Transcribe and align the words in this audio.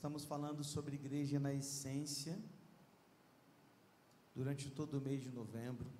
Estamos 0.00 0.24
falando 0.24 0.64
sobre 0.64 0.94
igreja 0.94 1.38
na 1.38 1.52
essência 1.52 2.34
durante 4.34 4.70
todo 4.70 4.96
o 4.96 5.00
mês 5.06 5.20
de 5.22 5.30
novembro. 5.30 5.90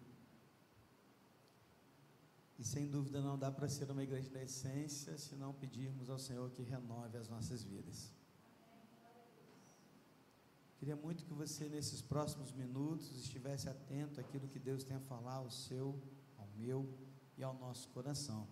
E 2.58 2.64
sem 2.64 2.88
dúvida 2.88 3.20
não 3.20 3.38
dá 3.38 3.50
para 3.52 3.68
ser 3.68 3.90
uma 3.90 4.02
igreja 4.02 4.30
da 4.30 4.42
essência 4.42 5.18
se 5.18 5.34
não 5.36 5.52
pedirmos 5.52 6.08
ao 6.08 6.18
Senhor 6.18 6.50
que 6.50 6.62
renove 6.62 7.18
as 7.18 7.28
nossas 7.28 7.62
vidas. 7.62 8.10
Queria 10.78 10.96
muito 10.96 11.26
que 11.26 11.34
você, 11.34 11.68
nesses 11.68 12.00
próximos 12.00 12.52
minutos, 12.52 13.14
estivesse 13.24 13.68
atento 13.68 14.18
àquilo 14.18 14.48
que 14.48 14.58
Deus 14.58 14.82
tem 14.82 14.96
a 14.96 15.00
falar 15.00 15.34
ao 15.34 15.50
seu, 15.50 16.02
ao 16.38 16.48
meu 16.56 16.88
e 17.36 17.42
ao 17.42 17.52
nosso 17.52 17.86
coração. 17.90 18.48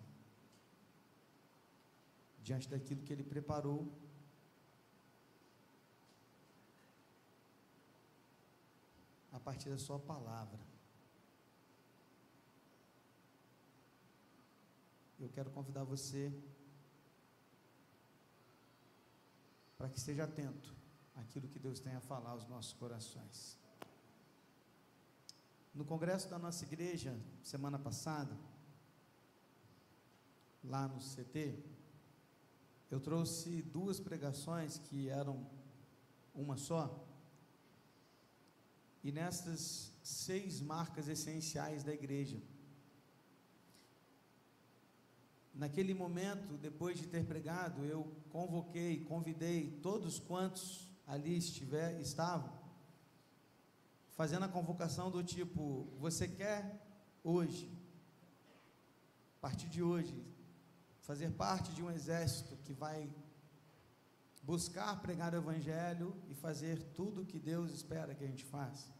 Diante 2.43 2.69
daquilo 2.69 3.01
que 3.01 3.11
Ele 3.11 3.23
preparou 3.23 3.91
a 9.31 9.38
partir 9.49 9.69
da 9.71 9.79
Sua 9.79 9.97
palavra. 9.97 10.59
Eu 15.19 15.27
quero 15.29 15.49
convidar 15.49 15.83
você 15.83 16.31
para 19.75 19.89
que 19.89 19.97
esteja 19.97 20.25
atento 20.25 20.75
àquilo 21.15 21.47
que 21.47 21.57
Deus 21.57 21.79
tem 21.79 21.95
a 21.95 21.99
falar 21.99 22.29
aos 22.29 22.47
nossos 22.47 22.73
corações. 22.73 23.57
No 25.73 25.83
congresso 25.83 26.29
da 26.29 26.37
nossa 26.37 26.63
igreja, 26.63 27.19
semana 27.41 27.79
passada, 27.79 28.37
lá 30.63 30.87
no 30.87 30.99
CT, 30.99 31.57
eu 32.91 32.99
trouxe 32.99 33.63
duas 33.63 33.99
pregações 33.99 34.77
que 34.77 35.09
eram 35.09 35.49
uma 36.35 36.55
só, 36.55 37.03
e 39.03 39.11
nessas 39.11 39.91
seis 40.03 40.61
marcas 40.61 41.07
essenciais 41.07 41.83
da 41.83 41.93
igreja. 41.93 42.41
Naquele 45.53 45.93
momento, 45.93 46.57
depois 46.57 46.97
de 46.97 47.07
ter 47.07 47.25
pregado, 47.25 47.85
eu 47.85 48.11
convoquei, 48.29 49.03
convidei 49.03 49.79
todos 49.81 50.19
quantos 50.19 50.89
ali 51.05 51.37
estiver, 51.37 51.99
estavam, 51.99 52.51
fazendo 54.11 54.45
a 54.45 54.49
convocação 54.49 55.09
do 55.09 55.23
tipo: 55.23 55.87
você 55.99 56.27
quer 56.27 56.79
hoje, 57.23 57.69
a 59.37 59.41
partir 59.41 59.67
de 59.67 59.81
hoje, 59.81 60.15
fazer 61.01 61.31
parte 61.31 61.73
de 61.73 61.81
um 61.81 61.91
exército 61.91 62.55
que 62.57 62.73
vai 62.73 63.09
buscar 64.49 64.99
pregar 64.99 65.31
o 65.35 65.37
Evangelho 65.37 66.07
e 66.27 66.33
fazer 66.33 66.77
tudo 66.95 67.21
o 67.21 67.25
que 67.31 67.37
Deus 67.37 67.71
espera 67.71 68.15
que 68.15 68.23
a 68.23 68.27
gente 68.27 68.43
faça. 68.43 68.91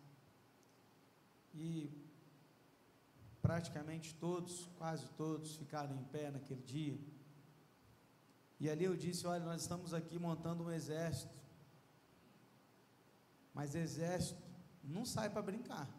E 1.55 1.91
praticamente 3.41 4.13
todos, 4.13 4.69
quase 4.77 5.09
todos, 5.21 5.55
ficaram 5.55 5.95
em 5.95 6.03
pé 6.03 6.29
naquele 6.29 6.61
dia. 6.61 6.99
E 8.59 8.69
ali 8.69 8.85
eu 8.85 8.95
disse: 8.95 9.25
Olha, 9.25 9.43
nós 9.43 9.63
estamos 9.63 9.91
aqui 9.91 10.19
montando 10.19 10.65
um 10.65 10.71
exército, 10.71 11.33
mas 13.51 13.73
exército 13.73 14.43
não 14.83 15.03
sai 15.03 15.31
para 15.31 15.41
brincar. 15.41 15.89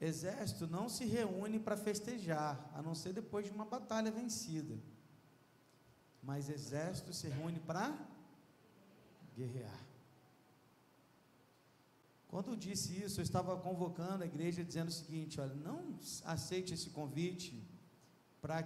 Exército 0.00 0.66
não 0.66 0.88
se 0.88 1.04
reúne 1.04 1.60
para 1.60 1.76
festejar, 1.76 2.70
a 2.72 2.80
não 2.80 2.94
ser 2.94 3.12
depois 3.12 3.44
de 3.44 3.52
uma 3.52 3.66
batalha 3.66 4.10
vencida 4.10 4.78
mas 6.26 6.50
exército 6.50 7.12
se 7.14 7.28
reúne 7.28 7.60
para 7.60 7.96
guerrear. 9.36 9.80
Quando 12.26 12.48
eu 12.50 12.56
disse 12.56 13.00
isso, 13.04 13.20
eu 13.20 13.22
estava 13.22 13.56
convocando 13.56 14.24
a 14.24 14.26
igreja 14.26 14.64
dizendo 14.64 14.88
o 14.88 14.92
seguinte: 14.92 15.40
olha, 15.40 15.54
não 15.54 15.96
aceite 16.24 16.74
esse 16.74 16.90
convite 16.90 17.64
para 18.42 18.56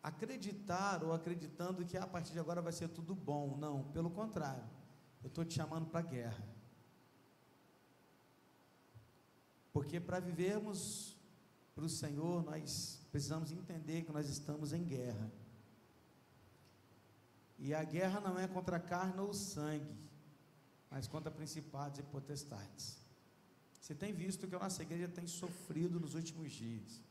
acreditar 0.00 1.02
ou 1.02 1.12
acreditando 1.12 1.84
que 1.84 1.96
a 1.96 2.06
partir 2.06 2.32
de 2.32 2.38
agora 2.38 2.62
vai 2.62 2.72
ser 2.72 2.88
tudo 2.88 3.16
bom. 3.16 3.56
Não, 3.56 3.82
pelo 3.90 4.08
contrário, 4.08 4.64
eu 5.24 5.28
estou 5.28 5.44
te 5.44 5.54
chamando 5.54 5.86
para 5.86 6.00
a 6.00 6.04
guerra. 6.04 6.48
Porque 9.72 9.98
para 9.98 10.20
vivermos 10.20 11.16
para 11.74 11.84
o 11.84 11.88
Senhor, 11.88 12.44
nós 12.44 13.00
precisamos 13.10 13.50
entender 13.50 14.02
que 14.02 14.12
nós 14.12 14.28
estamos 14.28 14.72
em 14.72 14.84
guerra. 14.84 15.30
E 17.60 17.74
a 17.74 17.84
guerra 17.84 18.20
não 18.20 18.38
é 18.38 18.48
contra 18.48 18.76
a 18.76 18.80
carne 18.80 19.20
ou 19.20 19.34
sangue, 19.34 19.94
mas 20.90 21.06
contra 21.06 21.30
principados 21.30 21.98
e 21.98 22.02
potestades. 22.02 22.98
Você 23.78 23.94
tem 23.94 24.12
visto 24.14 24.48
que 24.48 24.54
a 24.54 24.58
nossa 24.58 24.82
igreja 24.82 25.08
tem 25.08 25.26
sofrido 25.26 26.00
nos 26.00 26.14
últimos 26.14 26.52
dias. 26.52 27.02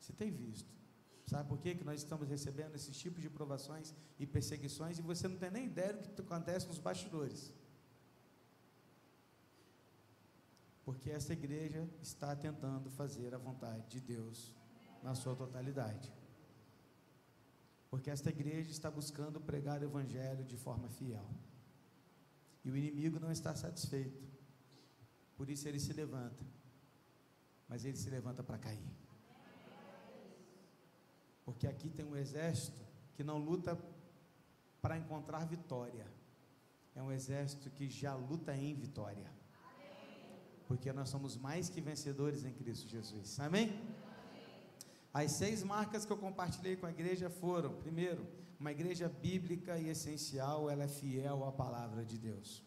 Você 0.00 0.12
tem 0.14 0.30
visto. 0.30 0.72
Sabe 1.26 1.46
por 1.46 1.58
quê? 1.58 1.74
que 1.74 1.84
nós 1.84 2.00
estamos 2.00 2.26
recebendo 2.26 2.74
esses 2.74 2.96
tipos 2.96 3.20
de 3.20 3.28
provações 3.28 3.94
e 4.18 4.26
perseguições 4.26 4.98
e 4.98 5.02
você 5.02 5.28
não 5.28 5.36
tem 5.36 5.50
nem 5.50 5.66
ideia 5.66 5.92
do 5.92 6.08
que 6.08 6.22
acontece 6.22 6.66
nos 6.66 6.78
bastidores? 6.78 7.52
Porque 10.82 11.10
essa 11.10 11.34
igreja 11.34 11.86
está 12.00 12.34
tentando 12.34 12.88
fazer 12.88 13.34
a 13.34 13.38
vontade 13.38 13.86
de 13.90 14.00
Deus 14.00 14.54
na 15.02 15.14
sua 15.14 15.36
totalidade. 15.36 16.10
Porque 17.90 18.10
esta 18.10 18.30
igreja 18.30 18.70
está 18.70 18.90
buscando 18.90 19.40
pregar 19.40 19.80
o 19.80 19.84
Evangelho 19.84 20.44
de 20.44 20.56
forma 20.56 20.88
fiel. 20.88 21.26
E 22.64 22.70
o 22.70 22.76
inimigo 22.76 23.18
não 23.18 23.32
está 23.32 23.54
satisfeito. 23.54 24.22
Por 25.36 25.48
isso 25.48 25.66
ele 25.66 25.80
se 25.80 25.92
levanta. 25.92 26.44
Mas 27.68 27.84
ele 27.84 27.96
se 27.96 28.10
levanta 28.10 28.42
para 28.42 28.58
cair. 28.58 28.90
Porque 31.44 31.66
aqui 31.66 31.88
tem 31.88 32.04
um 32.04 32.16
exército 32.16 32.84
que 33.14 33.24
não 33.24 33.38
luta 33.38 33.78
para 34.82 34.98
encontrar 34.98 35.46
vitória. 35.46 36.06
É 36.94 37.02
um 37.02 37.10
exército 37.10 37.70
que 37.70 37.88
já 37.88 38.14
luta 38.14 38.54
em 38.54 38.74
vitória. 38.74 39.30
Porque 40.66 40.92
nós 40.92 41.08
somos 41.08 41.36
mais 41.36 41.70
que 41.70 41.80
vencedores 41.80 42.44
em 42.44 42.52
Cristo 42.52 42.86
Jesus. 42.86 43.40
Amém? 43.40 43.72
As 45.12 45.32
seis 45.32 45.62
marcas 45.62 46.04
que 46.04 46.12
eu 46.12 46.16
compartilhei 46.16 46.76
com 46.76 46.86
a 46.86 46.90
igreja 46.90 47.30
foram: 47.30 47.74
primeiro, 47.74 48.26
uma 48.58 48.72
igreja 48.72 49.08
bíblica 49.08 49.78
e 49.78 49.88
essencial, 49.88 50.68
ela 50.68 50.84
é 50.84 50.88
fiel 50.88 51.44
à 51.44 51.52
palavra 51.52 52.04
de 52.04 52.18
Deus, 52.18 52.64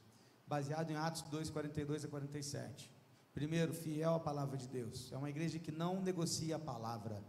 baseado 0.47 0.89
em 0.89 0.95
Atos 0.95 1.21
2, 1.23 1.49
42 1.49 2.05
a 2.05 2.07
47. 2.07 2.91
Primeiro, 3.33 3.73
fiel 3.73 4.15
à 4.15 4.19
palavra 4.19 4.57
de 4.57 4.67
Deus, 4.67 5.11
é 5.11 5.17
uma 5.17 5.29
igreja 5.29 5.59
que 5.59 5.71
não 5.71 6.01
negocia 6.01 6.57
a 6.57 6.59
palavra, 6.59 7.23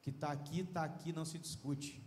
que 0.00 0.10
está 0.10 0.30
aqui, 0.32 0.60
está 0.60 0.84
aqui, 0.84 1.12
não 1.12 1.24
se 1.24 1.38
discute. 1.38 2.02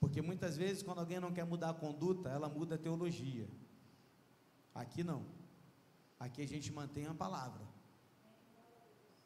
Porque 0.00 0.22
muitas 0.22 0.56
vezes, 0.56 0.82
quando 0.82 0.98
alguém 0.98 1.20
não 1.20 1.32
quer 1.32 1.44
mudar 1.44 1.70
a 1.70 1.74
conduta, 1.74 2.30
ela 2.30 2.48
muda 2.48 2.76
a 2.76 2.78
teologia. 2.78 3.46
Aqui 4.74 5.04
não. 5.04 5.26
Aqui 6.18 6.42
a 6.42 6.48
gente 6.48 6.72
mantém 6.72 7.06
a 7.06 7.14
palavra. 7.14 7.69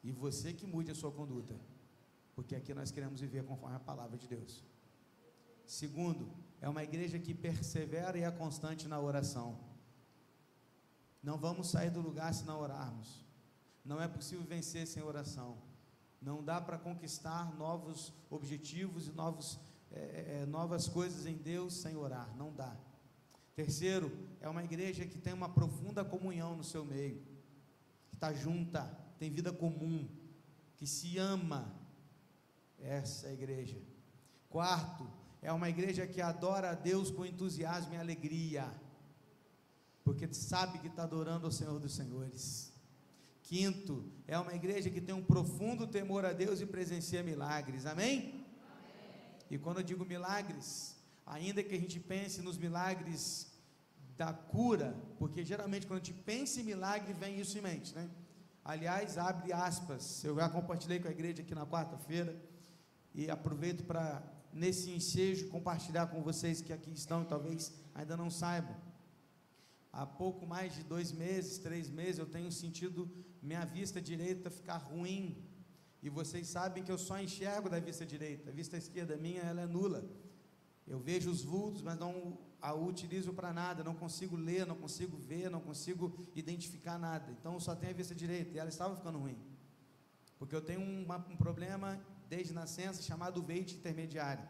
E 0.05 0.11
você 0.11 0.53
que 0.53 0.67
mude 0.67 0.91
a 0.91 0.95
sua 0.95 1.11
conduta, 1.11 1.55
porque 2.35 2.55
aqui 2.55 2.75
nós 2.75 2.91
queremos 2.91 3.19
viver 3.19 3.43
conforme 3.43 3.75
a 3.75 3.79
palavra 3.79 4.15
de 4.15 4.27
Deus. 4.27 4.63
Segundo, 5.65 6.31
é 6.61 6.69
uma 6.69 6.83
igreja 6.83 7.17
que 7.17 7.33
persevera 7.33 8.15
e 8.15 8.21
é 8.21 8.29
constante 8.29 8.87
na 8.87 8.99
oração. 8.99 9.57
Não 11.23 11.39
vamos 11.39 11.71
sair 11.71 11.89
do 11.89 12.01
lugar 12.01 12.31
se 12.35 12.45
não 12.45 12.59
orarmos. 12.59 13.25
Não 13.83 13.99
é 13.99 14.07
possível 14.07 14.45
vencer 14.45 14.85
sem 14.85 15.01
oração. 15.01 15.57
Não 16.21 16.43
dá 16.43 16.61
para 16.61 16.77
conquistar 16.77 17.51
novos 17.55 18.13
objetivos 18.29 19.07
e 19.07 19.11
novos, 19.11 19.59
é, 19.91 20.41
é, 20.41 20.45
novas 20.45 20.87
coisas 20.87 21.25
em 21.25 21.35
Deus 21.35 21.73
sem 21.73 21.95
orar. 21.95 22.31
Não 22.37 22.53
dá. 22.53 22.77
Terceiro, 23.55 24.15
é 24.39 24.47
uma 24.47 24.63
igreja 24.63 25.07
que 25.07 25.17
tem 25.17 25.33
uma 25.33 25.49
profunda 25.49 26.05
comunhão 26.05 26.55
no 26.55 26.63
seu 26.63 26.85
meio, 26.85 27.23
que 28.07 28.13
está 28.13 28.31
junta, 28.33 29.03
tem 29.17 29.31
vida 29.31 29.51
comum, 29.51 30.07
que 30.77 30.85
se 30.85 31.17
ama. 31.17 31.73
Essa 32.79 33.27
é 33.27 33.29
a 33.29 33.33
igreja. 33.33 33.77
Quarto, 34.49 35.09
é 35.41 35.51
uma 35.51 35.69
igreja 35.69 36.07
que 36.07 36.21
adora 36.21 36.71
a 36.71 36.73
Deus 36.73 37.11
com 37.11 37.25
entusiasmo 37.25 37.93
e 37.93 37.97
alegria, 37.97 38.69
porque 40.03 40.31
sabe 40.33 40.79
que 40.79 40.87
está 40.87 41.03
adorando 41.03 41.47
o 41.47 41.51
Senhor 41.51 41.79
dos 41.79 41.95
Senhores. 41.95 42.73
Quinto, 43.43 44.11
é 44.27 44.37
uma 44.39 44.53
igreja 44.53 44.89
que 44.89 44.99
tem 44.99 45.13
um 45.13 45.23
profundo 45.23 45.85
temor 45.85 46.25
a 46.25 46.33
Deus 46.33 46.61
e 46.61 46.65
presencia 46.65 47.21
milagres, 47.21 47.85
amém? 47.85 48.19
amém? 48.19 48.45
E 49.51 49.57
quando 49.57 49.77
eu 49.77 49.83
digo 49.83 50.03
milagres, 50.03 50.95
ainda 51.25 51.63
que 51.63 51.75
a 51.75 51.79
gente 51.79 51.99
pense 51.99 52.41
nos 52.41 52.57
milagres 52.57 53.51
da 54.17 54.33
cura, 54.33 54.95
porque 55.19 55.43
geralmente 55.43 55.85
quando 55.85 56.01
a 56.01 56.03
gente 56.03 56.19
pensa 56.23 56.59
em 56.59 56.63
milagre, 56.63 57.13
vem 57.13 57.39
isso 57.39 57.57
em 57.57 57.61
mente, 57.61 57.93
né? 57.93 58.09
Aliás, 58.65 59.15
abre 59.19 59.53
aspas, 59.53 60.23
eu 60.23 60.35
já 60.37 60.49
compartilhei 60.49 60.99
com 60.99 61.07
a 61.07 61.11
igreja 61.11 61.43
aqui 61.43 61.53
na 61.53 61.67
quarta-feira 61.67 62.35
e 63.13 63.29
aproveito 63.29 63.83
para 63.85 64.23
nesse 64.51 64.89
ensejo 64.89 65.49
compartilhar 65.49 66.07
com 66.07 66.23
vocês 66.23 66.61
que 66.61 66.73
aqui 66.73 66.91
estão 66.91 67.21
e 67.21 67.25
talvez 67.25 67.71
ainda 67.93 68.17
não 68.17 68.31
saibam. 68.31 68.75
Há 69.93 70.03
pouco 70.03 70.47
mais 70.47 70.73
de 70.73 70.81
dois 70.81 71.11
meses, 71.11 71.59
três 71.59 71.91
meses, 71.91 72.17
eu 72.17 72.25
tenho 72.25 72.51
sentido 72.51 73.07
minha 73.39 73.63
vista 73.63 74.01
direita 74.01 74.49
ficar 74.49 74.77
ruim. 74.77 75.47
E 76.01 76.09
vocês 76.09 76.47
sabem 76.47 76.83
que 76.83 76.91
eu 76.91 76.97
só 76.97 77.19
enxergo 77.19 77.69
da 77.69 77.79
vista 77.79 78.03
direita. 78.03 78.49
A 78.49 78.53
vista 78.53 78.77
esquerda 78.77 79.15
minha, 79.15 79.41
ela 79.41 79.61
é 79.61 79.67
nula. 79.67 80.03
Eu 80.87 80.97
vejo 80.97 81.29
os 81.29 81.43
vultos, 81.43 81.83
mas 81.83 81.99
não 81.99 82.35
a 82.61 82.73
utilizo 82.73 83.33
para 83.33 83.53
nada. 83.53 83.83
Não 83.83 83.95
consigo 83.95 84.35
ler, 84.35 84.65
não 84.65 84.75
consigo 84.75 85.17
ver, 85.17 85.49
não 85.49 85.61
consigo 85.61 86.17
identificar 86.35 86.97
nada. 86.97 87.31
Então, 87.31 87.59
só 87.59 87.75
tenho 87.75 87.93
a 87.93 87.95
vista 87.95 88.15
direita. 88.15 88.55
E 88.55 88.59
ela 88.59 88.69
estava 88.69 88.95
ficando 88.95 89.19
ruim. 89.19 89.37
Porque 90.37 90.55
eu 90.55 90.61
tenho 90.61 90.81
um 90.81 91.37
problema 91.37 91.99
desde 92.29 92.53
nascença 92.53 93.01
chamado 93.01 93.41
veite 93.41 93.75
intermediário. 93.75 94.47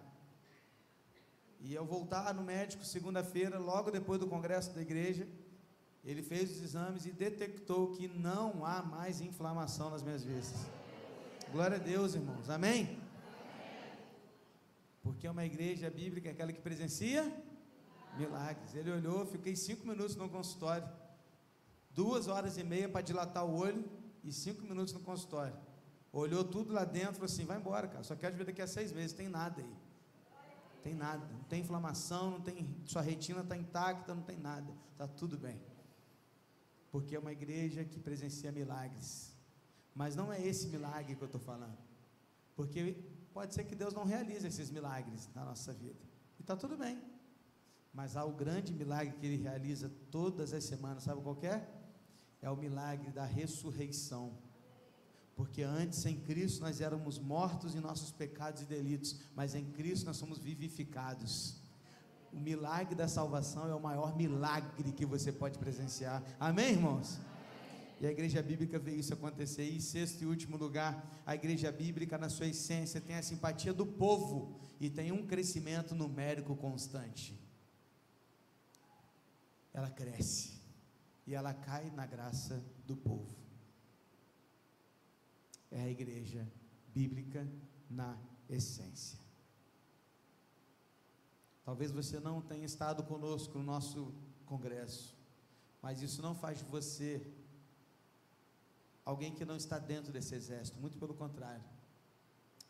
E 1.59 1.73
eu 1.73 1.85
voltar 1.85 2.33
no 2.33 2.43
médico 2.43 2.85
segunda-feira, 2.85 3.57
logo 3.57 3.89
depois 3.91 4.19
do 4.19 4.27
congresso 4.27 4.73
da 4.73 4.81
igreja, 4.81 5.27
ele 6.03 6.21
fez 6.21 6.51
os 6.51 6.61
exames 6.61 7.05
e 7.05 7.11
detectou 7.11 7.91
que 7.91 8.07
não 8.07 8.63
há 8.63 8.83
mais 8.83 9.21
inflamação 9.21 9.89
nas 9.89 10.03
minhas 10.03 10.23
vistas. 10.23 10.61
Glória 11.51 11.77
a 11.77 11.79
Deus, 11.79 12.13
irmãos. 12.13 12.49
Amém? 12.49 12.99
Porque 15.01 15.25
é 15.25 15.31
uma 15.31 15.45
igreja 15.45 15.89
bíblica, 15.89 16.29
aquela 16.29 16.53
que 16.53 16.61
presencia 16.61 17.23
milagres. 18.17 18.73
Ele 18.75 18.91
olhou, 18.91 19.25
fiquei 19.25 19.55
cinco 19.55 19.87
minutos 19.87 20.15
no 20.15 20.29
consultório, 20.29 20.87
duas 21.91 22.27
horas 22.27 22.57
e 22.57 22.63
meia 22.63 22.89
para 22.89 23.01
dilatar 23.01 23.45
o 23.45 23.55
olho 23.55 23.83
e 24.23 24.31
cinco 24.31 24.61
minutos 24.63 24.93
no 24.93 24.99
consultório. 24.99 25.55
Olhou 26.11 26.43
tudo 26.43 26.73
lá 26.73 26.85
dentro, 26.85 27.15
falou 27.15 27.25
assim: 27.25 27.45
vai 27.45 27.57
embora, 27.57 27.87
cara. 27.87 28.03
Só 28.03 28.15
quero 28.15 28.35
ver 28.35 28.45
daqui 28.45 28.61
a 28.61 28.67
seis 28.67 28.91
meses. 28.91 29.13
Tem 29.13 29.27
nada 29.27 29.61
aí. 29.61 29.75
Tem 30.81 30.93
nada. 30.93 31.25
Não 31.27 31.43
tem 31.43 31.61
inflamação, 31.61 32.31
não 32.31 32.41
tem. 32.41 32.73
Sua 32.85 33.01
retina 33.01 33.41
está 33.41 33.57
intacta, 33.57 34.15
não 34.15 34.23
tem 34.23 34.37
nada. 34.37 34.71
Está 34.93 35.07
tudo 35.07 35.37
bem. 35.37 35.59
Porque 36.91 37.15
é 37.15 37.19
uma 37.19 37.33
igreja 37.33 37.83
que 37.83 37.99
presencia 37.99 38.51
milagres. 38.51 39.35
Mas 39.93 40.15
não 40.15 40.31
é 40.31 40.41
esse 40.41 40.67
milagre 40.67 41.15
que 41.15 41.21
eu 41.21 41.25
estou 41.25 41.41
falando. 41.41 41.77
Porque 42.55 42.95
pode 43.33 43.53
ser 43.53 43.65
que 43.65 43.75
Deus 43.75 43.93
não 43.93 44.05
realize 44.05 44.47
esses 44.47 44.69
milagres 44.69 45.29
na 45.35 45.43
nossa 45.43 45.73
vida. 45.73 45.99
E 46.39 46.41
está 46.41 46.55
tudo 46.55 46.77
bem. 46.77 47.01
Mas 47.95 48.17
há 48.17 48.25
o 48.25 48.33
grande 48.33 48.73
milagre 48.73 49.15
que 49.17 49.25
ele 49.25 49.41
realiza 49.41 49.89
todas 50.11 50.53
as 50.53 50.65
semanas, 50.65 51.03
sabe 51.03 51.21
qual 51.21 51.37
é? 51.43 51.65
É 52.41 52.49
o 52.49 52.57
milagre 52.57 53.09
da 53.09 53.23
ressurreição. 53.23 54.33
Porque 55.33 55.63
antes 55.63 56.05
em 56.05 56.17
Cristo 56.19 56.61
nós 56.61 56.81
éramos 56.81 57.17
mortos 57.17 57.73
em 57.73 57.79
nossos 57.79 58.11
pecados 58.11 58.61
e 58.61 58.65
delitos, 58.65 59.21
mas 59.33 59.55
em 59.55 59.63
Cristo 59.71 60.07
nós 60.07 60.17
somos 60.17 60.39
vivificados. 60.39 61.55
O 62.33 62.39
milagre 62.39 62.95
da 62.95 63.07
salvação 63.07 63.69
é 63.69 63.73
o 63.73 63.79
maior 63.79 64.13
milagre 64.17 64.91
que 64.91 65.05
você 65.05 65.31
pode 65.31 65.57
presenciar. 65.57 66.21
Amém, 66.37 66.71
irmãos? 66.71 67.17
E 68.01 68.05
a 68.05 68.11
igreja 68.11 68.43
bíblica 68.43 68.77
vê 68.77 68.93
isso 68.93 69.13
acontecer. 69.13 69.63
E 69.63 69.79
sexto 69.79 70.21
e 70.21 70.25
último 70.25 70.57
lugar, 70.57 71.23
a 71.25 71.33
igreja 71.33 71.71
bíblica, 71.71 72.17
na 72.17 72.27
sua 72.27 72.47
essência, 72.47 72.99
tem 72.99 73.15
a 73.15 73.23
simpatia 73.23 73.73
do 73.73 73.85
povo 73.85 74.59
e 74.81 74.89
tem 74.89 75.13
um 75.13 75.25
crescimento 75.25 75.95
numérico 75.95 76.57
constante. 76.57 77.44
Ela 79.77 79.89
cresce 79.89 80.49
e 81.27 81.35
ela 81.39 81.53
cai 81.53 81.85
na 81.91 82.05
graça 82.05 82.55
do 82.87 82.95
povo 82.95 83.45
é 85.75 85.81
a 85.81 85.89
igreja 85.89 86.47
bíblica 86.93 87.45
na 87.89 88.17
essência. 88.49 89.19
Talvez 91.65 91.91
você 91.91 92.17
não 92.19 92.41
tenha 92.41 92.65
estado 92.65 93.03
conosco 93.03 93.57
no 93.57 93.63
nosso 93.63 94.13
congresso, 94.45 95.13
mas 95.81 96.01
isso 96.01 96.21
não 96.21 96.33
faz 96.33 96.59
de 96.59 96.65
você 96.65 97.11
alguém 99.03 99.33
que 99.33 99.43
não 99.43 99.57
está 99.57 99.77
dentro 99.77 100.13
desse 100.13 100.33
exército, 100.33 100.79
muito 100.79 100.97
pelo 100.97 101.13
contrário. 101.13 101.63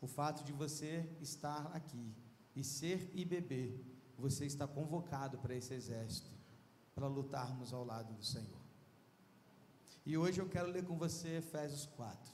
O 0.00 0.08
fato 0.08 0.42
de 0.42 0.52
você 0.52 1.08
estar 1.20 1.66
aqui 1.74 2.12
e 2.56 2.64
ser 2.64 3.10
e 3.14 3.24
beber, 3.24 3.84
você 4.18 4.46
está 4.46 4.66
convocado 4.66 5.38
para 5.38 5.54
esse 5.54 5.72
exército, 5.72 6.30
para 6.96 7.08
lutarmos 7.08 7.74
ao 7.74 7.84
lado 7.84 8.14
do 8.14 8.24
Senhor. 8.24 8.64
E 10.06 10.16
hoje 10.16 10.40
eu 10.40 10.48
quero 10.48 10.70
ler 10.70 10.82
com 10.82 10.96
você 10.96 11.36
Efésios 11.36 11.84
4. 11.84 12.32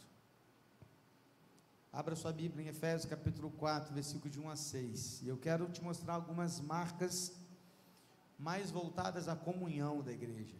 Abra 1.92 2.14
sua 2.14 2.32
Bíblia 2.32 2.66
em 2.66 2.68
Efésios 2.68 3.10
capítulo 3.10 3.50
4, 3.50 3.92
versículo 3.92 4.30
de 4.30 4.38
1 4.38 4.48
a 4.48 4.54
6. 4.54 5.22
E 5.22 5.28
eu 5.28 5.36
quero 5.36 5.68
te 5.68 5.82
mostrar 5.82 6.14
algumas 6.14 6.60
marcas 6.60 7.32
mais 8.38 8.70
voltadas 8.70 9.26
à 9.26 9.34
comunhão 9.34 10.00
da 10.00 10.12
igreja. 10.12 10.56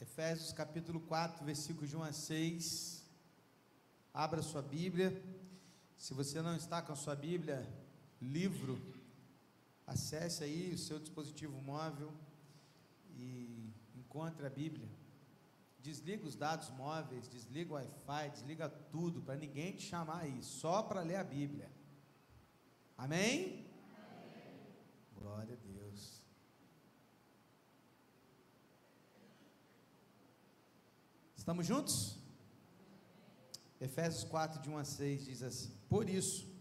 Efésios 0.00 0.52
capítulo 0.52 1.00
4, 1.00 1.44
versículo 1.44 1.88
de 1.88 1.96
1 1.96 2.04
a 2.04 2.12
6. 2.12 3.04
Abra 4.14 4.42
sua 4.42 4.62
Bíblia. 4.62 5.24
Se 5.96 6.14
você 6.14 6.40
não 6.40 6.54
está 6.54 6.80
com 6.80 6.92
a 6.92 6.96
sua 6.96 7.16
Bíblia, 7.16 7.68
livro, 8.22 8.80
acesse 9.84 10.44
aí 10.44 10.72
o 10.72 10.78
seu 10.78 11.00
dispositivo 11.00 11.60
móvel 11.60 12.14
e 13.16 13.72
encontre 13.94 14.46
a 14.46 14.50
Bíblia. 14.50 14.88
Desliga 15.80 16.26
os 16.26 16.34
dados 16.34 16.70
móveis, 16.70 17.28
desliga 17.28 17.72
o 17.72 17.76
Wi-Fi, 17.76 18.30
desliga 18.30 18.68
tudo, 18.68 19.22
para 19.22 19.36
ninguém 19.36 19.72
te 19.72 19.82
chamar 19.82 20.22
aí, 20.22 20.42
só 20.42 20.82
para 20.82 21.00
ler 21.02 21.16
a 21.16 21.24
Bíblia. 21.24 21.70
Amém? 22.96 23.66
Amém? 23.96 24.66
Glória 25.14 25.54
a 25.54 25.56
Deus. 25.56 26.22
Estamos 31.36 31.66
juntos? 31.66 32.18
Efésios 33.80 34.24
4, 34.24 34.60
de 34.60 34.70
1 34.70 34.78
a 34.78 34.84
6 34.84 35.24
diz 35.26 35.42
assim: 35.42 35.70
Por 35.88 36.08
isso, 36.08 36.52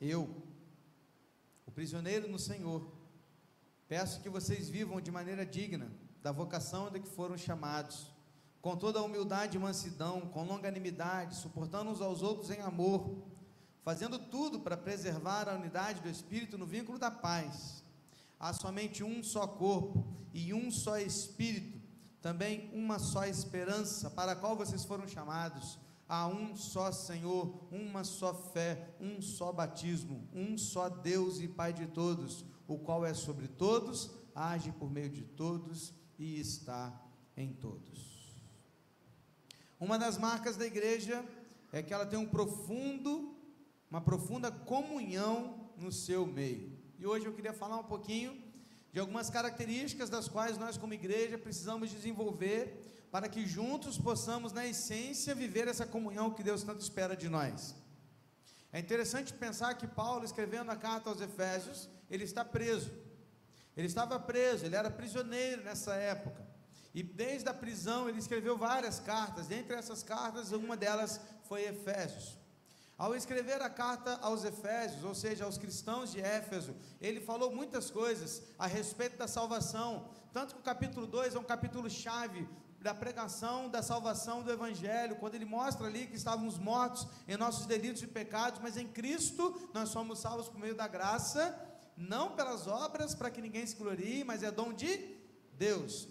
eu, 0.00 0.42
o 1.64 1.70
prisioneiro 1.70 2.28
no 2.28 2.38
Senhor, 2.38 2.92
peço 3.92 4.22
que 4.22 4.30
vocês 4.30 4.70
vivam 4.70 5.02
de 5.02 5.10
maneira 5.10 5.44
digna 5.44 5.92
da 6.22 6.32
vocação 6.32 6.90
da 6.90 6.98
que 6.98 7.06
foram 7.06 7.36
chamados 7.36 8.10
com 8.62 8.74
toda 8.74 8.98
a 8.98 9.02
humildade 9.02 9.58
e 9.58 9.60
mansidão, 9.60 10.22
com 10.22 10.44
longanimidade, 10.44 11.36
suportando 11.36 11.90
uns 11.90 12.00
aos 12.00 12.22
outros 12.22 12.50
em 12.50 12.62
amor, 12.62 13.22
fazendo 13.82 14.18
tudo 14.18 14.60
para 14.60 14.78
preservar 14.78 15.46
a 15.46 15.56
unidade 15.56 16.00
do 16.00 16.08
Espírito 16.08 16.56
no 16.56 16.64
vínculo 16.64 16.98
da 16.98 17.10
paz. 17.10 17.84
Há 18.40 18.54
somente 18.54 19.04
um 19.04 19.22
só 19.22 19.46
corpo 19.46 20.06
e 20.32 20.54
um 20.54 20.70
só 20.70 20.96
Espírito, 20.96 21.78
também 22.22 22.70
uma 22.72 22.98
só 22.98 23.26
esperança 23.26 24.08
para 24.08 24.32
a 24.32 24.36
qual 24.36 24.56
vocês 24.56 24.86
foram 24.86 25.06
chamados. 25.06 25.78
Há 26.08 26.26
um 26.28 26.56
só 26.56 26.90
Senhor, 26.92 27.68
uma 27.70 28.04
só 28.04 28.32
fé, 28.32 28.94
um 28.98 29.20
só 29.20 29.52
batismo, 29.52 30.26
um 30.32 30.56
só 30.56 30.88
Deus 30.88 31.40
e 31.40 31.46
Pai 31.46 31.74
de 31.74 31.86
todos, 31.88 32.42
o 32.66 32.78
qual 32.78 33.04
é 33.04 33.14
sobre 33.14 33.48
todos, 33.48 34.10
age 34.34 34.72
por 34.72 34.90
meio 34.90 35.08
de 35.08 35.22
todos 35.22 35.92
e 36.18 36.40
está 36.40 36.92
em 37.36 37.52
todos. 37.52 38.32
Uma 39.78 39.98
das 39.98 40.16
marcas 40.16 40.56
da 40.56 40.66
igreja 40.66 41.24
é 41.72 41.82
que 41.82 41.92
ela 41.92 42.06
tem 42.06 42.18
um 42.18 42.28
profundo, 42.28 43.34
uma 43.90 44.00
profunda 44.00 44.50
comunhão 44.50 45.70
no 45.76 45.90
seu 45.90 46.26
meio. 46.26 46.78
E 46.98 47.06
hoje 47.06 47.26
eu 47.26 47.32
queria 47.32 47.52
falar 47.52 47.78
um 47.78 47.84
pouquinho 47.84 48.40
de 48.92 49.00
algumas 49.00 49.30
características 49.30 50.10
das 50.10 50.28
quais 50.28 50.58
nós, 50.58 50.76
como 50.76 50.94
igreja, 50.94 51.38
precisamos 51.38 51.90
desenvolver 51.90 53.08
para 53.10 53.28
que 53.28 53.46
juntos 53.46 53.98
possamos, 53.98 54.52
na 54.52 54.66
essência, 54.66 55.34
viver 55.34 55.66
essa 55.66 55.84
comunhão 55.84 56.30
que 56.30 56.42
Deus 56.42 56.62
tanto 56.62 56.80
espera 56.80 57.16
de 57.16 57.28
nós. 57.28 57.74
É 58.72 58.78
interessante 58.78 59.32
pensar 59.34 59.74
que 59.74 59.86
Paulo, 59.86 60.24
escrevendo 60.24 60.70
a 60.70 60.76
carta 60.76 61.10
aos 61.10 61.20
Efésios, 61.20 61.90
ele 62.12 62.24
está 62.24 62.44
preso. 62.44 62.92
Ele 63.74 63.86
estava 63.86 64.20
preso, 64.20 64.66
ele 64.66 64.76
era 64.76 64.90
prisioneiro 64.90 65.64
nessa 65.64 65.94
época. 65.94 66.46
E 66.94 67.02
desde 67.02 67.48
a 67.48 67.54
prisão 67.54 68.06
ele 68.06 68.18
escreveu 68.18 68.56
várias 68.56 69.00
cartas, 69.00 69.46
dentre 69.46 69.74
essas 69.74 70.02
cartas, 70.02 70.52
uma 70.52 70.76
delas 70.76 71.18
foi 71.48 71.62
Efésios. 71.62 72.36
Ao 72.98 73.16
escrever 73.16 73.62
a 73.62 73.70
carta 73.70 74.18
aos 74.20 74.44
Efésios, 74.44 75.02
ou 75.02 75.14
seja, 75.14 75.44
aos 75.46 75.56
cristãos 75.56 76.12
de 76.12 76.20
Éfeso, 76.20 76.76
ele 77.00 77.20
falou 77.20 77.50
muitas 77.50 77.90
coisas 77.90 78.42
a 78.58 78.66
respeito 78.66 79.16
da 79.16 79.26
salvação, 79.26 80.10
tanto 80.34 80.54
que 80.54 80.60
o 80.60 80.62
capítulo 80.62 81.06
2 81.06 81.34
é 81.34 81.38
um 81.38 81.44
capítulo 81.44 81.88
chave 81.88 82.46
da 82.82 82.92
pregação 82.92 83.68
da 83.68 83.80
salvação 83.80 84.42
do 84.42 84.50
Evangelho, 84.50 85.16
quando 85.16 85.36
ele 85.36 85.44
mostra 85.44 85.86
ali 85.86 86.06
que 86.06 86.16
estávamos 86.16 86.58
mortos 86.58 87.06
em 87.26 87.36
nossos 87.36 87.64
delitos 87.64 88.02
e 88.02 88.06
pecados, 88.06 88.60
mas 88.60 88.76
em 88.76 88.86
Cristo 88.86 89.70
nós 89.72 89.88
somos 89.88 90.18
salvos 90.18 90.48
por 90.48 90.58
meio 90.58 90.74
da 90.74 90.88
graça, 90.88 91.58
não 91.96 92.34
pelas 92.34 92.66
obras 92.66 93.14
para 93.14 93.30
que 93.30 93.40
ninguém 93.40 93.66
se 93.66 93.76
glorie, 93.76 94.24
mas 94.24 94.42
é 94.42 94.50
dom 94.50 94.72
de 94.72 95.16
Deus. 95.52 96.08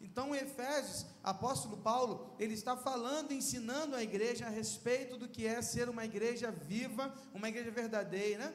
Então, 0.00 0.34
em 0.34 0.38
Efésios, 0.38 1.06
apóstolo 1.22 1.76
Paulo, 1.76 2.34
ele 2.38 2.54
está 2.54 2.76
falando, 2.76 3.32
ensinando 3.32 3.94
a 3.94 4.02
igreja 4.02 4.46
a 4.46 4.50
respeito 4.50 5.16
do 5.16 5.28
que 5.28 5.46
é 5.46 5.62
ser 5.62 5.88
uma 5.88 6.04
igreja 6.04 6.50
viva, 6.50 7.14
uma 7.32 7.48
igreja 7.48 7.70
verdadeira, 7.70 8.52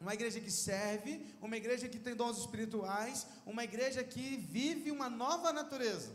uma 0.00 0.12
igreja 0.12 0.40
que 0.40 0.50
serve, 0.50 1.24
uma 1.40 1.56
igreja 1.56 1.88
que 1.88 2.00
tem 2.00 2.16
dons 2.16 2.38
espirituais, 2.38 3.26
uma 3.46 3.62
igreja 3.62 4.02
que 4.02 4.36
vive 4.36 4.90
uma 4.90 5.08
nova 5.08 5.52
natureza. 5.52 6.10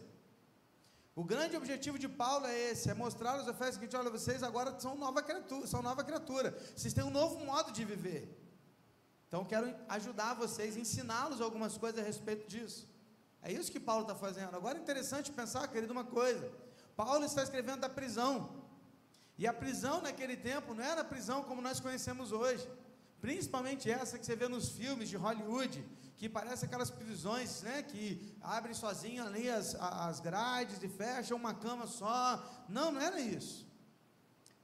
O 1.15 1.23
grande 1.23 1.55
objetivo 1.55 1.97
de 1.97 2.09
Paulo 2.09 2.45
é 2.45 2.71
esse, 2.71 2.89
é 2.89 2.93
mostrar 2.93 3.39
aos 3.39 3.47
Efésios 3.47 3.77
que, 3.77 3.95
olha, 3.95 4.09
vocês 4.09 4.43
agora 4.43 4.77
são 4.79 4.95
nova 4.97 5.23
criatura, 5.23 5.65
são 5.65 5.81
nova 5.81 6.03
criatura, 6.03 6.55
vocês 6.75 6.93
têm 6.93 7.05
um 7.05 7.09
novo 7.09 7.43
modo 7.43 7.71
de 7.71 7.85
viver. 7.85 8.46
Então 9.27 9.43
quero 9.43 9.75
ajudar 9.89 10.33
vocês, 10.33 10.77
ensiná-los 10.77 11.41
algumas 11.41 11.77
coisas 11.77 11.99
a 11.99 12.03
respeito 12.03 12.47
disso. 12.47 12.87
É 13.41 13.51
isso 13.51 13.71
que 13.71 13.79
Paulo 13.79 14.03
está 14.03 14.15
fazendo. 14.15 14.55
Agora 14.55 14.77
é 14.77 14.81
interessante 14.81 15.31
pensar, 15.31 15.67
querido, 15.67 15.91
uma 15.91 16.05
coisa. 16.05 16.51
Paulo 16.95 17.23
está 17.25 17.43
escrevendo 17.43 17.81
da 17.81 17.89
prisão. 17.89 18.65
E 19.37 19.45
a 19.45 19.53
prisão 19.53 20.01
naquele 20.01 20.35
tempo 20.35 20.73
não 20.73 20.83
era 20.83 21.01
a 21.01 21.05
prisão 21.05 21.43
como 21.43 21.61
nós 21.61 21.79
conhecemos 21.79 22.31
hoje. 22.31 22.67
Principalmente 23.21 23.91
essa 23.91 24.17
que 24.17 24.25
você 24.25 24.35
vê 24.35 24.47
nos 24.47 24.69
filmes 24.69 25.09
de 25.09 25.17
Hollywood, 25.17 25.85
que 26.15 26.27
parece 26.27 26.65
aquelas 26.65 26.89
prisões, 26.89 27.61
né, 27.61 27.83
que 27.83 28.35
abrem 28.41 28.73
sozinho 28.73 29.23
ali 29.23 29.49
as, 29.49 29.75
as 29.75 30.19
grades 30.19 30.81
e 30.81 30.87
fecham 30.87 31.37
uma 31.37 31.53
cama 31.53 31.85
só. 31.85 32.65
Não, 32.67 32.91
não 32.91 33.01
era 33.01 33.19
isso. 33.19 33.66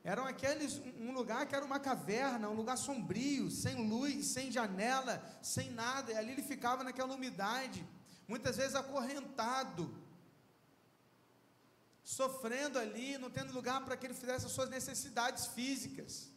Eram 0.03 0.25
aqueles, 0.25 0.81
um 0.99 1.13
lugar 1.13 1.45
que 1.47 1.55
era 1.55 1.63
uma 1.63 1.79
caverna, 1.79 2.49
um 2.49 2.53
lugar 2.53 2.77
sombrio, 2.77 3.49
sem 3.49 3.87
luz, 3.87 4.27
sem 4.27 4.51
janela, 4.51 5.23
sem 5.41 5.71
nada, 5.71 6.11
e 6.11 6.17
ali 6.17 6.33
ele 6.33 6.43
ficava 6.43 6.83
naquela 6.83 7.13
umidade, 7.13 7.87
muitas 8.27 8.57
vezes 8.57 8.75
acorrentado, 8.75 9.95
sofrendo 12.03 12.77
ali, 12.77 13.17
não 13.17 13.29
tendo 13.29 13.53
lugar 13.53 13.79
para 13.85 13.95
que 13.95 14.05
ele 14.05 14.13
fizesse 14.13 14.45
as 14.45 14.51
suas 14.51 14.69
necessidades 14.69 15.47
físicas. 15.47 16.29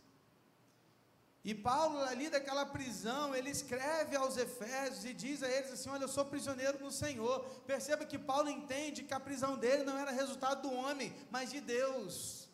E 1.43 1.53
Paulo, 1.55 2.01
ali 2.03 2.29
daquela 2.29 2.67
prisão, 2.67 3.35
ele 3.35 3.51
escreve 3.51 4.17
aos 4.17 4.37
Efésios 4.37 5.05
e 5.05 5.13
diz 5.13 5.45
a 5.45 5.49
eles 5.49 5.73
assim: 5.73 5.89
Olha, 5.89 6.03
eu 6.03 6.09
sou 6.09 6.25
prisioneiro 6.25 6.81
no 6.81 6.91
Senhor. 6.91 7.45
Perceba 7.65 8.05
que 8.05 8.19
Paulo 8.19 8.49
entende 8.49 9.05
que 9.05 9.15
a 9.15 9.21
prisão 9.21 9.57
dele 9.57 9.85
não 9.85 9.97
era 9.97 10.11
resultado 10.11 10.63
do 10.63 10.75
homem, 10.75 11.15
mas 11.31 11.51
de 11.51 11.61
Deus. 11.61 12.46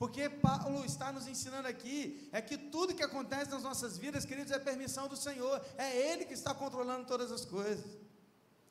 Porque 0.00 0.30
Paulo 0.30 0.82
está 0.82 1.12
nos 1.12 1.26
ensinando 1.28 1.68
aqui 1.68 2.26
é 2.32 2.40
que 2.40 2.56
tudo 2.56 2.94
que 2.94 3.02
acontece 3.02 3.50
nas 3.50 3.62
nossas 3.62 3.98
vidas, 3.98 4.24
queridos, 4.24 4.50
é 4.50 4.58
permissão 4.58 5.06
do 5.06 5.14
Senhor. 5.14 5.62
É 5.76 5.94
Ele 5.94 6.24
que 6.24 6.32
está 6.32 6.54
controlando 6.54 7.06
todas 7.06 7.30
as 7.30 7.44
coisas. 7.44 7.84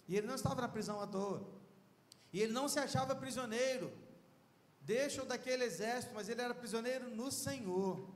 E 0.07 0.17
ele 0.17 0.25
não 0.25 0.33
estava 0.33 0.59
na 0.59 0.67
prisão 0.67 1.00
à 1.00 1.05
toa. 1.05 1.48
E 2.33 2.41
ele 2.41 2.51
não 2.51 2.67
se 2.67 2.79
achava 2.79 3.15
prisioneiro. 3.15 3.91
Deixa-o 4.81 5.25
daquele 5.27 5.65
exército, 5.65 6.15
mas 6.15 6.29
ele 6.29 6.41
era 6.41 6.55
prisioneiro 6.55 7.12
no 7.15 7.31
Senhor. 7.31 8.09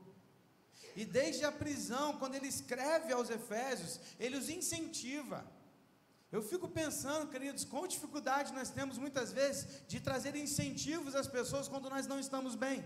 E 0.96 1.06
desde 1.06 1.46
a 1.46 1.52
prisão, 1.52 2.18
quando 2.18 2.34
ele 2.34 2.48
escreve 2.48 3.14
aos 3.14 3.30
Efésios, 3.30 4.00
ele 4.20 4.38
os 4.38 4.50
incentiva. 4.50 5.46
Eu 6.32 6.42
fico 6.42 6.68
pensando, 6.68 7.30
queridos, 7.30 7.64
qual 7.64 7.86
dificuldade 7.86 8.52
nós 8.54 8.72
temos 8.72 8.98
muitas 8.98 9.32
vezes 9.32 9.84
de 9.88 10.00
trazer 10.00 10.36
incentivos 10.36 11.14
às 11.14 11.28
pessoas 11.28 11.68
quando 11.68 11.92
nós 11.92 12.08
não 12.08 12.20
estamos 12.20 12.56
bem. 12.56 12.84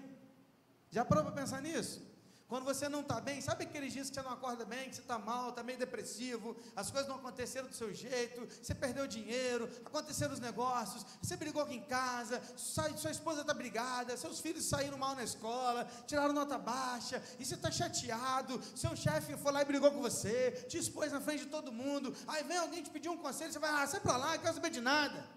Já 0.90 1.04
parou 1.04 1.24
para 1.24 1.34
pensar 1.34 1.62
nisso? 1.62 2.02
Quando 2.48 2.64
você 2.64 2.88
não 2.88 3.02
está 3.02 3.20
bem, 3.20 3.42
sabe 3.42 3.66
aqueles 3.66 3.92
dias 3.92 4.10
que 4.10 4.16
você 4.16 4.22
não 4.22 4.32
acorda 4.32 4.64
bem, 4.64 4.88
que 4.90 4.96
você 4.96 5.02
está 5.02 5.20
mal, 5.20 5.50
está 5.50 5.62
meio 5.62 5.78
depressivo, 5.78 6.56
as 6.78 6.90
coisas 6.90 7.10
não 7.10 7.18
aconteceram 7.18 7.68
do 7.68 7.76
seu 7.76 7.94
jeito, 7.94 8.48
você 8.64 8.74
perdeu 8.74 9.06
dinheiro, 9.06 9.70
aconteceram 9.84 10.34
os 10.34 10.40
negócios, 10.40 11.06
você 11.22 11.36
brigou 11.36 11.62
aqui 11.62 11.76
em 11.76 11.84
casa, 11.84 12.42
sua, 12.56 12.96
sua 12.96 13.12
esposa 13.12 13.42
está 13.42 13.54
brigada, 13.54 14.16
seus 14.16 14.40
filhos 14.40 14.64
saíram 14.64 14.98
mal 14.98 15.14
na 15.14 15.26
escola, 15.26 15.86
tiraram 16.08 16.34
nota 16.34 16.58
baixa, 16.58 17.22
e 17.38 17.44
você 17.44 17.56
está 17.56 17.70
chateado, 17.70 18.62
seu 18.74 18.96
chefe 18.96 19.36
foi 19.36 19.52
lá 19.52 19.62
e 19.62 19.66
brigou 19.66 19.92
com 19.92 20.00
você, 20.00 20.52
te 20.70 20.78
expôs 20.78 21.12
na 21.12 21.20
frente 21.20 21.44
de 21.44 21.52
todo 21.52 21.70
mundo, 21.70 22.16
aí 22.26 22.44
vem 22.44 22.58
alguém 22.58 22.82
te 22.82 22.90
pedir 22.90 23.10
um 23.10 23.18
conselho, 23.18 23.52
você 23.52 23.60
vai, 23.60 23.72
ah, 23.72 23.86
sai 23.86 24.00
para 24.00 24.16
lá, 24.16 24.32
não 24.32 24.40
quero 24.40 24.56
saber 24.56 24.70
de 24.70 24.80
nada, 24.80 25.28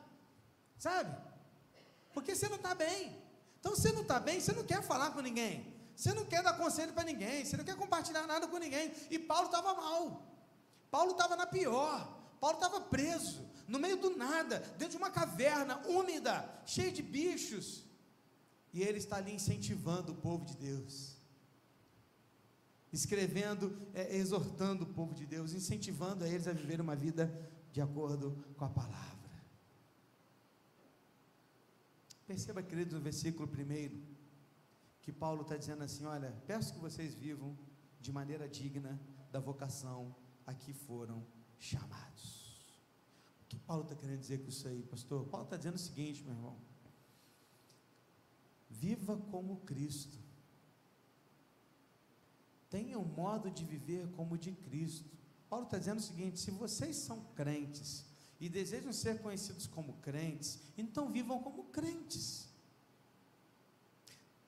sabe? 0.79 1.13
Porque 2.15 2.37
você 2.37 2.49
não 2.49 2.57
está 2.57 2.73
bem. 2.73 3.30
Então, 3.61 3.77
você 3.77 3.93
não 3.93 4.03
está 4.03 4.19
bem, 4.19 4.41
você 4.41 4.53
não 4.53 4.65
quer 4.65 4.83
falar 4.83 5.13
com 5.13 5.21
ninguém. 5.21 5.73
Você 5.95 6.15
não 6.15 6.25
quer 6.25 6.43
dar 6.43 6.55
conselho 6.57 6.95
para 6.95 7.05
ninguém, 7.05 7.45
você 7.45 7.57
não 7.59 7.65
quer 7.65 7.77
compartilhar 7.77 8.27
nada 8.27 8.49
com 8.49 8.57
ninguém. 8.57 8.91
E 9.11 9.19
Paulo 9.19 9.47
estava 9.47 9.75
mal. 9.75 10.27
Paulo 10.91 11.13
estava 11.13 11.37
na 11.37 11.47
pior. 11.47 12.21
Paulo 12.41 12.57
estava 12.57 12.81
preso, 12.81 13.47
no 13.69 13.79
meio 13.79 13.99
do 13.99 14.17
nada, 14.17 14.61
dentro 14.79 14.93
de 14.93 14.97
uma 14.97 15.11
caverna 15.11 15.77
úmida, 15.87 16.49
cheia 16.65 16.91
de 16.91 17.03
bichos. 17.03 17.85
E 18.73 18.83
ele 18.83 18.97
está 18.99 19.17
ali 19.17 19.35
incentivando 19.35 20.13
o 20.13 20.15
povo 20.17 20.47
de 20.47 20.57
Deus, 20.57 21.17
escrevendo, 22.91 23.77
é, 23.93 24.17
exortando 24.17 24.85
o 24.85 24.95
povo 24.95 25.13
de 25.13 25.27
Deus, 25.27 25.53
incentivando 25.53 26.25
a 26.25 26.29
eles 26.29 26.49
a 26.49 26.53
viver 26.53 26.81
uma 26.81 26.97
vida 26.97 27.31
de 27.73 27.81
acordo 27.81 28.43
com 28.57 28.65
a 28.65 28.71
palavra. 28.71 29.10
Perceba, 32.31 32.63
queridos, 32.63 32.95
no 32.95 33.01
versículo 33.01 33.49
primeiro 33.49 34.01
que 35.03 35.11
Paulo 35.11 35.43
está 35.43 35.57
dizendo 35.57 35.83
assim: 35.83 36.05
olha, 36.05 36.31
peço 36.47 36.73
que 36.73 36.79
vocês 36.79 37.13
vivam 37.13 37.59
de 38.01 38.13
maneira 38.13 38.49
digna 38.49 39.01
da 39.33 39.41
vocação 39.41 40.15
a 40.47 40.55
que 40.55 40.73
foram 40.73 41.27
chamados. 41.59 42.85
O 43.43 43.47
que 43.49 43.59
Paulo 43.59 43.83
está 43.83 43.97
querendo 43.97 44.21
dizer 44.21 44.39
com 44.45 44.49
isso 44.49 44.69
aí, 44.69 44.81
pastor? 44.85 45.27
Paulo 45.27 45.47
está 45.47 45.57
dizendo 45.57 45.75
o 45.75 45.79
seguinte, 45.81 46.23
meu 46.23 46.33
irmão: 46.33 46.57
viva 48.69 49.17
como 49.33 49.63
Cristo. 49.63 50.17
Tenha 52.69 52.97
um 52.97 53.05
modo 53.05 53.51
de 53.51 53.65
viver 53.65 54.09
como 54.13 54.39
de 54.39 54.53
Cristo. 54.53 55.11
Paulo 55.49 55.65
está 55.65 55.79
dizendo 55.79 55.99
o 55.99 56.03
seguinte: 56.03 56.39
se 56.39 56.53
vocês 56.53 56.95
são 56.95 57.25
crentes 57.35 58.05
e 58.41 58.49
desejam 58.49 58.93
ser 58.93 59.21
conhecidos 59.21 59.67
como 59.67 59.95
crentes, 59.95 60.59
então 60.77 61.13
vivam 61.13 61.41
como 61.41 61.65
crentes 61.65 62.50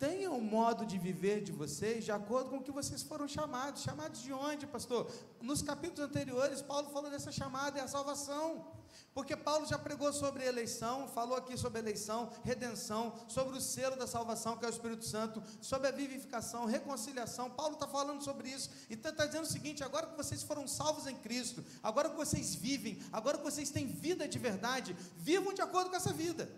tenham 0.03 0.37
um 0.37 0.41
modo 0.41 0.85
de 0.85 0.99
viver 0.99 1.43
de 1.43 1.53
vocês 1.53 2.05
de 2.05 2.11
acordo 2.11 2.51
com 2.51 2.57
o 2.57 2.63
que 2.67 2.73
vocês 2.73 3.05
foram 3.05 3.29
chamados. 3.29 3.83
Chamados 3.83 4.21
de 4.21 4.33
onde, 4.33 4.67
pastor? 4.67 5.09
Nos 5.41 5.63
capítulos 5.63 6.11
anteriores, 6.11 6.61
Paulo 6.61 6.91
falou 6.91 7.09
dessa 7.09 7.31
chamada, 7.31 7.79
é 7.79 7.83
a 7.83 7.87
salvação. 7.87 8.67
Porque 9.15 9.37
Paulo 9.37 9.65
já 9.65 9.79
pregou 9.79 10.13
sobre 10.13 10.45
eleição, 10.45 11.07
falou 11.07 11.37
aqui 11.37 11.57
sobre 11.57 11.79
eleição, 11.79 12.33
redenção, 12.43 13.15
sobre 13.29 13.57
o 13.57 13.61
selo 13.61 13.95
da 13.95 14.09
salvação, 14.09 14.57
que 14.57 14.65
é 14.65 14.69
o 14.69 14.71
Espírito 14.71 15.05
Santo, 15.05 15.41
sobre 15.61 15.87
a 15.87 15.93
vivificação, 15.93 16.65
reconciliação. 16.65 17.49
Paulo 17.49 17.75
está 17.75 17.87
falando 17.87 18.25
sobre 18.25 18.49
isso. 18.49 18.71
Então 18.91 19.13
está 19.13 19.25
dizendo 19.25 19.45
o 19.45 19.53
seguinte: 19.53 19.85
agora 19.85 20.09
que 20.09 20.17
vocês 20.17 20.43
foram 20.43 20.67
salvos 20.67 21.07
em 21.07 21.15
Cristo, 21.15 21.65
agora 21.81 22.11
que 22.11 22.17
vocês 22.17 22.57
vivem, 22.57 23.01
agora 23.13 23.39
que 23.39 23.45
vocês 23.45 23.71
têm 23.71 23.87
vida 23.87 24.27
de 24.27 24.39
verdade, 24.41 24.97
vivam 25.17 25.55
de 25.55 25.63
acordo 25.63 25.91
com 25.91 25.97
essa 25.97 26.13
vida. 26.13 26.51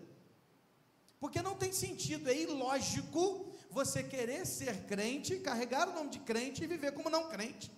Porque 1.25 1.41
não 1.41 1.55
tem 1.55 1.73
sentido, 1.73 2.29
é 2.29 2.35
ilógico 2.37 3.51
você 3.71 4.03
querer 4.03 4.45
ser 4.45 4.85
crente, 4.85 5.39
carregar 5.39 5.89
o 5.89 5.93
nome 5.93 6.11
de 6.11 6.19
crente 6.19 6.63
e 6.63 6.67
viver 6.67 6.91
como 6.91 7.09
não 7.09 7.27
crente. 7.29 7.71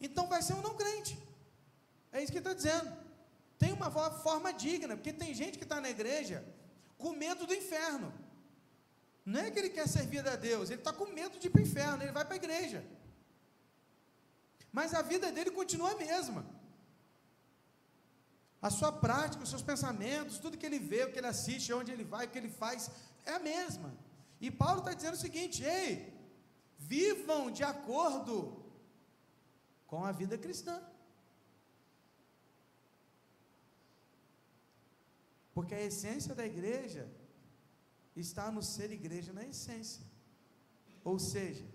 Então 0.00 0.26
vai 0.26 0.42
ser 0.42 0.54
um 0.54 0.60
não 0.60 0.74
crente. 0.74 1.16
É 2.10 2.20
isso 2.20 2.32
que 2.32 2.38
está 2.38 2.52
dizendo. 2.52 2.90
Tem 3.56 3.72
uma 3.72 3.88
forma 3.88 4.52
digna, 4.52 4.96
porque 4.96 5.12
tem 5.12 5.32
gente 5.32 5.58
que 5.58 5.62
está 5.62 5.80
na 5.80 5.90
igreja 5.90 6.44
com 6.98 7.12
medo 7.12 7.46
do 7.46 7.54
inferno. 7.54 8.12
Não 9.24 9.38
é 9.38 9.48
que 9.52 9.60
ele 9.60 9.70
quer 9.70 9.86
servir 9.86 10.26
a 10.26 10.34
Deus, 10.34 10.70
ele 10.70 10.80
está 10.80 10.92
com 10.92 11.06
medo 11.06 11.38
de 11.38 11.46
ir 11.46 11.50
para 11.50 11.60
o 11.60 11.62
inferno, 11.62 12.02
ele 12.02 12.10
vai 12.10 12.24
para 12.24 12.34
a 12.34 12.42
igreja. 12.44 12.84
Mas 14.72 14.92
a 14.92 15.02
vida 15.02 15.30
dele 15.30 15.52
continua 15.52 15.92
a 15.92 15.94
mesma 15.94 16.44
a 18.60 18.70
sua 18.70 18.92
prática, 18.92 19.42
os 19.42 19.48
seus 19.48 19.62
pensamentos, 19.62 20.38
tudo 20.38 20.58
que 20.58 20.66
ele 20.66 20.78
vê, 20.78 21.04
o 21.04 21.12
que 21.12 21.18
ele 21.18 21.26
assiste, 21.26 21.72
onde 21.72 21.90
ele 21.90 22.04
vai, 22.04 22.26
o 22.26 22.30
que 22.30 22.38
ele 22.38 22.50
faz, 22.50 22.90
é 23.24 23.32
a 23.32 23.38
mesma. 23.38 23.92
E 24.40 24.50
Paulo 24.50 24.80
está 24.80 24.92
dizendo 24.92 25.14
o 25.14 25.24
seguinte: 25.26 25.62
ei, 25.62 26.12
vivam 26.78 27.50
de 27.50 27.62
acordo 27.62 28.64
com 29.86 30.04
a 30.04 30.12
vida 30.12 30.36
cristã. 30.38 30.80
Porque 35.54 35.74
a 35.74 35.82
essência 35.82 36.34
da 36.34 36.46
igreja 36.46 37.10
está 38.14 38.50
no 38.50 38.62
ser 38.62 38.90
igreja 38.90 39.32
na 39.32 39.44
essência. 39.44 40.04
Ou 41.02 41.18
seja, 41.18 41.66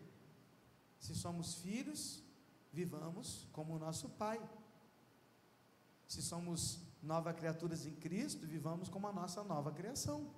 se 1.00 1.14
somos 1.16 1.56
filhos, 1.56 2.24
vivamos 2.72 3.48
como 3.52 3.76
o 3.76 3.80
nosso 3.80 4.10
Pai. 4.10 4.40
Se 6.08 6.22
somos 6.22 6.80
nova 7.02 7.34
criaturas 7.34 7.86
em 7.86 7.96
Cristo, 7.96 8.46
vivamos 8.46 8.90
como 8.90 9.08
a 9.08 9.14
nossa 9.14 9.44
nova 9.44 9.72
criação. 9.72 10.34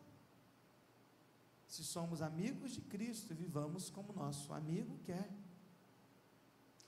Se 1.68 1.84
somos 1.84 2.22
amigos 2.22 2.72
de 2.72 2.82
Cristo, 2.82 3.36
vivamos 3.36 3.90
como 3.90 4.14
nosso 4.14 4.54
amigo 4.54 4.98
quer. 5.00 5.30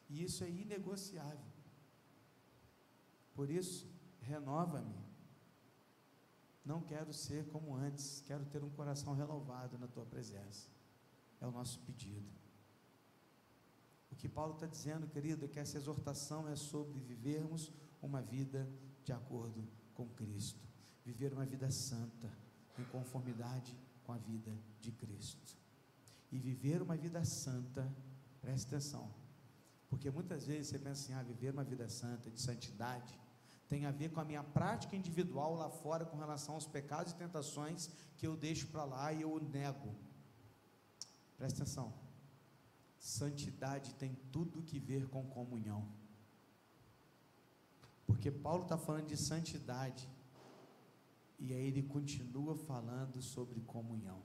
E 0.10 0.24
isso 0.24 0.44
é 0.44 0.50
inegociável. 0.50 1.46
Por 3.34 3.50
isso, 3.50 3.88
renova-me. 4.22 4.96
Não 6.66 6.82
quero 6.82 7.14
ser 7.14 7.48
como 7.48 7.76
antes, 7.76 8.22
quero 8.26 8.46
ter 8.46 8.64
um 8.64 8.70
coração 8.70 9.14
renovado 9.14 9.78
na 9.78 9.88
tua 9.88 10.06
presença. 10.06 10.68
É 11.42 11.48
o 11.48 11.52
nosso 11.52 11.80
pedido. 11.80 12.30
O 14.12 14.16
que 14.16 14.28
Paulo 14.28 14.54
está 14.54 14.66
dizendo, 14.66 15.08
querido, 15.08 15.46
é 15.46 15.48
que 15.48 15.60
essa 15.60 15.78
exortação 15.78 16.48
é 16.48 16.56
sobre 16.56 17.00
vivermos 17.00 17.72
uma 18.02 18.22
vida 18.22 18.70
de 19.04 19.12
acordo 19.12 19.68
com 19.94 20.08
Cristo, 20.10 20.68
viver 21.06 21.34
uma 21.34 21.46
vida 21.46 21.70
santa, 21.72 22.30
em 22.78 22.84
conformidade 22.86 23.76
com 24.04 24.14
a 24.14 24.18
vida 24.18 24.52
de 24.80 24.92
Cristo. 24.92 25.58
E 26.32 26.38
viver 26.38 26.82
uma 26.82 26.96
vida 26.96 27.24
santa, 27.26 27.92
preste 28.42 28.68
atenção, 28.68 29.12
porque 29.90 30.10
muitas 30.12 30.46
vezes 30.46 30.68
você 30.68 30.80
pensa 30.80 31.04
assim, 31.04 31.14
ah, 31.14 31.24
viver 31.24 31.52
uma 31.52 31.64
vida 31.64 31.90
santa, 31.90 32.30
de 32.30 32.40
santidade, 32.40 33.20
tem 33.68 33.86
a 33.86 33.92
ver 33.92 34.10
com 34.10 34.20
a 34.20 34.26
minha 34.26 34.44
prática 34.44 34.96
individual 34.96 35.56
lá 35.56 35.70
fora 35.70 36.06
com 36.06 36.18
relação 36.18 36.56
aos 36.56 36.66
pecados 36.66 37.14
e 37.14 37.16
tentações 37.16 37.90
que 38.18 38.26
eu 38.26 38.36
deixo 38.36 38.68
para 38.68 38.84
lá 38.84 39.14
e 39.14 39.22
eu 39.22 39.40
nego. 39.40 39.96
Presta 41.38 41.64
atenção. 41.64 41.94
Santidade 42.98 43.94
tem 43.96 44.16
tudo 44.32 44.64
que 44.64 44.80
ver 44.80 45.08
com 45.08 45.24
comunhão. 45.26 45.88
Porque 48.10 48.32
Paulo 48.32 48.64
está 48.64 48.76
falando 48.76 49.06
de 49.06 49.16
santidade. 49.16 50.10
E 51.38 51.54
aí 51.54 51.68
ele 51.68 51.84
continua 51.84 52.56
falando 52.56 53.22
sobre 53.22 53.62
comunhão. 53.62 54.20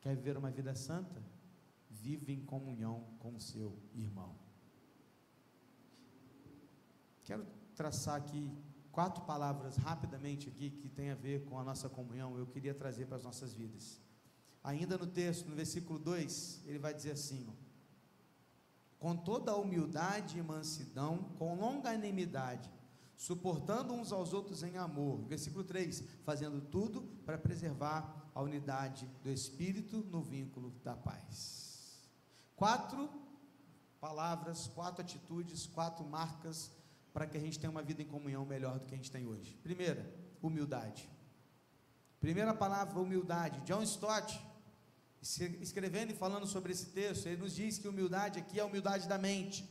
Quer 0.00 0.14
viver 0.14 0.36
uma 0.36 0.50
vida 0.50 0.72
santa? 0.76 1.20
Vive 1.90 2.32
em 2.32 2.44
comunhão 2.44 3.04
com 3.18 3.38
seu 3.40 3.76
irmão. 3.92 4.36
Quero 7.24 7.44
traçar 7.74 8.14
aqui 8.14 8.56
quatro 8.92 9.24
palavras 9.24 9.76
rapidamente 9.76 10.48
aqui 10.48 10.70
que 10.70 10.88
tem 10.88 11.10
a 11.10 11.16
ver 11.16 11.44
com 11.46 11.58
a 11.58 11.64
nossa 11.64 11.88
comunhão, 11.88 12.38
eu 12.38 12.46
queria 12.46 12.74
trazer 12.74 13.06
para 13.06 13.16
as 13.16 13.24
nossas 13.24 13.52
vidas. 13.52 14.00
Ainda 14.62 14.96
no 14.96 15.08
texto, 15.08 15.48
no 15.48 15.56
versículo 15.56 15.98
2, 15.98 16.62
ele 16.66 16.78
vai 16.78 16.94
dizer 16.94 17.10
assim: 17.10 17.44
ó, 17.48 17.61
com 19.02 19.16
toda 19.16 19.50
a 19.50 19.56
humildade 19.56 20.38
e 20.38 20.42
mansidão, 20.42 21.24
com 21.36 21.56
longanimidade, 21.56 22.70
suportando 23.16 23.92
uns 23.92 24.12
aos 24.12 24.32
outros 24.32 24.62
em 24.62 24.76
amor. 24.76 25.24
Versículo 25.24 25.64
3: 25.64 26.04
fazendo 26.24 26.60
tudo 26.60 27.02
para 27.26 27.36
preservar 27.36 28.30
a 28.32 28.40
unidade 28.40 29.10
do 29.20 29.28
espírito 29.28 30.06
no 30.08 30.22
vínculo 30.22 30.70
da 30.84 30.94
paz. 30.94 32.00
Quatro 32.54 33.10
palavras, 34.00 34.68
quatro 34.68 35.02
atitudes, 35.02 35.66
quatro 35.66 36.04
marcas 36.04 36.70
para 37.12 37.26
que 37.26 37.36
a 37.36 37.40
gente 37.40 37.58
tenha 37.58 37.72
uma 37.72 37.82
vida 37.82 38.02
em 38.02 38.06
comunhão 38.06 38.46
melhor 38.46 38.78
do 38.78 38.86
que 38.86 38.94
a 38.94 38.96
gente 38.96 39.10
tem 39.10 39.26
hoje. 39.26 39.58
Primeira, 39.64 40.14
humildade. 40.40 41.10
Primeira 42.20 42.54
palavra, 42.54 43.00
humildade. 43.00 43.60
John 43.62 43.82
Stott, 43.82 44.40
escrevendo 45.22 46.10
e 46.10 46.16
falando 46.16 46.46
sobre 46.46 46.72
esse 46.72 46.86
texto, 46.86 47.26
ele 47.26 47.40
nos 47.40 47.54
diz 47.54 47.78
que 47.78 47.86
humildade 47.86 48.40
aqui 48.40 48.58
é 48.58 48.62
a 48.62 48.66
humildade 48.66 49.08
da 49.08 49.16
mente. 49.16 49.68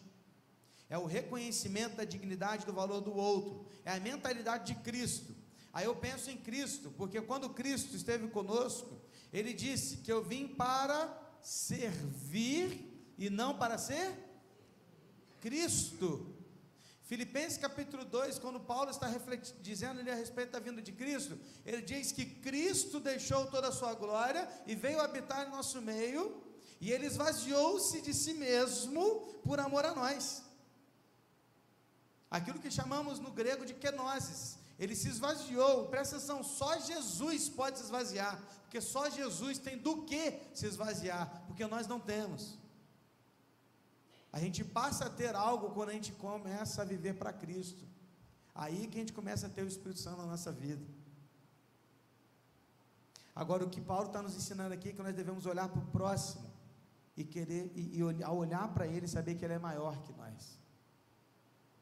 É 0.90 0.98
o 0.98 1.06
reconhecimento 1.06 1.98
da 1.98 2.06
dignidade 2.06 2.66
do 2.66 2.74
valor 2.74 3.02
do 3.02 3.14
outro. 3.14 3.66
É 3.84 3.92
a 3.92 4.00
mentalidade 4.00 4.74
de 4.74 4.82
Cristo. 4.82 5.36
Aí 5.74 5.86
eu 5.86 5.96
penso 5.96 6.30
em 6.30 6.38
Cristo, 6.38 6.94
porque 6.98 7.22
quando 7.22 7.50
Cristo 7.50 7.96
esteve 7.96 8.28
conosco, 8.30 9.02
ele 9.32 9.54
disse 9.54 9.98
que 9.98 10.12
eu 10.12 10.24
vim 10.24 10.48
para 10.48 11.18
servir 11.42 13.14
e 13.18 13.30
não 13.30 13.58
para 13.58 13.78
ser 13.78 14.14
Cristo. 15.40 16.36
Filipenses 17.12 17.58
capítulo 17.58 18.06
2, 18.06 18.40
quando 18.40 18.58
Paulo 18.58 18.90
está 18.90 19.08
dizendo 19.60 20.00
a 20.00 20.16
respeito 20.16 20.54
da 20.54 20.60
vinda 20.60 20.82
de 20.82 20.94
Cristo, 20.94 21.38
ele 21.66 21.82
diz 21.82 22.14
que 22.14 22.26
Cristo 22.26 23.02
deixou 23.02 23.48
toda 23.48 23.68
a 23.68 23.72
sua 23.74 23.94
glória 23.94 24.48
e 24.66 24.76
veio 24.76 25.02
habitar 25.02 25.46
em 25.46 25.52
nosso 25.52 25.82
meio, 25.82 26.42
e 26.80 26.90
ele 26.90 27.08
esvaziou-se 27.08 28.00
de 28.00 28.14
si 28.14 28.34
mesmo 28.34 29.26
por 29.44 29.60
amor 29.60 29.84
a 29.86 29.94
nós. 29.94 30.42
Aquilo 32.30 32.60
que 32.60 32.72
chamamos 32.72 33.20
no 33.20 33.32
grego 33.32 33.66
de 33.66 33.74
kenosis, 33.74 34.58
ele 34.80 34.96
se 34.96 35.10
esvaziou, 35.10 35.90
presta 35.90 36.16
atenção, 36.16 36.42
só 36.42 36.80
Jesus 36.80 37.50
pode 37.50 37.80
se 37.80 37.84
esvaziar, 37.84 38.42
porque 38.62 38.80
só 38.80 39.10
Jesus 39.10 39.58
tem 39.58 39.78
do 39.78 40.04
que 40.04 40.40
se 40.54 40.66
esvaziar, 40.66 41.44
porque 41.46 41.68
nós 41.68 41.88
não 41.88 42.00
temos. 42.00 42.61
A 44.32 44.40
gente 44.40 44.64
passa 44.64 45.06
a 45.06 45.10
ter 45.10 45.36
algo 45.36 45.72
quando 45.72 45.90
a 45.90 45.94
gente 45.94 46.14
começa 46.14 46.82
a 46.82 46.86
viver 46.86 47.16
para 47.16 47.34
Cristo. 47.34 47.86
Aí 48.56 48.88
que 48.88 48.98
a 48.98 49.02
gente 49.02 49.14
começa 49.14 49.48
a 49.48 49.50
ter 49.50 49.64
o 49.64 49.68
Espírito 49.68 50.00
Santo 50.00 50.18
na 50.18 50.26
nossa 50.26 50.52
vida. 50.52 50.86
Agora, 53.36 53.64
o 53.64 53.70
que 53.70 53.82
Paulo 53.82 54.08
está 54.08 54.22
nos 54.22 54.36
ensinando 54.36 54.74
aqui 54.74 54.90
é 54.90 54.94
que 54.94 55.02
nós 55.02 55.16
devemos 55.16 55.46
olhar 55.46 55.68
para 55.70 55.80
o 55.80 55.86
próximo 55.88 56.50
e 57.16 57.24
querer, 57.24 57.72
e, 57.76 58.00
e 58.00 58.24
ao 58.24 58.38
olhar 58.38 58.68
para 58.74 58.88
ele, 58.88 59.08
saber 59.08 59.36
que 59.36 59.46
ele 59.46 59.54
é 59.54 59.60
maior 59.60 60.02
que 60.04 60.14
nós. 60.14 60.60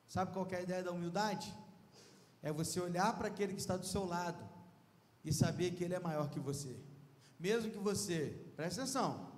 Sabe 0.07 0.31
qual 0.31 0.47
é 0.51 0.57
a 0.57 0.61
ideia 0.61 0.83
da 0.83 0.91
humildade? 0.91 1.53
É 2.41 2.51
você 2.51 2.79
olhar 2.79 3.15
para 3.17 3.27
aquele 3.27 3.53
que 3.53 3.59
está 3.59 3.77
do 3.77 3.85
seu 3.85 4.05
lado 4.05 4.43
e 5.23 5.33
saber 5.33 5.71
que 5.71 5.83
ele 5.83 5.93
é 5.93 5.99
maior 5.99 6.29
que 6.29 6.39
você. 6.39 6.75
Mesmo 7.39 7.71
que 7.71 7.77
você, 7.77 8.51
preste 8.55 8.79
atenção, 8.79 9.28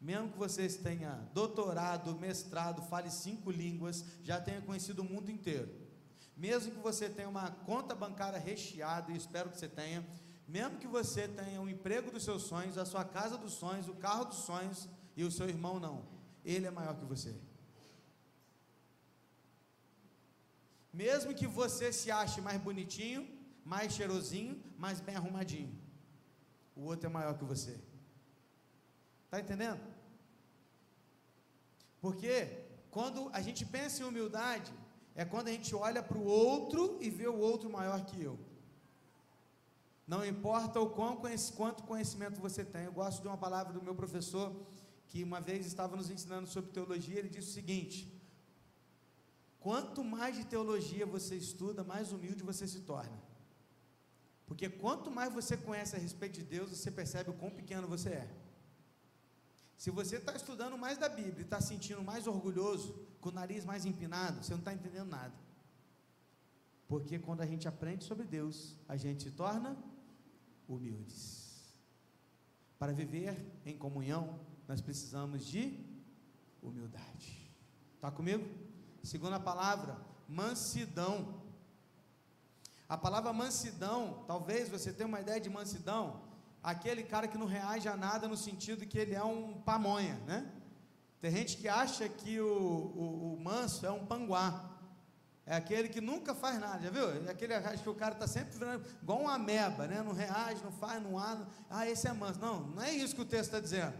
mesmo 0.00 0.30
que 0.30 0.38
você 0.38 0.68
tenha 0.68 1.12
doutorado, 1.32 2.18
mestrado, 2.18 2.82
fale 2.82 3.10
cinco 3.10 3.50
línguas, 3.50 4.04
já 4.22 4.40
tenha 4.40 4.60
conhecido 4.60 5.02
o 5.02 5.04
mundo 5.04 5.30
inteiro, 5.30 5.68
mesmo 6.36 6.72
que 6.72 6.78
você 6.78 7.08
tenha 7.08 7.28
uma 7.28 7.50
conta 7.50 7.94
bancária 7.94 8.38
recheada, 8.38 9.10
e 9.10 9.16
espero 9.16 9.50
que 9.50 9.58
você 9.58 9.68
tenha, 9.68 10.06
mesmo 10.46 10.78
que 10.78 10.86
você 10.86 11.26
tenha 11.26 11.60
um 11.60 11.68
emprego 11.68 12.10
dos 12.10 12.24
seus 12.24 12.42
sonhos, 12.42 12.76
a 12.76 12.84
sua 12.84 13.04
casa 13.04 13.38
dos 13.38 13.54
sonhos, 13.54 13.88
o 13.88 13.94
carro 13.94 14.26
dos 14.26 14.38
sonhos, 14.38 14.88
e 15.16 15.24
o 15.24 15.30
seu 15.30 15.48
irmão 15.48 15.80
não, 15.80 16.06
ele 16.44 16.66
é 16.66 16.70
maior 16.70 16.94
que 16.96 17.04
você. 17.04 17.34
Mesmo 20.92 21.34
que 21.34 21.46
você 21.46 21.92
se 21.92 22.10
ache 22.10 22.40
mais 22.40 22.60
bonitinho, 22.60 23.28
mais 23.64 23.94
cheirosinho, 23.94 24.62
mais 24.78 25.00
bem 25.00 25.16
arrumadinho, 25.16 25.74
o 26.74 26.82
outro 26.82 27.06
é 27.06 27.10
maior 27.10 27.36
que 27.36 27.44
você. 27.44 27.78
Está 29.26 29.40
entendendo? 29.40 29.80
Porque 32.00 32.64
quando 32.90 33.28
a 33.32 33.40
gente 33.40 33.64
pensa 33.64 34.02
em 34.02 34.06
humildade, 34.06 34.72
é 35.14 35.24
quando 35.24 35.48
a 35.48 35.52
gente 35.52 35.74
olha 35.74 36.02
para 36.02 36.18
o 36.18 36.24
outro 36.24 36.98
e 37.00 37.10
vê 37.10 37.26
o 37.26 37.38
outro 37.38 37.68
maior 37.68 38.04
que 38.04 38.22
eu. 38.22 38.38
Não 40.06 40.24
importa 40.24 40.80
o 40.80 40.90
quão, 40.90 41.20
quanto 41.56 41.82
conhecimento 41.82 42.40
você 42.40 42.64
tem. 42.64 42.84
Eu 42.84 42.92
gosto 42.92 43.20
de 43.20 43.26
uma 43.26 43.36
palavra 43.36 43.72
do 43.72 43.82
meu 43.82 43.94
professor, 43.94 44.54
que 45.08 45.24
uma 45.24 45.40
vez 45.40 45.66
estava 45.66 45.96
nos 45.96 46.10
ensinando 46.10 46.46
sobre 46.46 46.70
teologia, 46.70 47.18
ele 47.18 47.28
disse 47.28 47.48
o 47.48 47.52
seguinte: 47.52 47.98
quanto 49.58 50.04
mais 50.04 50.36
de 50.36 50.44
teologia 50.44 51.04
você 51.04 51.34
estuda, 51.34 51.82
mais 51.82 52.12
humilde 52.12 52.44
você 52.44 52.68
se 52.68 52.80
torna. 52.80 53.18
Porque 54.46 54.68
quanto 54.68 55.10
mais 55.10 55.32
você 55.34 55.56
conhece 55.56 55.96
a 55.96 55.98
respeito 55.98 56.34
de 56.34 56.44
Deus, 56.44 56.70
você 56.70 56.90
percebe 56.90 57.30
o 57.30 57.34
quão 57.34 57.50
pequeno 57.50 57.88
você 57.88 58.10
é. 58.10 58.45
Se 59.76 59.90
você 59.90 60.16
está 60.16 60.34
estudando 60.34 60.78
mais 60.78 60.96
da 60.96 61.08
Bíblia 61.08 61.40
e 61.40 61.42
está 61.42 61.60
sentindo 61.60 62.02
mais 62.02 62.26
orgulhoso, 62.26 62.94
com 63.20 63.28
o 63.28 63.32
nariz 63.32 63.64
mais 63.64 63.84
empinado, 63.84 64.42
você 64.42 64.52
não 64.52 64.60
está 64.60 64.72
entendendo 64.72 65.08
nada. 65.08 65.34
Porque 66.88 67.18
quando 67.18 67.42
a 67.42 67.46
gente 67.46 67.68
aprende 67.68 68.04
sobre 68.04 68.24
Deus, 68.24 68.76
a 68.88 68.96
gente 68.96 69.24
se 69.24 69.30
torna 69.32 69.76
humildes. 70.68 71.46
Para 72.78 72.92
viver 72.92 73.60
em 73.64 73.76
comunhão, 73.76 74.40
nós 74.68 74.80
precisamos 74.80 75.44
de 75.46 75.84
humildade. 76.62 77.50
Está 77.94 78.10
comigo? 78.10 78.48
Segunda 79.02 79.38
palavra, 79.38 80.00
mansidão. 80.28 81.42
A 82.88 82.96
palavra 82.96 83.32
mansidão, 83.32 84.24
talvez 84.26 84.68
você 84.68 84.92
tenha 84.92 85.08
uma 85.08 85.20
ideia 85.20 85.40
de 85.40 85.50
mansidão, 85.50 86.22
aquele 86.66 87.04
cara 87.04 87.28
que 87.28 87.38
não 87.38 87.46
reage 87.46 87.86
a 87.86 87.96
nada 87.96 88.26
no 88.26 88.36
sentido 88.36 88.84
que 88.84 88.98
ele 88.98 89.14
é 89.14 89.22
um 89.22 89.54
pamonha, 89.60 90.16
né? 90.26 90.50
Tem 91.20 91.30
gente 91.30 91.56
que 91.58 91.68
acha 91.68 92.08
que 92.08 92.40
o, 92.40 92.44
o, 92.48 93.34
o 93.34 93.40
manso 93.40 93.86
é 93.86 93.90
um 93.92 94.04
panguá. 94.04 94.72
É 95.46 95.54
aquele 95.54 95.88
que 95.88 96.00
nunca 96.00 96.34
faz 96.34 96.58
nada, 96.58 96.80
já 96.82 96.90
viu? 96.90 97.08
É 97.24 97.30
aquele 97.30 97.54
acha 97.54 97.80
que 97.80 97.88
o 97.88 97.94
cara 97.94 98.14
está 98.14 98.26
sempre 98.26 98.58
virando 98.58 98.84
igual 99.00 99.20
uma 99.20 99.34
ameba, 99.34 99.86
né? 99.86 100.02
Não 100.02 100.12
reage, 100.12 100.60
não 100.64 100.72
faz, 100.72 101.00
não 101.00 101.16
há. 101.16 101.46
Ah, 101.70 101.88
esse 101.88 102.08
é 102.08 102.12
manso. 102.12 102.40
Não, 102.40 102.66
não 102.66 102.82
é 102.82 102.90
isso 102.90 103.14
que 103.14 103.22
o 103.22 103.24
texto 103.24 103.44
está 103.44 103.60
dizendo. 103.60 103.94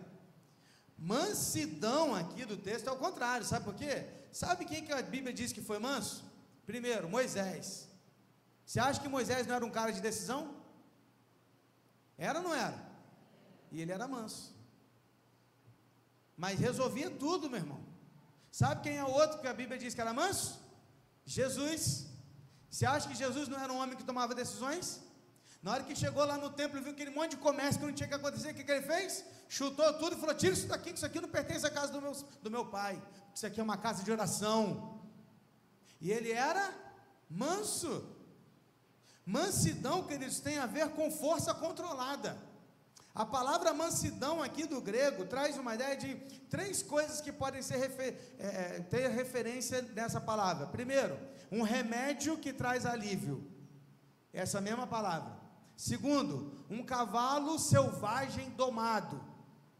Mansidão 0.98 2.16
aqui 2.16 2.44
do 2.44 2.56
texto 2.56 2.88
é 2.88 2.92
o 2.92 2.96
contrário, 2.96 3.46
sabe 3.46 3.64
por 3.64 3.74
quê? 3.76 4.06
Sabe 4.32 4.64
quem 4.64 4.84
que 4.84 4.92
a 4.92 5.00
Bíblia 5.02 5.32
diz 5.32 5.52
que 5.52 5.62
foi 5.62 5.78
manso? 5.78 6.24
Primeiro, 6.66 7.08
Moisés. 7.08 7.88
Você 8.64 8.80
acha 8.80 9.00
que 9.00 9.08
Moisés 9.08 9.46
não 9.46 9.54
era 9.54 9.64
um 9.64 9.70
cara 9.70 9.92
de 9.92 10.00
decisão? 10.00 10.65
Era 12.18 12.38
ou 12.38 12.44
não 12.44 12.54
era? 12.54 12.78
E 13.70 13.80
ele 13.80 13.92
era 13.92 14.08
manso. 14.08 14.54
Mas 16.36 16.58
resolvia 16.58 17.10
tudo, 17.10 17.48
meu 17.48 17.60
irmão. 17.60 17.80
Sabe 18.50 18.82
quem 18.82 18.96
é 18.96 19.04
o 19.04 19.10
outro 19.10 19.40
que 19.40 19.46
a 19.46 19.54
Bíblia 19.54 19.78
diz 19.78 19.94
que 19.94 20.00
era 20.00 20.12
manso? 20.12 20.60
Jesus. 21.24 22.06
Você 22.70 22.86
acha 22.86 23.08
que 23.08 23.14
Jesus 23.14 23.48
não 23.48 23.58
era 23.58 23.72
um 23.72 23.78
homem 23.78 23.96
que 23.96 24.04
tomava 24.04 24.34
decisões? 24.34 25.00
Na 25.62 25.72
hora 25.72 25.84
que 25.84 25.96
chegou 25.96 26.24
lá 26.24 26.36
no 26.38 26.50
templo 26.50 26.78
e 26.78 26.82
viu 26.82 26.92
aquele 26.92 27.10
monte 27.10 27.32
de 27.32 27.36
comércio 27.38 27.80
que 27.80 27.86
não 27.86 27.92
tinha 27.92 28.08
que 28.08 28.14
acontecer, 28.14 28.50
o 28.50 28.54
que, 28.54 28.64
que 28.64 28.70
ele 28.70 28.86
fez? 28.86 29.24
Chutou 29.48 29.92
tudo 29.94 30.16
e 30.16 30.20
falou: 30.20 30.34
Tira 30.34 30.52
isso 30.52 30.68
daqui, 30.68 30.90
que 30.90 30.96
isso 30.96 31.06
aqui 31.06 31.20
não 31.20 31.28
pertence 31.28 31.66
à 31.66 31.70
casa 31.70 31.92
do 31.92 32.00
meu, 32.00 32.12
do 32.42 32.50
meu 32.50 32.66
pai. 32.66 33.02
Isso 33.34 33.46
aqui 33.46 33.60
é 33.60 33.62
uma 33.62 33.76
casa 33.76 34.02
de 34.02 34.12
oração. 34.12 35.00
E 36.00 36.10
ele 36.10 36.32
era 36.32 36.72
manso. 37.28 38.15
Mansidão, 39.26 40.04
queridos, 40.04 40.38
tem 40.38 40.56
a 40.56 40.66
ver 40.66 40.90
com 40.90 41.10
força 41.10 41.52
controlada. 41.52 42.38
A 43.12 43.26
palavra 43.26 43.74
mansidão 43.74 44.40
aqui 44.40 44.66
do 44.66 44.80
grego 44.80 45.24
traz 45.24 45.58
uma 45.58 45.74
ideia 45.74 45.96
de 45.96 46.14
três 46.48 46.80
coisas 46.80 47.20
que 47.20 47.32
podem 47.32 47.60
ser 47.60 47.78
refer, 47.78 48.36
é, 48.38 48.46
é, 48.46 48.80
ter 48.88 49.08
referência 49.08 49.82
nessa 49.94 50.20
palavra. 50.20 50.68
Primeiro, 50.68 51.18
um 51.50 51.62
remédio 51.62 52.38
que 52.38 52.52
traz 52.52 52.86
alívio. 52.86 53.50
Essa 54.32 54.60
mesma 54.60 54.86
palavra. 54.86 55.34
Segundo, 55.76 56.64
um 56.70 56.84
cavalo 56.84 57.58
selvagem 57.58 58.50
domado. 58.50 59.20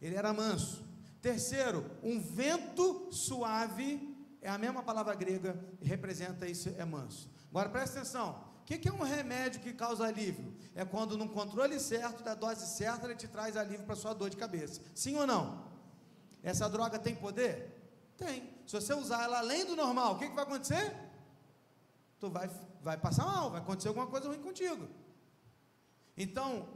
Ele 0.03 0.17
era 0.17 0.33
manso. 0.33 0.85
Terceiro, 1.23 1.89
um 2.03 2.19
vento 2.19 3.13
suave. 3.13 4.17
É 4.43 4.49
a 4.49 4.59
mesma 4.59 4.83
palavra 4.83 5.15
grega, 5.15 5.59
representa 5.83 6.49
isso, 6.49 6.69
é 6.79 6.85
manso. 6.85 7.31
Agora 7.51 7.69
presta 7.69 8.01
atenção. 8.01 8.56
O 8.67 8.69
que, 8.69 8.79
que 8.79 8.89
é 8.89 8.93
um 8.93 9.05
remédio 9.05 9.61
que 9.61 9.73
causa 9.73 10.09
alívio? 10.09 10.53
É 10.75 10.85
quando, 10.85 11.17
no 11.17 11.29
controle 11.29 11.79
certo, 11.79 12.25
da 12.25 12.35
dose 12.35 12.67
certa, 12.67 13.07
ele 13.07 13.15
te 13.15 13.29
traz 13.29 13.57
alívio 13.57 13.87
para 13.87 13.95
sua 13.95 14.13
dor 14.13 14.29
de 14.29 14.37
cabeça. 14.37 14.81
Sim 14.93 15.15
ou 15.15 15.25
não? 15.25 15.65
Essa 16.43 16.69
droga 16.69 16.99
tem 16.99 17.15
poder? 17.15 18.13
Tem. 18.17 18.53
Se 18.67 18.75
você 18.75 18.93
usar 18.93 19.23
ela 19.23 19.39
além 19.39 19.65
do 19.65 19.77
normal, 19.77 20.15
o 20.15 20.19
que, 20.19 20.29
que 20.29 20.35
vai 20.35 20.43
acontecer? 20.43 20.97
Tu 22.19 22.29
vai, 22.29 22.51
vai 22.83 22.97
passar 22.97 23.25
mal, 23.25 23.53
vai 23.53 23.61
acontecer 23.61 23.87
alguma 23.87 24.09
coisa 24.09 24.27
ruim 24.27 24.43
contigo. 24.43 24.89
Então, 26.17 26.69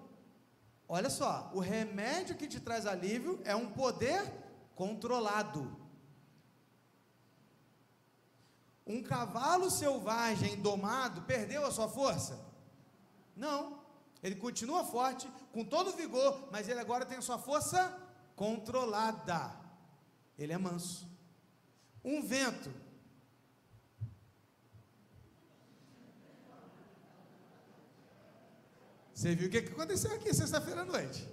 olha 0.88 1.10
só, 1.10 1.50
o 1.52 1.58
remédio 1.58 2.36
que 2.36 2.46
te 2.46 2.60
traz 2.60 2.86
alívio 2.86 3.40
é 3.44 3.56
um 3.56 3.68
poder 3.68 4.32
controlado. 4.76 5.76
Um 8.90 9.00
cavalo 9.04 9.70
selvagem 9.70 10.60
domado 10.60 11.22
perdeu 11.22 11.64
a 11.64 11.70
sua 11.70 11.88
força? 11.88 12.36
Não. 13.36 13.80
Ele 14.20 14.34
continua 14.34 14.84
forte, 14.84 15.30
com 15.52 15.64
todo 15.64 15.96
vigor, 15.96 16.48
mas 16.50 16.68
ele 16.68 16.80
agora 16.80 17.06
tem 17.06 17.18
a 17.18 17.22
sua 17.22 17.38
força 17.38 17.96
controlada. 18.34 19.54
Ele 20.36 20.52
é 20.52 20.58
manso. 20.58 21.08
Um 22.04 22.20
vento. 22.20 22.68
Você 29.14 29.36
viu 29.36 29.46
o 29.46 29.50
que 29.52 29.58
aconteceu 29.58 30.12
aqui 30.12 30.34
sexta-feira 30.34 30.80
à 30.80 30.84
noite? 30.84 31.28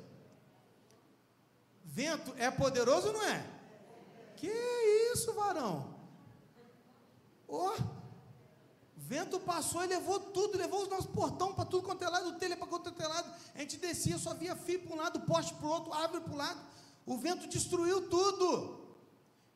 Vento 1.84 2.36
é 2.38 2.52
poderoso 2.52 3.12
não 3.12 3.24
é? 3.24 3.43
Que 4.36 4.48
isso, 5.12 5.34
varão? 5.34 5.96
Ó, 7.47 7.73
oh, 7.73 7.83
vento 8.95 9.39
passou 9.39 9.83
e 9.83 9.88
levou 9.88 10.19
tudo, 10.19 10.57
levou 10.57 10.81
os 10.83 10.89
nossos 10.89 11.05
portão 11.07 11.53
para 11.53 11.65
tudo 11.65 11.83
quanto 11.83 12.03
é 12.03 12.10
lado, 12.10 12.29
o 12.29 12.39
telha 12.39 12.57
para 12.57 12.67
quanto 12.67 12.93
é 13.01 13.07
lado. 13.07 13.31
A 13.55 13.60
gente 13.60 13.77
descia, 13.77 14.17
só 14.17 14.33
via 14.33 14.55
fio 14.55 14.81
para 14.81 14.93
um 14.93 14.97
lado, 14.97 15.21
poste 15.21 15.53
para 15.53 15.65
o 15.65 15.69
outro, 15.69 15.93
árvore 15.93 16.23
para 16.23 16.33
o 16.33 16.38
lado. 16.38 16.60
O 17.05 17.17
vento 17.17 17.47
destruiu 17.47 18.10
tudo. 18.10 18.86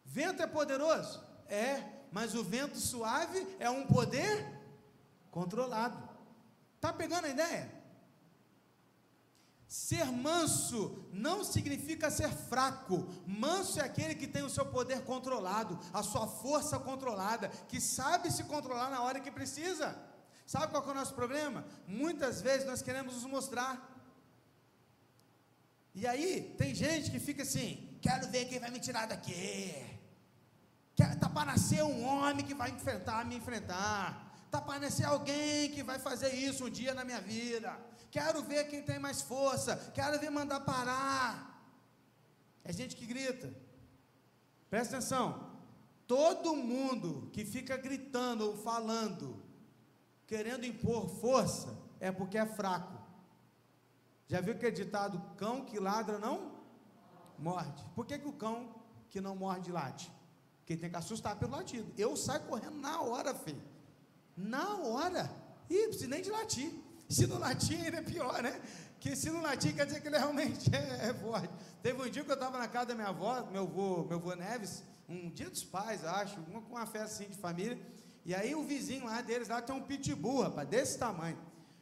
Vento 0.05 0.41
é 0.41 0.47
poderoso? 0.47 1.21
É, 1.47 1.83
mas 2.11 2.33
o 2.33 2.43
vento 2.43 2.77
suave 2.77 3.45
é 3.59 3.69
um 3.69 3.85
poder 3.85 4.59
controlado. 5.29 5.97
Tá 6.79 6.93
pegando 6.93 7.25
a 7.25 7.29
ideia? 7.29 7.80
Ser 9.71 10.11
manso 10.11 11.07
não 11.13 11.45
significa 11.45 12.11
ser 12.11 12.27
fraco. 12.27 13.07
Manso 13.25 13.79
é 13.79 13.83
aquele 13.85 14.15
que 14.15 14.27
tem 14.27 14.43
o 14.43 14.49
seu 14.49 14.65
poder 14.65 15.03
controlado, 15.03 15.79
a 15.93 16.03
sua 16.03 16.27
força 16.27 16.77
controlada, 16.77 17.47
que 17.69 17.79
sabe 17.79 18.29
se 18.29 18.43
controlar 18.43 18.89
na 18.89 19.01
hora 19.01 19.21
que 19.21 19.31
precisa. 19.31 19.97
Sabe 20.45 20.73
qual 20.73 20.85
é 20.85 20.91
o 20.91 20.93
nosso 20.93 21.13
problema? 21.13 21.63
Muitas 21.87 22.41
vezes 22.41 22.67
nós 22.67 22.81
queremos 22.81 23.13
nos 23.13 23.23
mostrar. 23.23 23.73
E 25.95 26.05
aí, 26.05 26.53
tem 26.57 26.75
gente 26.75 27.09
que 27.09 27.17
fica 27.17 27.43
assim: 27.43 27.97
quero 28.01 28.27
ver 28.27 28.49
quem 28.49 28.59
vai 28.59 28.71
me 28.71 28.79
tirar 28.81 29.07
daqui. 29.07 29.73
Quer, 30.97 31.17
tá 31.17 31.29
para 31.29 31.53
nascer 31.53 31.81
um 31.81 32.03
homem 32.05 32.45
que 32.45 32.53
vai 32.53 32.71
enfrentar, 32.71 33.23
me 33.23 33.37
enfrentar. 33.37 34.35
Tá 34.51 34.59
para 34.59 34.81
nascer 34.81 35.05
alguém 35.05 35.71
que 35.71 35.81
vai 35.81 35.97
fazer 35.97 36.33
isso 36.33 36.65
um 36.65 36.69
dia 36.69 36.93
na 36.93 37.05
minha 37.05 37.21
vida 37.21 37.90
Quero 38.11 38.43
ver 38.43 38.67
quem 38.67 38.83
tem 38.83 38.99
mais 38.99 39.21
força. 39.21 39.75
Quero 39.93 40.19
ver 40.19 40.29
mandar 40.29 40.59
parar. 40.59 41.31
É 42.63 42.71
gente 42.73 42.95
que 42.95 43.05
grita. 43.05 43.51
Presta 44.69 44.97
atenção. 44.97 45.49
Todo 46.05 46.55
mundo 46.55 47.29
que 47.31 47.45
fica 47.45 47.77
gritando 47.77 48.45
ou 48.45 48.57
falando, 48.57 49.41
querendo 50.27 50.65
impor 50.65 51.09
força, 51.09 51.77
é 52.01 52.11
porque 52.11 52.37
é 52.37 52.45
fraco. 52.45 52.99
Já 54.27 54.41
viu 54.41 54.57
que 54.57 54.65
é 54.65 54.71
ditado: 54.71 55.21
cão 55.37 55.63
que 55.63 55.79
ladra 55.79 56.19
não 56.19 56.59
morde. 57.39 57.83
Por 57.95 58.05
que, 58.05 58.19
que 58.19 58.27
o 58.27 58.33
cão 58.33 58.75
que 59.09 59.21
não 59.21 59.35
morde 59.35 59.71
late? 59.71 60.11
Porque 60.59 60.75
tem 60.75 60.89
que 60.89 60.97
assustar 60.97 61.37
pelo 61.39 61.53
latido. 61.53 61.91
Eu 61.97 62.17
saio 62.17 62.43
correndo 62.43 62.77
na 62.77 63.01
hora, 63.01 63.33
filho. 63.33 63.61
Na 64.35 64.77
hora. 64.77 65.29
Ih, 65.69 65.87
precisa 65.87 66.07
nem 66.07 66.21
de 66.21 66.29
latir. 66.29 66.73
Se 67.11 67.27
no 67.27 67.37
latim 67.37 67.75
ainda 67.75 67.97
é 67.97 68.01
pior, 68.01 68.41
né? 68.41 68.61
Que 68.99 69.15
se 69.15 69.29
no 69.29 69.41
latim 69.41 69.73
quer 69.73 69.85
dizer 69.85 70.01
que 70.01 70.07
ele 70.07 70.17
realmente 70.17 70.69
é, 70.73 71.13
forte. 71.13 71.49
Teve 71.83 72.01
um 72.01 72.09
dia 72.09 72.23
que 72.23 72.31
eu 72.31 72.35
estava 72.35 72.57
na 72.57 72.67
casa 72.67 72.87
da 72.87 72.95
minha 72.95 73.09
avó, 73.09 73.45
meu 73.51 73.63
avô, 73.63 74.03
meu 74.05 74.17
avô 74.17 74.33
Neves, 74.35 74.83
um 75.09 75.29
dia 75.29 75.49
dos 75.49 75.63
pais, 75.63 76.05
acho, 76.05 76.39
uma, 76.47 76.59
uma 76.59 76.85
festa 76.85 77.23
assim 77.23 77.29
de 77.29 77.37
família. 77.37 77.77
E 78.23 78.33
aí 78.33 78.55
o 78.55 78.63
vizinho 78.63 79.05
lá 79.05 79.21
deles 79.21 79.49
lá 79.49 79.61
tem 79.61 79.75
um 79.75 79.81
pitbull, 79.81 80.43
rapaz, 80.43 80.67
desse 80.69 80.97
tamanho. 80.97 81.37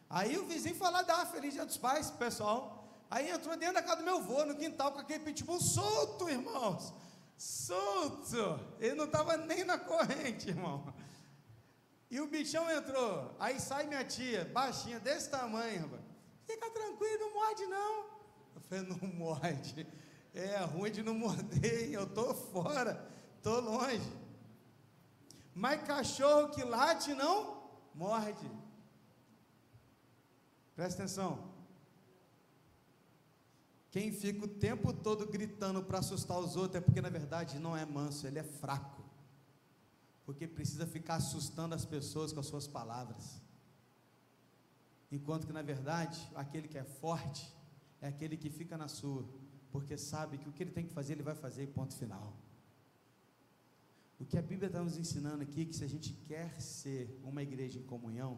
Aí 0.09 0.37
o 0.37 0.45
vizinho 0.45 0.75
foi 0.75 0.89
lá 0.89 1.25
feliz 1.27 1.53
dia 1.53 1.65
dos 1.65 1.77
pais, 1.77 2.09
pessoal. 2.09 2.87
Aí 3.11 3.29
entrou 3.29 3.55
dentro 3.55 3.75
da 3.75 3.83
casa 3.83 3.97
do 3.97 4.03
meu 4.03 4.17
avô, 4.17 4.45
no 4.45 4.55
quintal, 4.55 4.91
com 4.91 4.99
aquele 4.99 5.19
pitbull 5.19 5.59
solto, 5.59 6.27
irmãos. 6.27 6.93
Solto. 7.37 8.59
Ele 8.79 8.95
não 8.95 9.05
estava 9.05 9.37
nem 9.37 9.63
na 9.63 9.77
corrente, 9.77 10.49
irmão. 10.49 10.91
E 12.09 12.19
o 12.19 12.27
bichão 12.27 12.69
entrou. 12.71 13.35
Aí 13.39 13.59
sai 13.59 13.85
minha 13.85 14.03
tia, 14.03 14.45
baixinha, 14.45 14.99
desse 14.99 15.29
tamanho, 15.29 15.81
rapaz. 15.81 16.01
Fica 16.45 16.69
tranquilo, 16.71 17.19
não 17.19 17.33
morde 17.33 17.65
não. 17.67 18.05
Eu 18.55 18.61
falei, 18.61 18.83
não 18.85 19.07
morde. 19.13 19.87
É 20.33 20.57
ruim 20.63 20.91
de 20.91 21.03
não 21.03 21.13
morder, 21.13 21.91
eu 21.91 22.07
tô 22.07 22.33
fora, 22.33 23.07
tô 23.43 23.59
longe. 23.59 24.11
Mas 25.53 25.83
cachorro 25.83 26.49
que 26.49 26.63
late 26.63 27.13
não 27.13 27.69
morde. 27.93 28.49
Presta 30.75 31.03
atenção. 31.03 31.51
Quem 33.91 34.11
fica 34.11 34.45
o 34.45 34.47
tempo 34.47 34.93
todo 34.93 35.27
gritando 35.27 35.83
para 35.83 35.99
assustar 35.99 36.39
os 36.39 36.55
outros 36.55 36.75
é 36.75 36.81
porque 36.81 37.01
na 37.01 37.09
verdade 37.09 37.59
não 37.59 37.75
é 37.75 37.85
manso, 37.85 38.25
ele 38.25 38.39
é 38.39 38.43
fraco 38.43 38.98
porque 40.29 40.45
precisa 40.47 40.85
ficar 40.85 41.15
assustando 41.15 41.73
as 41.73 41.85
pessoas 41.85 42.31
com 42.31 42.39
as 42.39 42.45
suas 42.45 42.67
palavras. 42.67 43.41
Enquanto 45.11 45.47
que, 45.47 45.51
na 45.51 45.63
verdade, 45.63 46.19
aquele 46.35 46.67
que 46.67 46.77
é 46.77 46.83
forte 46.83 47.51
é 47.99 48.09
aquele 48.09 48.37
que 48.37 48.47
fica 48.47 48.77
na 48.77 48.87
sua, 48.87 49.27
porque 49.71 49.97
sabe 49.97 50.37
que 50.37 50.47
o 50.47 50.51
que 50.51 50.61
ele 50.61 50.69
tem 50.69 50.85
que 50.85 50.93
fazer, 50.93 51.13
ele 51.13 51.23
vai 51.23 51.33
fazer, 51.33 51.65
ponto 51.69 51.95
final. 51.95 52.37
O 54.19 54.23
que 54.23 54.37
a 54.37 54.41
Bíblia 54.43 54.67
está 54.67 54.83
nos 54.83 54.99
ensinando 54.99 55.41
aqui 55.41 55.63
é 55.63 55.65
que 55.65 55.75
se 55.75 55.83
a 55.83 55.89
gente 55.89 56.13
quer 56.27 56.61
ser 56.61 57.19
uma 57.23 57.41
igreja 57.41 57.79
em 57.79 57.83
comunhão, 57.83 58.37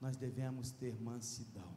nós 0.00 0.16
devemos 0.16 0.72
ter 0.72 1.00
mansidão. 1.00 1.76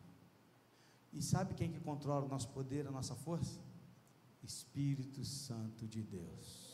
E 1.13 1.21
sabe 1.21 1.53
quem 1.53 1.71
que 1.71 1.79
controla 1.79 2.25
o 2.25 2.27
nosso 2.27 2.49
poder, 2.49 2.87
a 2.87 2.91
nossa 2.91 3.13
força? 3.13 3.59
Espírito 4.43 5.23
Santo 5.23 5.85
de 5.85 6.01
Deus. 6.01 6.66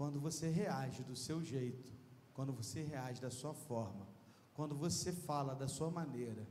Quando 0.00 0.18
você 0.18 0.48
reage 0.48 1.02
do 1.02 1.14
seu 1.14 1.44
jeito, 1.44 1.92
quando 2.32 2.54
você 2.54 2.82
reage 2.82 3.20
da 3.20 3.30
sua 3.30 3.52
forma, 3.52 4.08
quando 4.54 4.74
você 4.74 5.12
fala 5.12 5.54
da 5.54 5.68
sua 5.68 5.90
maneira, 5.90 6.48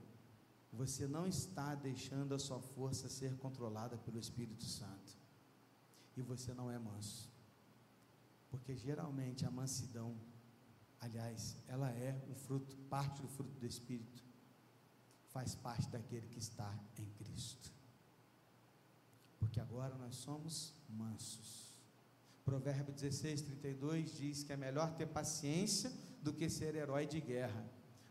você 0.72 1.08
não 1.08 1.26
está 1.26 1.74
deixando 1.74 2.36
a 2.36 2.38
sua 2.38 2.62
força 2.62 3.10
ser 3.10 3.36
controlada 3.38 3.98
pelo 3.98 4.20
Espírito 4.20 4.66
Santo. 4.66 5.18
E 6.16 6.22
você 6.22 6.54
não 6.54 6.70
é 6.70 6.78
manso. 6.78 7.28
Porque 8.52 8.76
geralmente 8.76 9.44
a 9.48 9.50
mansidão, 9.50 10.16
aliás, 11.02 11.58
ela 11.68 11.90
é 11.90 12.24
um 12.30 12.36
fruto, 12.36 12.78
parte 12.88 13.20
do 13.20 13.28
fruto 13.28 13.60
do 13.60 13.66
Espírito, 13.66 14.24
faz 15.30 15.56
parte 15.56 15.90
daquele 15.90 16.28
que 16.28 16.38
está 16.38 16.72
em 17.00 17.06
Cristo. 17.18 17.74
Porque 19.40 19.60
agora 19.60 19.96
nós 19.96 20.18
somos 20.18 20.72
mansos. 20.88 21.69
Provérbio 22.50 22.92
16, 22.92 23.44
32 23.44 24.18
diz 24.18 24.44
que 24.44 24.52
é 24.52 24.58
melhor 24.58 24.96
ter 24.96 25.06
paciência 25.06 25.92
do 26.20 26.34
que 26.34 26.50
ser 26.50 26.74
herói 26.74 27.06
de 27.06 27.22
guerra. 27.22 27.64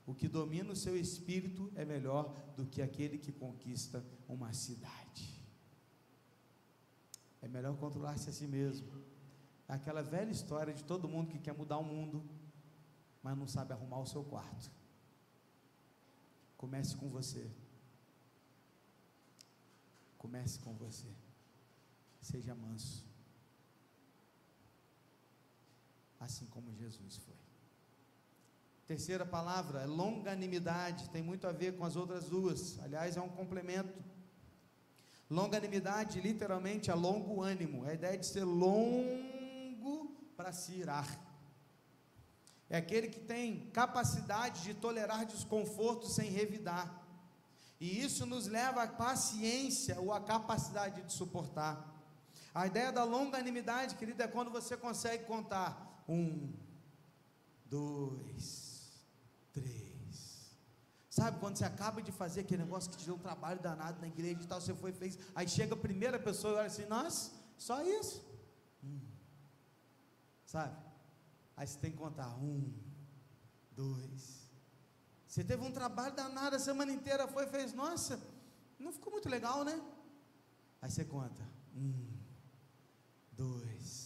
O 0.06 0.14
que 0.14 0.28
domina 0.28 0.72
o 0.72 0.76
seu 0.76 0.96
espírito 0.96 1.72
é 1.74 1.84
melhor 1.84 2.32
do 2.56 2.64
que 2.64 2.80
aquele 2.80 3.18
que 3.18 3.32
conquista 3.32 4.04
uma 4.28 4.52
cidade. 4.52 5.44
É 7.42 7.48
melhor 7.48 7.76
controlar-se 7.78 8.30
a 8.30 8.32
si 8.32 8.46
mesmo. 8.46 9.02
É 9.66 9.72
aquela 9.72 10.02
velha 10.02 10.30
história 10.30 10.72
de 10.72 10.84
todo 10.84 11.08
mundo 11.08 11.32
que 11.32 11.40
quer 11.40 11.56
mudar 11.56 11.78
o 11.78 11.84
mundo, 11.84 12.24
mas 13.20 13.36
não 13.36 13.48
sabe 13.48 13.72
arrumar 13.72 13.98
o 13.98 14.06
seu 14.06 14.22
quarto. 14.22 14.70
Comece 16.56 16.94
com 16.94 17.08
você. 17.08 17.50
Comece 20.16 20.60
com 20.60 20.74
você. 20.74 21.12
Seja 22.20 22.54
manso. 22.54 23.07
Assim 26.20 26.46
como 26.46 26.74
Jesus 26.74 27.16
foi. 27.18 27.36
Terceira 28.86 29.26
palavra 29.26 29.82
é 29.82 29.86
longanimidade, 29.86 31.10
tem 31.10 31.22
muito 31.22 31.46
a 31.46 31.52
ver 31.52 31.76
com 31.76 31.84
as 31.84 31.94
outras 31.94 32.24
duas. 32.24 32.78
Aliás, 32.80 33.16
é 33.16 33.20
um 33.20 33.28
complemento. 33.28 34.02
Longanimidade, 35.30 36.20
literalmente, 36.20 36.90
é 36.90 36.94
longo 36.94 37.42
ânimo. 37.42 37.84
É 37.84 37.90
a 37.90 37.94
ideia 37.94 38.16
de 38.16 38.24
ser 38.26 38.44
longo 38.44 40.16
para 40.36 40.52
se 40.52 40.72
irar. 40.72 41.06
É 42.70 42.78
aquele 42.78 43.08
que 43.08 43.20
tem 43.20 43.70
capacidade 43.70 44.62
de 44.62 44.74
tolerar 44.74 45.26
desconforto 45.26 46.06
sem 46.06 46.30
revidar. 46.30 47.06
E 47.78 48.02
isso 48.02 48.24
nos 48.24 48.46
leva 48.46 48.82
à 48.82 48.88
paciência 48.88 50.00
ou 50.00 50.12
à 50.12 50.20
capacidade 50.20 51.02
de 51.02 51.12
suportar. 51.12 51.94
A 52.54 52.66
ideia 52.66 52.90
da 52.90 53.04
longanimidade, 53.04 53.94
querida, 53.96 54.24
é 54.24 54.28
quando 54.28 54.50
você 54.50 54.76
consegue 54.76 55.24
contar 55.24 55.87
um, 56.08 56.52
dois, 57.66 59.04
três. 59.52 60.56
Sabe 61.10 61.38
quando 61.40 61.56
você 61.56 61.64
acaba 61.64 62.00
de 62.00 62.12
fazer 62.12 62.40
aquele 62.40 62.62
negócio 62.62 62.90
que 62.90 62.96
te 62.96 63.04
deu 63.04 63.16
um 63.16 63.18
trabalho 63.18 63.60
danado 63.60 64.00
na 64.00 64.06
igreja 64.06 64.40
e 64.42 64.46
tal, 64.46 64.60
você 64.60 64.74
foi 64.74 64.92
fez, 64.92 65.18
aí 65.34 65.48
chega 65.48 65.74
a 65.74 65.78
primeira 65.78 66.18
pessoa 66.18 66.54
e 66.54 66.56
olha 66.56 66.66
assim, 66.66 66.86
nossa, 66.86 67.32
só 67.56 67.82
isso. 67.82 68.24
Hum. 68.82 69.00
Sabe? 70.46 70.76
Aí 71.56 71.66
você 71.66 71.78
tem 71.78 71.90
que 71.90 71.98
contar 71.98 72.28
um, 72.36 72.72
dois. 73.72 74.48
Você 75.26 75.42
teve 75.44 75.62
um 75.62 75.72
trabalho 75.72 76.14
danado 76.14 76.56
a 76.56 76.58
semana 76.58 76.92
inteira, 76.92 77.28
foi 77.28 77.46
fez, 77.48 77.72
nossa, 77.74 78.18
não 78.78 78.92
ficou 78.92 79.12
muito 79.12 79.28
legal, 79.28 79.64
né? 79.64 79.78
Aí 80.80 80.90
você 80.90 81.04
conta, 81.04 81.42
um, 81.74 81.92
dois. 83.32 83.97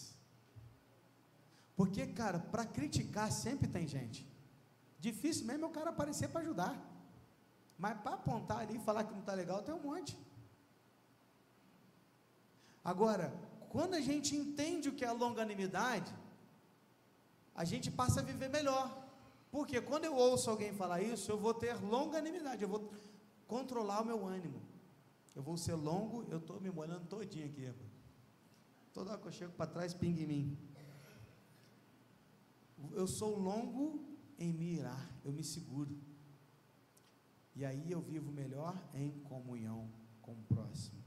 Porque, 1.75 2.05
cara, 2.07 2.39
para 2.39 2.65
criticar 2.65 3.31
sempre 3.31 3.67
tem 3.67 3.87
gente. 3.87 4.27
Difícil 4.99 5.45
mesmo 5.45 5.65
é 5.65 5.67
o 5.67 5.71
cara 5.71 5.89
aparecer 5.89 6.29
para 6.29 6.41
ajudar. 6.41 6.75
Mas 7.77 7.99
para 8.01 8.15
apontar 8.15 8.59
ali 8.59 8.75
e 8.77 8.79
falar 8.79 9.03
que 9.03 9.11
não 9.11 9.19
está 9.21 9.33
legal, 9.33 9.61
tem 9.63 9.73
um 9.73 9.81
monte. 9.81 10.17
Agora, 12.83 13.33
quando 13.69 13.95
a 13.95 14.01
gente 14.01 14.35
entende 14.35 14.89
o 14.89 14.93
que 14.93 15.03
é 15.03 15.11
longanimidade, 15.11 16.13
a 17.55 17.63
gente 17.63 17.89
passa 17.89 18.19
a 18.19 18.23
viver 18.23 18.49
melhor. 18.49 18.85
Porque 19.51 19.79
quando 19.81 20.05
eu 20.05 20.15
ouço 20.15 20.49
alguém 20.49 20.73
falar 20.73 21.01
isso, 21.01 21.31
eu 21.31 21.37
vou 21.37 21.53
ter 21.53 21.73
longanimidade, 21.75 22.63
eu 22.63 22.69
vou 22.69 22.91
controlar 23.47 24.01
o 24.01 24.05
meu 24.05 24.25
ânimo. 24.25 24.61
Eu 25.35 25.41
vou 25.41 25.57
ser 25.57 25.73
longo, 25.73 26.25
eu 26.29 26.37
estou 26.37 26.59
me 26.59 26.69
molhando 26.69 27.05
todinho 27.05 27.47
aqui. 27.47 27.71
Toda 28.93 29.11
hora 29.11 29.21
que 29.21 29.27
eu 29.27 29.31
chego 29.31 29.53
para 29.53 29.65
trás, 29.65 29.93
pinga 29.93 30.21
em 30.21 30.27
mim. 30.27 30.57
Eu 32.91 33.07
sou 33.07 33.37
longo 33.37 34.03
em 34.37 34.51
me 34.51 34.73
irar, 34.75 35.09
eu 35.23 35.31
me 35.31 35.43
seguro. 35.43 35.97
E 37.55 37.63
aí 37.63 37.91
eu 37.91 38.01
vivo 38.01 38.31
melhor 38.31 38.75
em 38.93 39.11
comunhão 39.21 39.89
com 40.21 40.33
o 40.33 40.43
próximo. 40.43 41.01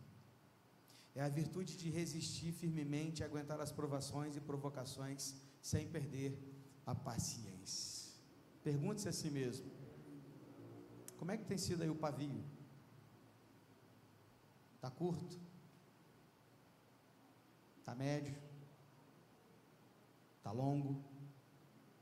É 1.14 1.22
a 1.22 1.28
virtude 1.28 1.76
de 1.76 1.90
resistir 1.90 2.52
firmemente, 2.52 3.24
aguentar 3.24 3.60
as 3.60 3.72
provações 3.72 4.36
e 4.36 4.40
provocações 4.40 5.34
sem 5.60 5.88
perder 5.88 6.38
a 6.84 6.94
paciência. 6.94 8.14
Pergunte-se 8.62 9.08
a 9.08 9.12
si 9.12 9.30
mesmo: 9.30 9.70
como 11.16 11.30
é 11.30 11.36
que 11.36 11.44
tem 11.44 11.58
sido 11.58 11.82
aí 11.82 11.90
o 11.90 11.94
pavio? 11.94 12.44
Está 14.74 14.90
curto? 14.90 15.40
Está 17.78 17.94
médio? 17.94 18.36
Está 20.38 20.52
longo? 20.52 21.02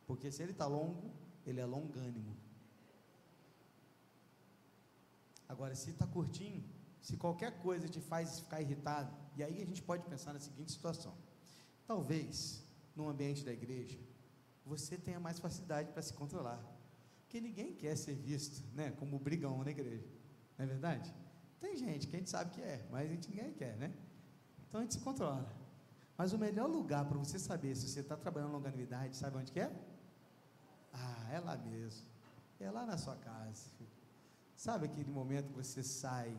Porque 0.06 0.30
se 0.30 0.42
ele 0.42 0.52
está 0.52 0.66
longo, 0.66 1.10
ele 1.46 1.60
é 1.60 1.66
longânimo. 1.66 2.36
Agora, 5.48 5.74
se 5.74 5.90
está 5.90 6.06
curtinho, 6.06 6.64
se 7.00 7.16
qualquer 7.16 7.58
coisa 7.58 7.88
te 7.88 8.00
faz 8.00 8.40
ficar 8.40 8.60
irritado, 8.60 9.14
e 9.36 9.42
aí 9.42 9.62
a 9.62 9.66
gente 9.66 9.82
pode 9.82 10.02
pensar 10.04 10.32
na 10.32 10.40
seguinte 10.40 10.72
situação: 10.72 11.14
talvez 11.86 12.64
no 12.96 13.08
ambiente 13.08 13.44
da 13.44 13.52
igreja 13.52 13.98
você 14.64 14.96
tenha 14.96 15.20
mais 15.20 15.38
facilidade 15.38 15.92
para 15.92 16.00
se 16.00 16.14
controlar, 16.14 16.60
porque 17.22 17.40
ninguém 17.40 17.74
quer 17.74 17.96
ser 17.96 18.14
visto, 18.14 18.64
né, 18.74 18.92
como 18.92 19.18
brigão 19.18 19.62
na 19.62 19.70
igreja, 19.70 20.08
não 20.56 20.64
é 20.64 20.68
verdade? 20.68 21.14
Tem 21.60 21.76
gente 21.76 22.06
que 22.06 22.16
a 22.16 22.18
gente 22.18 22.30
sabe 22.30 22.50
que 22.50 22.62
é, 22.62 22.86
mas 22.90 23.06
a 23.06 23.12
gente 23.12 23.28
ninguém 23.28 23.52
quer, 23.52 23.76
né? 23.76 23.94
Então 24.68 24.80
a 24.80 24.82
gente 24.82 24.94
se 24.94 25.00
controla. 25.00 25.50
Mas 26.16 26.32
o 26.32 26.38
melhor 26.38 26.68
lugar 26.68 27.04
para 27.06 27.18
você 27.18 27.38
saber 27.38 27.74
se 27.74 27.88
você 27.88 28.00
está 28.00 28.16
trabalhando 28.16 28.52
longanimidade, 28.52 29.16
sabe 29.16 29.36
onde 29.36 29.52
que 29.52 29.60
é? 29.60 29.70
Ah, 30.94 31.33
é 31.33 31.40
lá 31.40 31.57
mesmo. 31.57 32.07
É 32.61 32.70
lá 32.70 32.87
na 32.87 32.96
sua 32.96 33.16
casa. 33.16 33.68
Sabe 34.57 34.87
aquele 34.87 35.11
momento 35.11 35.48
que 35.48 35.57
você 35.57 35.83
sai 35.83 36.35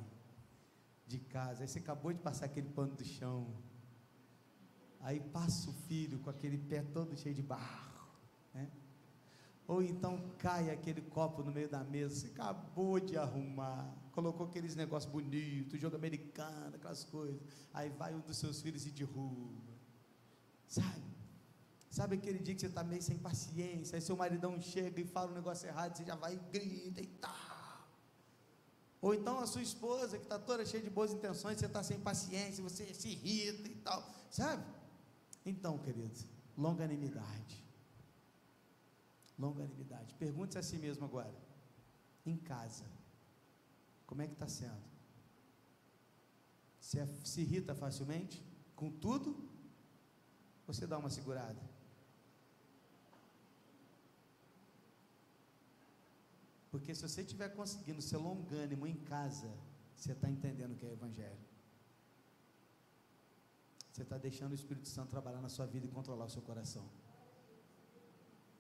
de 1.06 1.20
casa, 1.20 1.64
aí 1.64 1.68
você 1.68 1.80
acabou 1.80 2.12
de 2.12 2.20
passar 2.20 2.46
aquele 2.46 2.70
pano 2.70 2.96
do 2.96 3.06
chão. 3.06 3.48
Aí 5.02 5.20
passa 5.20 5.70
o 5.70 5.74
filho 5.74 6.20
com 6.20 6.30
aquele 6.30 6.58
pé 6.58 6.82
todo 6.82 7.16
cheio 7.16 7.36
de 7.36 7.44
barro, 7.44 8.10
né? 8.54 8.72
Ou 9.68 9.84
então 9.84 10.32
cai 10.40 10.72
aquele 10.72 11.02
copo 11.02 11.44
no 11.44 11.52
meio 11.52 11.70
da 11.70 11.84
mesa, 11.84 12.16
você 12.16 12.28
acabou 12.28 13.00
de 13.00 13.18
arrumar, 13.18 13.94
colocou 14.12 14.48
aqueles 14.48 14.76
negócios 14.76 15.12
bonitos, 15.12 15.80
jogo 15.80 15.96
americano, 15.96 16.76
aquelas 16.76 17.04
coisas. 17.04 17.42
Aí 17.74 17.90
vai 17.90 18.16
um 18.16 18.22
dos 18.22 18.38
seus 18.38 18.62
filhos 18.62 18.86
e 18.86 18.92
derruba. 18.92 19.74
Sabe? 20.68 21.15
Sabe 21.90 22.16
aquele 22.16 22.40
dia 22.40 22.54
que 22.54 22.62
você 22.62 22.68
está 22.68 22.84
meio 22.84 23.02
sem 23.02 23.18
paciência, 23.18 23.96
aí 23.96 24.02
seu 24.02 24.18
maridão 24.18 24.62
chega 24.62 25.00
e 25.00 25.06
fala 25.06 25.32
um 25.32 25.36
negócio 25.36 25.68
errado, 25.68 25.96
você 25.96 26.04
já 26.04 26.16
vai 26.16 26.34
e 26.34 26.52
grita 26.52 27.02
e 27.02 27.08
tal. 27.08 27.56
Ou 29.02 29.14
então 29.14 29.40
a 29.40 29.48
sua 29.48 29.62
esposa, 29.62 30.18
que 30.18 30.24
está 30.24 30.40
toda 30.40 30.66
cheia 30.66 30.84
de 30.84 30.90
boas 30.90 31.14
intenções, 31.14 31.60
você 31.60 31.68
está 31.68 31.84
sem 31.84 32.00
paciência, 32.00 32.64
você 32.64 32.94
se 32.94 33.10
irrita 33.10 33.68
e 33.68 33.76
tal. 33.76 34.04
Sabe? 34.32 34.66
Então, 35.46 35.78
queridos, 35.78 36.26
longanimidade. 36.58 37.64
Longanimidade. 39.38 40.16
Pergunte-se 40.16 40.58
a 40.58 40.64
si 40.64 40.78
mesmo 40.78 41.06
agora. 41.06 41.36
Em 42.26 42.36
casa, 42.36 42.86
como 44.08 44.22
é 44.24 44.28
que 44.28 44.34
está 44.34 44.48
sendo? 44.48 44.84
Você 46.80 47.08
se 47.24 47.42
irrita 47.42 47.76
facilmente? 47.76 48.44
Com 48.76 48.92
tudo? 48.92 49.50
Você 50.66 50.88
dá 50.88 50.98
uma 50.98 51.10
segurada? 51.10 51.62
Porque 56.76 56.94
se 56.94 57.04
você 57.08 57.22
estiver 57.22 57.48
conseguindo 57.60 58.02
ser 58.02 58.18
longânimo 58.18 58.86
em 58.86 58.98
casa, 59.12 59.50
você 59.96 60.12
está 60.12 60.30
entendendo 60.30 60.74
o 60.74 60.76
que 60.76 60.86
é 60.86 60.92
Evangelho. 60.92 61.46
Você 63.90 64.02
está 64.02 64.18
deixando 64.18 64.52
o 64.52 64.56
Espírito 64.56 64.90
Santo 64.90 65.10
trabalhar 65.10 65.40
na 65.40 65.48
sua 65.48 65.66
vida 65.66 65.86
e 65.86 65.90
controlar 65.90 66.26
o 66.26 66.30
seu 66.30 66.42
coração. 66.42 66.86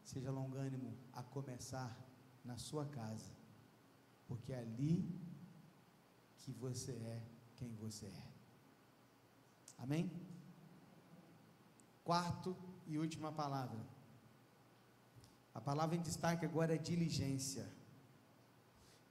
Seja 0.01 0.32
longânimo 0.32 0.97
a 1.12 1.21
começar 1.23 1.91
na 2.41 2.56
sua 2.56 2.86
casa, 2.86 3.34
porque 4.30 4.54
é 4.54 4.60
ali 4.60 5.13
que 6.38 6.54
você 6.54 6.93
é 6.93 7.21
quem 7.58 7.75
você 7.75 8.06
é. 8.06 8.28
Amém? 9.78 10.10
Quarto 12.01 12.56
e 12.88 12.97
última 12.97 13.30
palavra. 13.34 13.86
A 15.54 15.60
palavra 15.60 15.97
em 15.97 16.01
destaque 16.01 16.45
agora 16.45 16.75
é 16.75 16.78
diligência. 16.78 17.75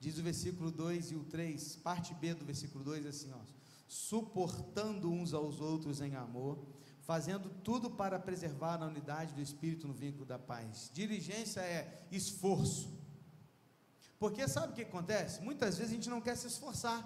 Diz 0.04 0.18
o 0.18 0.22
versículo 0.22 0.70
2 0.70 1.12
e 1.12 1.14
o 1.14 1.24
3, 1.24 1.76
parte 1.76 2.12
B 2.12 2.34
do 2.34 2.44
versículo 2.44 2.84
2 2.84 3.06
assim, 3.06 3.32
ó, 3.32 3.40
suportando 3.88 5.10
uns 5.10 5.32
aos 5.32 5.62
outros 5.62 6.02
em 6.02 6.14
amor, 6.14 6.62
fazendo 7.00 7.48
tudo 7.48 7.90
para 7.90 8.18
preservar 8.18 8.82
a 8.82 8.86
unidade 8.86 9.32
do 9.32 9.40
espírito 9.40 9.88
no 9.88 9.94
vínculo 9.94 10.26
da 10.26 10.38
paz. 10.38 10.90
Diligência 10.92 11.60
é 11.60 12.06
esforço. 12.12 12.92
Porque 14.18 14.46
sabe 14.46 14.74
o 14.74 14.76
que 14.76 14.82
acontece? 14.82 15.40
Muitas 15.40 15.78
vezes 15.78 15.90
a 15.90 15.96
gente 15.96 16.10
não 16.10 16.20
quer 16.20 16.36
se 16.36 16.48
esforçar. 16.48 17.00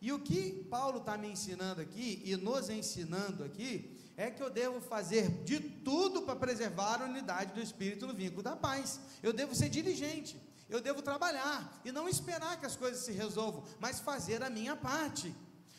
E 0.00 0.12
o 0.12 0.20
que 0.20 0.64
Paulo 0.70 0.98
está 0.98 1.18
me 1.18 1.26
ensinando 1.26 1.80
aqui 1.80 2.22
e 2.24 2.36
nos 2.36 2.70
ensinando 2.70 3.42
aqui 3.42 3.98
é 4.16 4.30
que 4.30 4.40
eu 4.40 4.50
devo 4.50 4.80
fazer 4.80 5.42
de 5.42 5.58
tudo 5.58 6.22
para 6.22 6.36
preservar 6.36 7.02
a 7.02 7.06
unidade 7.06 7.54
do 7.54 7.60
espírito 7.60 8.06
no 8.06 8.14
vínculo 8.14 8.44
da 8.44 8.54
paz. 8.54 9.00
Eu 9.20 9.32
devo 9.32 9.52
ser 9.52 9.68
diligente. 9.68 10.40
Eu 10.68 10.80
devo 10.80 11.02
trabalhar 11.02 11.80
e 11.84 11.92
não 11.92 12.08
esperar 12.08 12.58
que 12.58 12.66
as 12.66 12.76
coisas 12.76 13.04
se 13.04 13.12
resolvam, 13.12 13.64
mas 13.78 14.00
fazer 14.00 14.42
a 14.42 14.50
minha 14.50 14.74
parte. 14.74 15.34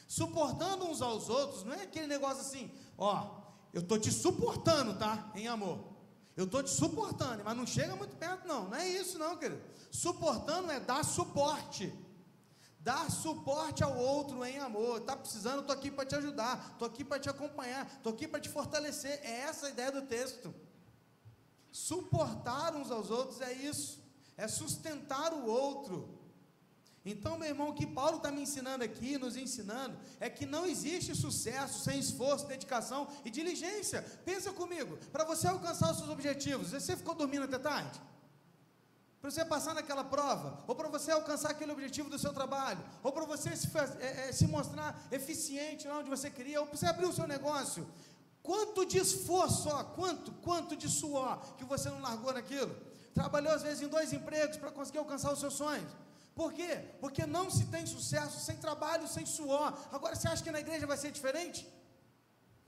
Suportando 0.08 0.86
uns 0.86 1.02
aos 1.02 1.30
outros, 1.30 1.64
não 1.64 1.74
é 1.74 1.84
aquele 1.84 2.08
negócio 2.08 2.42
assim, 2.42 2.72
ó, 2.98 3.42
eu 3.74 3.82
estou 3.82 4.00
te 4.00 4.12
suportando, 4.12 4.98
tá? 4.98 5.32
Em 5.36 5.48
amor. 5.48 5.96
Eu 6.36 6.46
estou 6.46 6.62
te 6.62 6.70
suportando, 6.70 7.44
mas 7.44 7.58
não 7.58 7.66
chega 7.66 7.96
muito 7.96 8.16
perto, 8.16 8.48
não. 8.48 8.70
Não 8.70 8.78
é 8.78 8.88
isso, 8.88 9.18
não, 9.18 9.38
querido. 9.38 9.62
Suportando 9.90 10.72
é 10.72 10.80
dar 10.80 11.04
suporte. 11.04 11.94
Dar 12.80 13.10
suporte 13.10 13.84
ao 13.84 13.98
outro 13.98 14.46
em 14.46 14.60
amor. 14.60 15.02
Está 15.02 15.16
precisando, 15.16 15.62
estou 15.62 15.76
aqui 15.76 15.90
para 15.90 16.06
te 16.06 16.16
ajudar. 16.16 16.72
Estou 16.74 16.88
aqui 16.88 17.04
para 17.04 17.20
te 17.20 17.30
acompanhar. 17.30 17.88
Estou 17.88 18.14
aqui 18.14 18.28
para 18.28 18.40
te 18.40 18.50
fortalecer. 18.50 19.20
É 19.24 19.40
essa 19.42 19.68
a 19.68 19.70
ideia 19.70 19.92
do 19.92 20.04
texto. 20.04 20.54
Suportar 21.72 22.76
uns 22.76 22.92
aos 22.92 23.10
outros 23.10 23.42
é 23.42 23.54
isso. 23.54 24.05
É 24.38 24.48
sustentar 24.48 25.34
o 25.34 25.46
outro. 25.46 26.16
Então, 27.06 27.38
meu 27.38 27.48
irmão, 27.48 27.70
o 27.70 27.74
que 27.74 27.86
Paulo 27.86 28.18
está 28.18 28.32
me 28.32 28.42
ensinando 28.42 28.84
aqui, 28.84 29.16
nos 29.16 29.38
ensinando, 29.38 29.96
é 30.20 30.28
que 30.28 30.44
não 30.44 30.66
existe 30.66 31.16
sucesso 31.16 31.84
sem 31.84 32.00
esforço, 32.00 32.48
dedicação 32.48 33.08
e 33.24 33.30
diligência. 33.30 34.02
Pensa 34.26 34.52
comigo, 34.52 34.98
para 35.12 35.24
você 35.24 35.48
alcançar 35.48 35.92
os 35.92 36.00
seus 36.00 36.10
objetivos, 36.10 36.72
você 36.72 36.98
ficou 36.98 37.14
dormindo 37.14 37.44
até 37.44 37.60
tarde? 37.60 38.02
Para 39.22 39.30
você 39.30 39.46
passar 39.46 39.76
naquela 39.76 40.04
prova, 40.04 40.64
ou 40.68 40.76
para 40.76 40.88
você 40.88 41.12
alcançar 41.12 41.52
aquele 41.52 41.72
objetivo 41.72 42.10
do 42.10 42.18
seu 42.18 42.34
trabalho, 42.34 42.84
ou 43.04 43.12
para 43.12 43.26
você 43.26 43.56
se, 43.56 43.70
é, 44.00 44.30
é, 44.30 44.32
se 44.32 44.48
mostrar 44.48 45.00
eficiente 45.12 45.88
lá 45.88 46.00
onde 46.00 46.10
você 46.10 46.32
queria, 46.32 46.60
ou 46.60 46.66
para 46.66 46.78
você 46.78 46.88
abrir 46.88 47.06
o 47.06 47.14
seu 47.14 47.28
negócio. 47.28 47.88
Quanto 48.42 48.84
de 48.86 48.98
esforço, 48.98 49.70
ó, 49.70 49.84
quanto, 49.84 50.32
quanto 50.34 50.76
de 50.76 50.90
suor 50.90 51.40
que 51.56 51.66
você 51.66 51.90
não 51.90 52.02
largou 52.02 52.34
naquilo? 52.34 52.76
Trabalhou 53.20 53.54
às 53.58 53.64
vezes 53.68 53.82
em 53.82 53.88
dois 53.96 54.12
empregos 54.18 54.58
para 54.58 54.72
conseguir 54.78 55.00
alcançar 55.00 55.32
os 55.34 55.40
seus 55.40 55.56
sonhos. 55.62 55.92
Por 56.40 56.52
quê? 56.58 56.72
Porque 57.00 57.26
não 57.26 57.46
se 57.50 57.66
tem 57.74 57.86
sucesso 57.86 58.38
sem 58.48 58.58
trabalho, 58.66 59.08
sem 59.08 59.26
suor. 59.26 59.70
Agora 59.98 60.16
você 60.16 60.28
acha 60.28 60.44
que 60.44 60.56
na 60.56 60.60
igreja 60.66 60.86
vai 60.86 60.98
ser 61.04 61.12
diferente? 61.18 61.62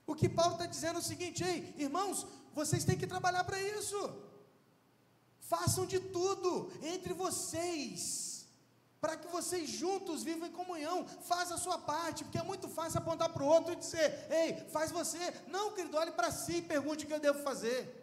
O 0.06 0.14
que 0.20 0.28
Paulo 0.38 0.54
está 0.54 0.64
dizendo 0.64 0.96
é 0.96 1.02
o 1.02 1.10
seguinte, 1.12 1.44
ei, 1.44 1.74
irmãos, 1.76 2.26
vocês 2.54 2.82
têm 2.82 2.96
que 2.96 3.06
trabalhar 3.06 3.44
para 3.44 3.60
isso. 3.60 3.98
Façam 5.38 5.84
de 5.84 6.00
tudo 6.00 6.72
entre 6.94 7.12
vocês, 7.12 8.46
para 9.02 9.18
que 9.18 9.28
vocês 9.28 9.68
juntos 9.68 10.22
vivam 10.22 10.48
em 10.48 10.52
comunhão. 10.52 11.06
Faz 11.32 11.52
a 11.52 11.58
sua 11.58 11.76
parte, 11.76 12.24
porque 12.24 12.38
é 12.38 12.42
muito 12.42 12.68
fácil 12.68 13.00
apontar 13.00 13.28
para 13.34 13.42
o 13.42 13.46
outro 13.46 13.74
e 13.74 13.76
dizer, 13.76 14.26
ei, 14.30 14.66
faz 14.70 14.90
você. 14.90 15.34
Não, 15.46 15.72
querido, 15.72 15.98
olhe 15.98 16.12
para 16.12 16.30
si 16.30 16.56
e 16.56 16.62
pergunte 16.62 17.04
o 17.04 17.06
que 17.06 17.12
eu 17.12 17.20
devo 17.20 17.42
fazer. 17.42 17.97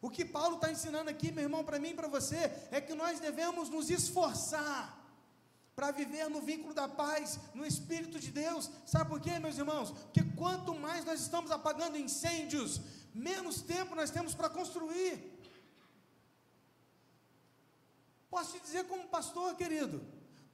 O 0.00 0.08
que 0.08 0.24
Paulo 0.24 0.56
está 0.56 0.70
ensinando 0.70 1.10
aqui, 1.10 1.30
meu 1.30 1.44
irmão, 1.44 1.62
para 1.62 1.78
mim 1.78 1.90
e 1.90 1.94
para 1.94 2.08
você, 2.08 2.50
é 2.70 2.80
que 2.80 2.94
nós 2.94 3.20
devemos 3.20 3.68
nos 3.68 3.90
esforçar 3.90 4.98
para 5.76 5.90
viver 5.90 6.28
no 6.28 6.40
vínculo 6.40 6.72
da 6.74 6.88
paz, 6.88 7.38
no 7.54 7.66
Espírito 7.66 8.18
de 8.18 8.30
Deus. 8.30 8.70
Sabe 8.86 9.10
por 9.10 9.20
quê, 9.20 9.38
meus 9.38 9.58
irmãos? 9.58 9.90
Porque 9.90 10.22
quanto 10.36 10.74
mais 10.74 11.04
nós 11.04 11.20
estamos 11.20 11.50
apagando 11.50 11.98
incêndios, 11.98 12.80
menos 13.14 13.60
tempo 13.60 13.94
nós 13.94 14.10
temos 14.10 14.34
para 14.34 14.48
construir. 14.48 15.38
Posso 18.30 18.52
te 18.52 18.60
dizer 18.60 18.86
como 18.86 19.08
pastor, 19.08 19.54
querido, 19.54 20.00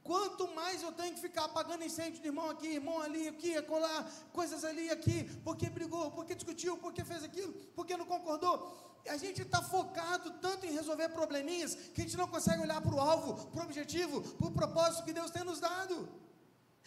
Quanto 0.07 0.47
mais 0.55 0.81
eu 0.81 0.91
tenho 0.93 1.13
que 1.13 1.19
ficar 1.19 1.43
apagando 1.43 1.83
incêndio 1.83 2.21
de 2.21 2.27
irmão 2.27 2.49
aqui, 2.49 2.67
irmão 2.67 3.01
ali, 3.01 3.27
aqui, 3.27 3.57
acolá, 3.57 4.09
coisas 4.31 4.63
ali, 4.63 4.89
aqui, 4.89 5.25
porque 5.43 5.69
brigou, 5.69 6.11
porque 6.11 6.33
discutiu, 6.33 6.77
porque 6.77 7.03
fez 7.03 7.25
aquilo, 7.25 7.51
porque 7.75 7.97
não 7.97 8.05
concordou 8.05 8.86
a 9.07 9.17
gente 9.17 9.41
está 9.41 9.61
focado 9.61 10.31
tanto 10.41 10.65
em 10.65 10.71
resolver 10.71 11.09
probleminhas 11.09 11.75
que 11.75 12.01
a 12.01 12.03
gente 12.03 12.17
não 12.17 12.27
consegue 12.27 12.61
olhar 12.61 12.81
para 12.81 12.95
o 12.95 12.99
alvo, 12.99 13.47
para 13.51 13.61
o 13.61 13.65
objetivo, 13.65 14.21
para 14.21 14.47
o 14.47 14.51
propósito 14.51 15.05
que 15.05 15.13
Deus 15.13 15.31
tem 15.31 15.43
nos 15.43 15.59
dado. 15.59 16.09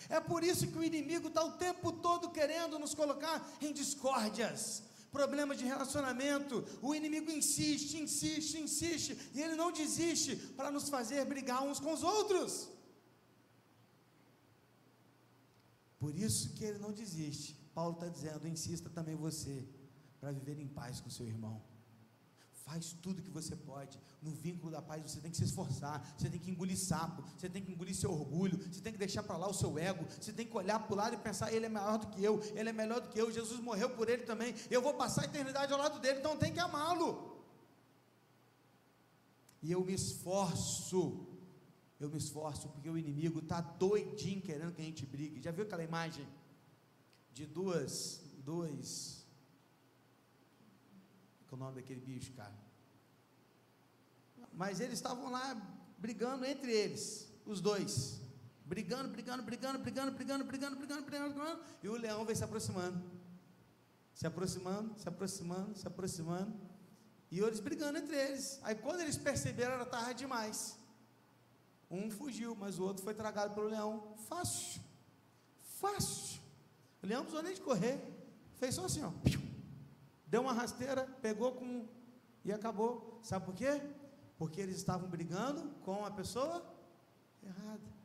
É 0.09 0.19
por 0.19 0.43
isso 0.43 0.67
que 0.67 0.79
o 0.79 0.85
inimigo 0.85 1.29
está 1.29 1.45
o 1.45 1.53
tempo 1.53 1.93
todo 1.93 2.31
querendo 2.31 2.79
nos 2.79 2.95
colocar 2.95 3.47
em 3.61 3.73
discórdias, 3.73 4.83
problemas 5.13 5.59
de 5.59 5.65
relacionamento. 5.65 6.65
O 6.81 6.95
inimigo 6.95 7.31
insiste, 7.31 7.99
insiste, 7.99 8.59
insiste, 8.59 9.31
e 9.35 9.43
ele 9.43 9.55
não 9.55 9.71
desiste 9.71 10.37
para 10.57 10.71
nos 10.71 10.89
fazer 10.89 11.25
brigar 11.25 11.63
uns 11.63 11.81
com 11.81 11.93
os 11.93 12.03
outros. 12.03 12.69
Por 15.99 16.15
isso 16.15 16.55
que 16.55 16.65
ele 16.65 16.79
não 16.79 16.93
desiste. 16.93 17.55
Paulo 17.75 17.95
está 17.95 18.09
dizendo: 18.09 18.49
insista 18.49 18.89
também 18.89 19.15
você, 19.15 19.69
para 20.19 20.33
viver 20.33 20.59
em 20.59 20.67
paz 20.67 20.99
com 21.01 21.11
seu 21.11 21.27
irmão. 21.27 21.63
Faz 22.71 22.93
tudo 23.03 23.21
que 23.21 23.31
você 23.33 23.57
pode. 23.57 23.99
No 24.23 24.31
vínculo 24.31 24.71
da 24.71 24.81
paz, 24.81 25.03
você 25.03 25.21
tem 25.21 25.29
que 25.29 25.37
se 25.37 25.43
esforçar. 25.43 26.15
Você 26.17 26.31
tem 26.31 26.39
que 26.39 26.53
engolir 26.53 26.79
sapo. 26.79 27.25
Você 27.37 27.49
tem 27.49 27.61
que 27.65 27.73
engolir 27.73 27.97
seu 27.97 28.13
orgulho. 28.13 28.57
Você 28.73 28.81
tem 28.81 28.93
que 28.93 28.99
deixar 28.99 29.25
para 29.25 29.37
lá 29.37 29.49
o 29.49 29.53
seu 29.53 29.77
ego. 29.77 30.07
Você 30.21 30.33
tem 30.33 30.47
que 30.47 30.57
olhar 30.57 30.79
para 30.79 30.93
o 30.93 30.97
lado 30.97 31.15
e 31.15 31.19
pensar: 31.19 31.53
Ele 31.53 31.67
é 31.67 31.69
maior 31.69 31.99
do 31.99 32.07
que 32.07 32.23
eu. 32.23 32.41
Ele 32.55 32.69
é 32.69 32.73
melhor 32.73 33.01
do 33.01 33.09
que 33.09 33.21
eu. 33.21 33.33
Jesus 33.33 33.59
morreu 33.59 33.91
por 33.91 34.09
ele 34.09 34.23
também. 34.23 34.55
Eu 34.71 34.81
vou 34.81 34.95
passar 34.95 35.23
a 35.23 35.25
eternidade 35.25 35.73
ao 35.73 35.81
lado 35.81 35.99
dele. 35.99 36.21
Então 36.21 36.37
tem 36.37 36.53
que 36.53 36.61
amá-lo. 36.61 37.45
E 39.61 39.73
eu 39.73 39.85
me 39.85 39.95
esforço. 39.95 41.27
Eu 41.99 42.09
me 42.09 42.19
esforço 42.19 42.69
porque 42.69 42.89
o 42.89 42.97
inimigo 42.97 43.41
está 43.41 43.61
doidinho 43.61 44.41
querendo 44.41 44.73
que 44.73 44.81
a 44.81 44.85
gente 44.85 45.05
brigue. 45.05 45.43
Já 45.43 45.51
viu 45.51 45.65
aquela 45.65 45.83
imagem 45.83 46.25
de 47.33 47.47
duas, 47.47 48.23
dois 48.45 49.20
que 51.51 51.55
é 51.55 51.57
o 51.57 51.59
nome 51.59 51.75
daquele 51.75 52.01
bicho, 52.01 52.33
cara. 52.35 52.55
Mas 54.53 54.79
eles 54.79 54.95
estavam 54.95 55.31
lá 55.31 55.55
brigando 55.99 56.45
entre 56.45 56.71
eles, 56.73 57.29
os 57.45 57.61
dois. 57.61 58.21
Brigando, 58.65 59.09
brigando, 59.09 59.43
brigando, 59.43 59.79
brigando, 59.81 60.13
brigando, 60.13 60.45
brigando, 60.45 60.77
brigando, 60.77 61.03
brigando, 61.03 61.35
brigando. 61.35 61.61
E 61.83 61.89
o 61.89 61.97
leão 61.97 62.25
vem 62.25 62.37
se 62.37 62.45
aproximando. 62.45 63.03
Se 64.15 64.27
aproximando, 64.29 64.97
se 64.97 65.09
aproximando, 65.09 65.77
se 65.77 65.87
aproximando. 65.89 66.55
E 67.33 67.41
eles 67.41 67.59
brigando 67.59 67.99
entre 67.99 68.17
eles. 68.17 68.61
Aí 68.63 68.77
quando 68.77 69.01
eles 69.01 69.17
perceberam, 69.17 69.73
era 69.73 69.85
tarde 69.85 70.21
demais. 70.21 70.79
Um 71.91 72.13
fugiu, 72.13 72.55
mas 72.55 72.79
o 72.79 72.85
outro 72.85 73.03
foi 73.03 73.15
tragado 73.15 73.55
pelo 73.55 73.67
leão. 73.67 74.15
Fácil. 74.29 74.81
Fácil. 75.81 76.41
O 77.03 77.07
leão 77.09 77.23
precisou 77.23 77.43
nem 77.43 77.55
de 77.55 77.61
correr. 77.61 78.01
Fez 78.61 78.77
só 78.77 78.85
assim, 78.85 79.03
ó 79.03 79.11
deu 80.31 80.41
uma 80.43 80.53
rasteira, 80.53 81.07
pegou 81.21 81.53
com 81.53 81.89
e 82.45 82.53
acabou. 82.53 83.19
Sabe 83.23 83.45
por 83.45 83.55
quê? 83.55 83.83
Porque 84.39 84.61
eles 84.61 84.77
estavam 84.77 85.09
brigando 85.11 85.69
com 85.85 86.05
a 86.05 86.11
pessoa 86.11 86.65
errada. 87.43 88.01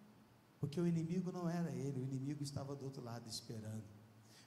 Porque 0.60 0.82
o 0.82 0.88
inimigo 0.88 1.32
não 1.32 1.48
era 1.48 1.72
ele, 1.72 2.02
o 2.02 2.04
inimigo 2.04 2.44
estava 2.44 2.76
do 2.76 2.84
outro 2.84 3.04
lado 3.04 3.30
esperando. 3.30 3.86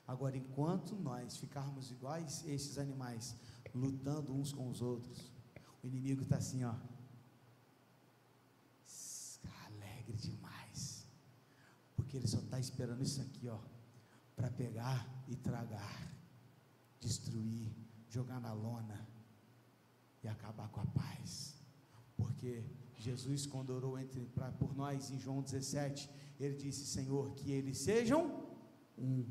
Agora, 0.07 0.37
enquanto 0.37 0.97
nós 0.97 1.37
ficarmos 1.37 1.91
iguais 1.91 2.45
esses 2.47 2.79
animais, 2.79 3.37
lutando 3.75 4.35
uns 4.35 4.53
com 4.53 4.69
os 4.69 4.83
outros, 4.83 5.31
o 5.83 5.87
inimigo 5.87 6.23
está 6.23 6.37
assim, 6.37 6.65
ó. 6.65 6.75
Alegre 9.67 10.17
demais. 10.17 11.07
Porque 11.95 12.17
ele 12.17 12.27
só 12.27 12.39
está 12.39 12.59
esperando 12.59 13.03
isso 13.03 13.21
aqui, 13.21 13.49
ó. 13.49 13.59
Para 14.35 14.51
pegar 14.51 15.07
e 15.29 15.37
tragar 15.37 16.18
destruir, 17.01 17.73
jogar 18.09 18.41
na 18.41 18.53
lona 18.53 19.09
e 20.23 20.29
acabar 20.29 20.69
com 20.69 20.81
a 20.81 20.87
paz. 20.87 21.57
Porque 22.17 22.65
Jesus, 22.97 23.47
quando 23.47 23.71
orou 23.71 23.99
entre, 23.99 24.27
pra, 24.27 24.51
por 24.53 24.75
nós 24.77 25.11
em 25.11 25.19
João 25.19 25.41
17, 25.43 26.11
ele 26.39 26.57
disse: 26.57 26.87
Senhor, 26.87 27.33
que 27.35 27.51
eles 27.51 27.79
sejam 27.79 28.45
um. 28.97 29.25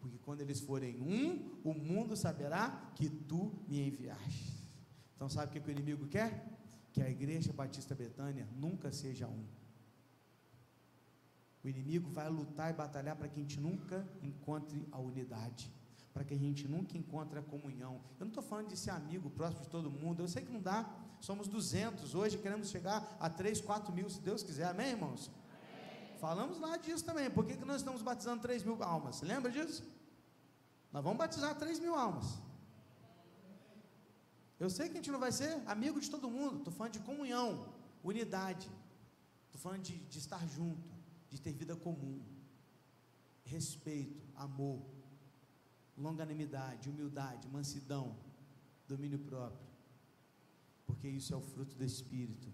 Porque 0.00 0.18
quando 0.18 0.42
eles 0.42 0.60
forem 0.60 1.00
um, 1.00 1.58
o 1.64 1.72
mundo 1.72 2.14
saberá 2.14 2.92
que 2.94 3.08
tu 3.08 3.52
me 3.66 3.88
enviaste. 3.88 4.52
Então, 5.16 5.28
sabe 5.28 5.48
o 5.48 5.52
que, 5.52 5.60
que 5.60 5.68
o 5.68 5.72
inimigo 5.72 6.06
quer? 6.06 6.52
Que 6.92 7.00
a 7.00 7.08
igreja 7.08 7.52
Batista 7.52 7.94
Betânia 7.94 8.46
nunca 8.54 8.92
seja 8.92 9.26
um. 9.26 9.44
O 11.62 11.68
inimigo 11.68 12.10
vai 12.10 12.28
lutar 12.28 12.70
e 12.70 12.76
batalhar 12.76 13.16
para 13.16 13.26
que 13.26 13.40
a 13.40 13.42
gente 13.42 13.58
nunca 13.58 14.06
encontre 14.22 14.86
a 14.92 14.98
unidade 14.98 15.72
para 16.14 16.24
que 16.24 16.32
a 16.32 16.38
gente 16.38 16.68
nunca 16.68 16.96
encontre 16.96 17.40
a 17.40 17.42
comunhão. 17.42 18.00
Eu 18.20 18.26
não 18.26 18.28
estou 18.28 18.42
falando 18.42 18.68
de 18.68 18.76
ser 18.76 18.92
amigo 18.92 19.28
próximo 19.28 19.64
de 19.64 19.68
todo 19.68 19.90
mundo, 19.90 20.22
eu 20.22 20.28
sei 20.28 20.44
que 20.44 20.52
não 20.52 20.60
dá, 20.60 20.88
somos 21.20 21.48
200, 21.48 22.14
hoje 22.14 22.38
queremos 22.38 22.70
chegar 22.70 23.16
a 23.18 23.28
3, 23.28 23.60
4 23.60 23.92
mil, 23.92 24.08
se 24.08 24.20
Deus 24.20 24.44
quiser, 24.44 24.66
amém, 24.66 24.90
irmãos? 24.90 25.28
Amém. 25.28 26.18
Falamos 26.20 26.60
lá 26.60 26.76
disso 26.76 27.04
também, 27.04 27.28
por 27.28 27.44
que, 27.44 27.56
que 27.56 27.64
nós 27.64 27.78
estamos 27.78 28.00
batizando 28.00 28.40
3 28.42 28.62
mil 28.62 28.80
almas? 28.84 29.22
Lembra 29.22 29.50
disso? 29.50 29.82
Nós 30.92 31.02
vamos 31.02 31.18
batizar 31.18 31.52
3 31.56 31.80
mil 31.80 31.96
almas. 31.96 32.38
Eu 34.60 34.70
sei 34.70 34.86
que 34.86 34.92
a 34.92 34.96
gente 34.98 35.10
não 35.10 35.18
vai 35.18 35.32
ser 35.32 35.60
amigo 35.66 36.00
de 36.00 36.08
todo 36.08 36.30
mundo, 36.30 36.58
estou 36.58 36.72
falando 36.72 36.92
de 36.92 37.00
comunhão, 37.00 37.74
unidade, 38.04 38.70
estou 39.46 39.60
falando 39.60 39.82
de, 39.82 39.96
de 39.96 40.18
estar 40.20 40.46
junto, 40.46 40.88
de 41.28 41.40
ter 41.40 41.52
vida 41.52 41.74
comum, 41.74 42.22
respeito, 43.44 44.22
amor, 44.36 44.93
longanimidade, 45.96 46.88
humildade, 46.88 47.48
mansidão, 47.48 48.16
domínio 48.86 49.18
próprio. 49.18 49.68
Porque 50.86 51.08
isso 51.08 51.32
é 51.32 51.36
o 51.36 51.40
fruto 51.40 51.74
do 51.76 51.84
Espírito. 51.84 52.52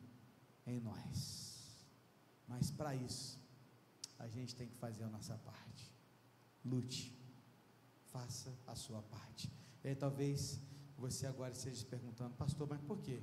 em 0.66 0.78
nós. 0.78 1.84
Mas 2.46 2.70
para 2.70 2.94
isso, 2.94 3.40
a 4.18 4.28
gente 4.28 4.54
tem 4.54 4.68
que 4.68 4.76
fazer 4.76 5.02
a 5.04 5.08
nossa 5.08 5.36
parte. 5.38 5.90
Lute, 6.64 7.18
faça 8.12 8.54
a 8.66 8.76
sua 8.76 9.02
parte. 9.02 9.50
E 9.82 9.88
aí, 9.88 9.96
talvez 9.96 10.60
você 10.96 11.26
agora 11.26 11.52
esteja 11.52 11.76
se 11.76 11.86
perguntando, 11.86 12.34
pastor, 12.36 12.68
mas 12.68 12.80
por 12.82 12.98
que 13.00 13.22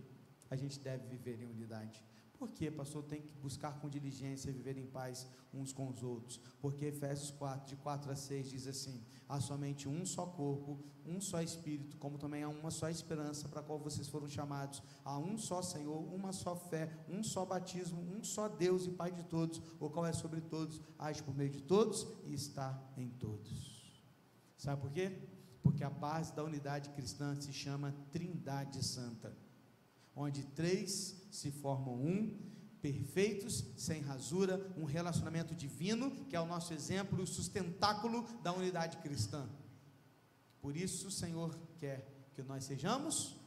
a 0.49 0.55
gente 0.55 0.79
deve 0.79 1.07
viver 1.07 1.39
em 1.41 1.45
unidade? 1.45 2.03
Porque, 2.37 2.69
pastor, 2.69 3.03
tem 3.03 3.21
que 3.21 3.35
buscar 3.39 3.79
com 3.79 3.89
diligência 3.89 4.51
viver 4.51 4.77
em 4.77 4.85
paz 4.85 5.27
uns 5.51 5.73
com 5.73 5.87
os 5.89 6.03
outros. 6.03 6.39
Porque 6.61 6.85
Efésios 6.85 7.31
4, 7.31 7.67
de 7.67 7.75
4 7.77 8.11
a 8.11 8.15
6 8.15 8.51
diz 8.51 8.67
assim: 8.67 9.03
há 9.27 9.39
somente 9.39 9.89
um 9.89 10.05
só 10.05 10.25
corpo, 10.25 10.79
um 11.03 11.19
só 11.19 11.41
espírito, 11.41 11.97
como 11.97 12.17
também 12.19 12.43
há 12.43 12.49
uma 12.49 12.69
só 12.69 12.89
esperança 12.89 13.47
para 13.47 13.61
a 13.61 13.63
qual 13.63 13.79
vocês 13.79 14.07
foram 14.07 14.27
chamados. 14.27 14.83
Há 15.03 15.17
um 15.17 15.35
só 15.37 15.63
Senhor, 15.63 15.97
uma 16.13 16.31
só 16.31 16.55
fé, 16.55 16.91
um 17.09 17.23
só 17.23 17.43
batismo, 17.43 17.99
um 17.99 18.23
só 18.23 18.47
Deus 18.47 18.85
e 18.85 18.91
Pai 18.91 19.11
de 19.11 19.23
todos, 19.23 19.59
o 19.79 19.89
qual 19.89 20.05
é 20.05 20.13
sobre 20.13 20.41
todos, 20.41 20.79
age 20.99 21.23
por 21.23 21.35
meio 21.35 21.49
de 21.49 21.61
todos 21.61 22.07
e 22.23 22.35
está 22.35 22.79
em 22.95 23.09
todos. 23.09 23.75
Sabe 24.57 24.81
por 24.81 24.91
quê? 24.91 25.11
Porque 25.63 25.83
a 25.83 25.89
base 25.89 26.35
da 26.35 26.43
unidade 26.43 26.89
cristã 26.91 27.35
se 27.35 27.51
chama 27.51 27.95
Trindade 28.11 28.83
Santa 28.85 29.46
onde 30.17 30.43
três 30.43 31.15
se 31.31 31.51
formam 31.51 31.93
um, 31.93 32.35
perfeitos, 32.81 33.63
sem 33.77 34.01
rasura, 34.01 34.73
um 34.75 34.83
relacionamento 34.83 35.53
divino, 35.53 36.09
que 36.25 36.35
é 36.35 36.41
o 36.41 36.45
nosso 36.45 36.73
exemplo 36.73 37.21
o 37.21 37.27
sustentáculo 37.27 38.23
da 38.41 38.51
unidade 38.51 38.97
cristã. 38.97 39.47
Por 40.59 40.75
isso 40.75 41.07
o 41.07 41.11
Senhor 41.11 41.57
quer 41.79 42.29
que 42.33 42.41
nós 42.41 42.63
sejamos 42.63 43.39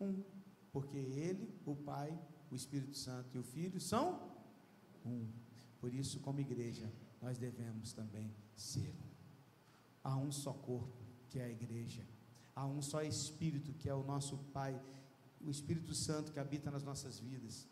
um, 0.00 0.22
porque 0.72 0.96
Ele, 0.96 1.54
o 1.64 1.76
Pai, 1.76 2.18
o 2.50 2.56
Espírito 2.56 2.96
Santo 2.96 3.36
e 3.36 3.38
o 3.38 3.44
Filho 3.44 3.80
são 3.80 4.20
um. 5.06 5.28
Por 5.80 5.94
isso, 5.94 6.18
como 6.20 6.40
igreja, 6.40 6.92
nós 7.20 7.38
devemos 7.38 7.92
também 7.92 8.34
ser. 8.56 8.94
Há 10.02 10.16
um 10.16 10.32
só 10.32 10.52
corpo, 10.52 10.96
que 11.28 11.38
é 11.38 11.44
a 11.44 11.50
igreja. 11.50 12.04
Há 12.56 12.66
um 12.66 12.82
só 12.82 13.02
Espírito, 13.02 13.72
que 13.74 13.88
é 13.88 13.94
o 13.94 14.02
nosso 14.02 14.36
Pai 14.52 14.80
o 15.44 15.50
Espírito 15.50 15.94
Santo 15.94 16.32
que 16.32 16.38
habita 16.38 16.70
nas 16.70 16.82
nossas 16.82 17.18
vidas. 17.18 17.66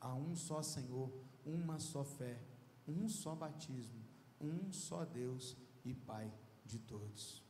Há 0.00 0.14
um 0.14 0.34
só 0.34 0.62
Senhor, 0.62 1.12
uma 1.44 1.78
só 1.78 2.04
fé, 2.04 2.40
um 2.86 3.08
só 3.08 3.34
batismo, 3.34 4.02
um 4.40 4.72
só 4.72 5.04
Deus 5.04 5.56
e 5.84 5.94
Pai 5.94 6.32
de 6.64 6.78
todos. 6.78 7.42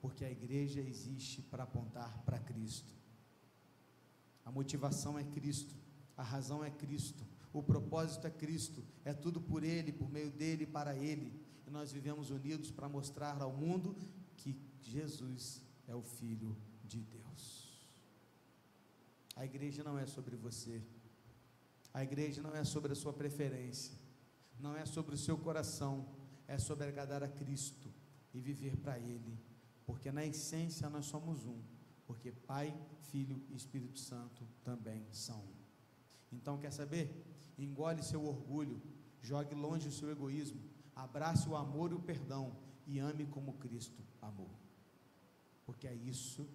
Porque 0.00 0.24
a 0.24 0.30
igreja 0.30 0.80
existe 0.80 1.42
para 1.42 1.64
apontar 1.64 2.22
para 2.24 2.38
Cristo. 2.38 2.94
A 4.44 4.50
motivação 4.50 5.18
é 5.18 5.24
Cristo, 5.24 5.74
a 6.16 6.22
razão 6.22 6.64
é 6.64 6.70
Cristo, 6.70 7.26
o 7.52 7.62
propósito 7.62 8.26
é 8.26 8.30
Cristo, 8.30 8.84
é 9.04 9.12
tudo 9.12 9.40
por 9.40 9.64
Ele, 9.64 9.92
por 9.92 10.08
meio 10.10 10.30
dele 10.30 10.66
para 10.66 10.94
Ele. 10.94 11.32
E 11.66 11.70
nós 11.70 11.90
vivemos 11.90 12.30
unidos 12.30 12.70
para 12.70 12.88
mostrar 12.88 13.40
ao 13.42 13.52
mundo 13.52 13.96
que 14.36 14.56
Jesus 14.80 15.62
é 15.88 15.94
o 15.94 16.02
Filho 16.02 16.56
de 16.84 17.00
Deus. 17.00 17.25
A 19.36 19.44
igreja 19.44 19.84
não 19.84 19.98
é 19.98 20.06
sobre 20.06 20.34
você. 20.34 20.82
A 21.92 22.02
igreja 22.02 22.42
não 22.42 22.54
é 22.56 22.64
sobre 22.64 22.92
a 22.92 22.96
sua 22.96 23.12
preferência. 23.12 23.94
Não 24.58 24.74
é 24.74 24.86
sobre 24.86 25.14
o 25.14 25.18
seu 25.18 25.36
coração. 25.36 26.08
É 26.48 26.58
sobre 26.58 26.88
agradar 26.88 27.22
a 27.22 27.28
Cristo 27.28 27.92
e 28.32 28.40
viver 28.40 28.76
para 28.78 28.98
Ele. 28.98 29.38
Porque 29.84 30.10
na 30.10 30.24
essência 30.24 30.88
nós 30.88 31.06
somos 31.06 31.44
um. 31.44 31.60
Porque 32.06 32.32
Pai, 32.32 32.74
Filho 33.10 33.42
e 33.50 33.54
Espírito 33.54 33.98
Santo 33.98 34.46
também 34.64 35.06
são 35.12 35.38
um. 35.38 35.56
Então, 36.32 36.58
quer 36.58 36.72
saber? 36.72 37.24
Engole 37.58 38.02
seu 38.02 38.24
orgulho. 38.24 38.80
Jogue 39.22 39.54
longe 39.54 39.88
o 39.88 39.92
seu 39.92 40.10
egoísmo. 40.10 40.60
Abrace 40.94 41.48
o 41.48 41.56
amor 41.56 41.92
e 41.92 41.94
o 41.94 42.00
perdão. 42.00 42.56
E 42.86 42.98
ame 42.98 43.26
como 43.26 43.54
Cristo 43.54 44.02
amou. 44.22 44.50
Porque 45.66 45.86
é 45.86 45.94
isso 45.94 46.48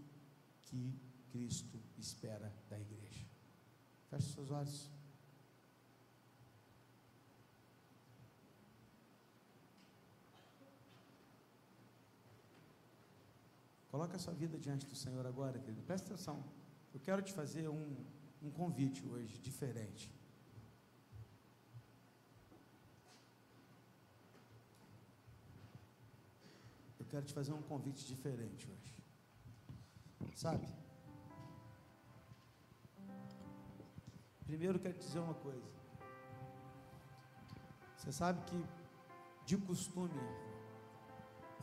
que 0.62 0.96
Cristo 1.32 1.80
espera 1.98 2.54
da 2.70 2.80
igreja. 2.80 3.26
Feche 4.10 4.34
seus 4.34 4.52
olhos. 4.52 4.90
Coloque 13.90 14.16
a 14.16 14.20
sua 14.20 14.34
vida 14.34 14.58
diante 14.58 14.86
do 14.86 14.96
Senhor 14.96 15.26
agora, 15.26 15.60
querido. 15.60 15.82
Presta 15.84 16.14
atenção. 16.14 16.44
Eu 16.94 17.00
quero 17.00 17.22
te 17.22 17.34
fazer 17.34 17.68
um, 17.70 17.96
um 18.42 18.50
convite 18.50 19.06
hoje, 19.06 19.38
diferente. 19.38 20.14
Eu 27.00 27.06
quero 27.06 27.26
te 27.26 27.34
fazer 27.34 27.54
um 27.54 27.62
convite 27.62 28.06
diferente 28.06 28.70
hoje. 28.70 28.96
Sabe? 30.36 30.68
Primeiro 34.52 34.78
quero 34.78 34.98
dizer 34.98 35.20
uma 35.20 35.34
coisa. 35.34 35.72
Você 37.96 38.12
sabe 38.12 38.42
que 38.48 38.66
de 39.46 39.58
costume 39.58 40.20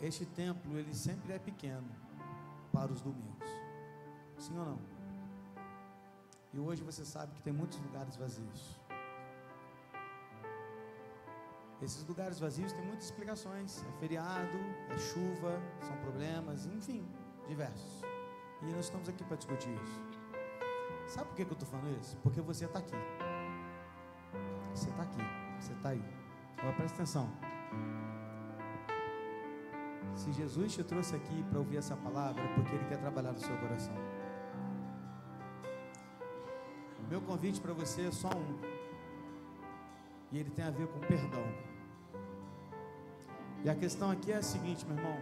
este 0.00 0.24
templo 0.24 0.78
ele 0.78 0.94
sempre 0.94 1.34
é 1.34 1.38
pequeno 1.38 1.90
para 2.72 2.90
os 2.90 3.02
domingos. 3.02 3.50
Sim 4.38 4.56
ou 4.58 4.64
não? 4.64 4.78
E 6.54 6.58
hoje 6.58 6.82
você 6.82 7.04
sabe 7.04 7.34
que 7.34 7.42
tem 7.42 7.52
muitos 7.52 7.78
lugares 7.78 8.16
vazios. 8.16 8.80
Esses 11.82 12.02
lugares 12.06 12.40
vazios 12.40 12.72
têm 12.72 12.86
muitas 12.86 13.04
explicações. 13.04 13.84
É 13.84 13.92
feriado, 14.00 14.58
é 14.88 14.96
chuva, 14.96 15.60
são 15.82 15.94
problemas, 15.98 16.64
enfim, 16.64 17.06
diversos. 17.46 18.00
E 18.62 18.72
nós 18.72 18.86
estamos 18.86 19.10
aqui 19.10 19.22
para 19.24 19.36
discutir 19.36 19.74
isso. 19.84 20.17
Sabe 21.08 21.28
por 21.28 21.36
que, 21.36 21.42
eu 21.42 21.52
estou 21.52 21.68
falando 21.68 21.98
isso? 21.98 22.16
Porque 22.22 22.40
você 22.40 22.66
está 22.66 22.78
aqui. 22.78 22.94
Você 24.74 24.90
está 24.90 25.02
aqui. 25.02 25.22
Você 25.58 25.72
está 25.72 25.88
aí. 25.88 26.04
Agora 26.58 26.76
presta 26.76 26.96
atenção. 26.96 27.30
Se 30.14 30.30
Jesus 30.32 30.74
te 30.74 30.84
trouxe 30.84 31.16
aqui 31.16 31.42
para 31.44 31.58
ouvir 31.58 31.78
essa 31.78 31.96
palavra, 31.96 32.42
é 32.42 32.54
porque 32.54 32.74
Ele 32.74 32.84
quer 32.84 32.98
trabalhar 32.98 33.32
no 33.32 33.38
seu 33.38 33.56
coração. 33.56 33.94
Meu 37.08 37.22
convite 37.22 37.58
para 37.58 37.72
você 37.72 38.08
é 38.08 38.12
só 38.12 38.28
um. 38.28 38.58
E 40.30 40.38
ele 40.38 40.50
tem 40.50 40.62
a 40.62 40.70
ver 40.70 40.86
com 40.88 41.00
perdão. 41.00 41.42
E 43.64 43.70
a 43.70 43.74
questão 43.74 44.10
aqui 44.10 44.30
é 44.30 44.36
a 44.36 44.42
seguinte, 44.42 44.84
meu 44.84 44.94
irmão. 44.94 45.18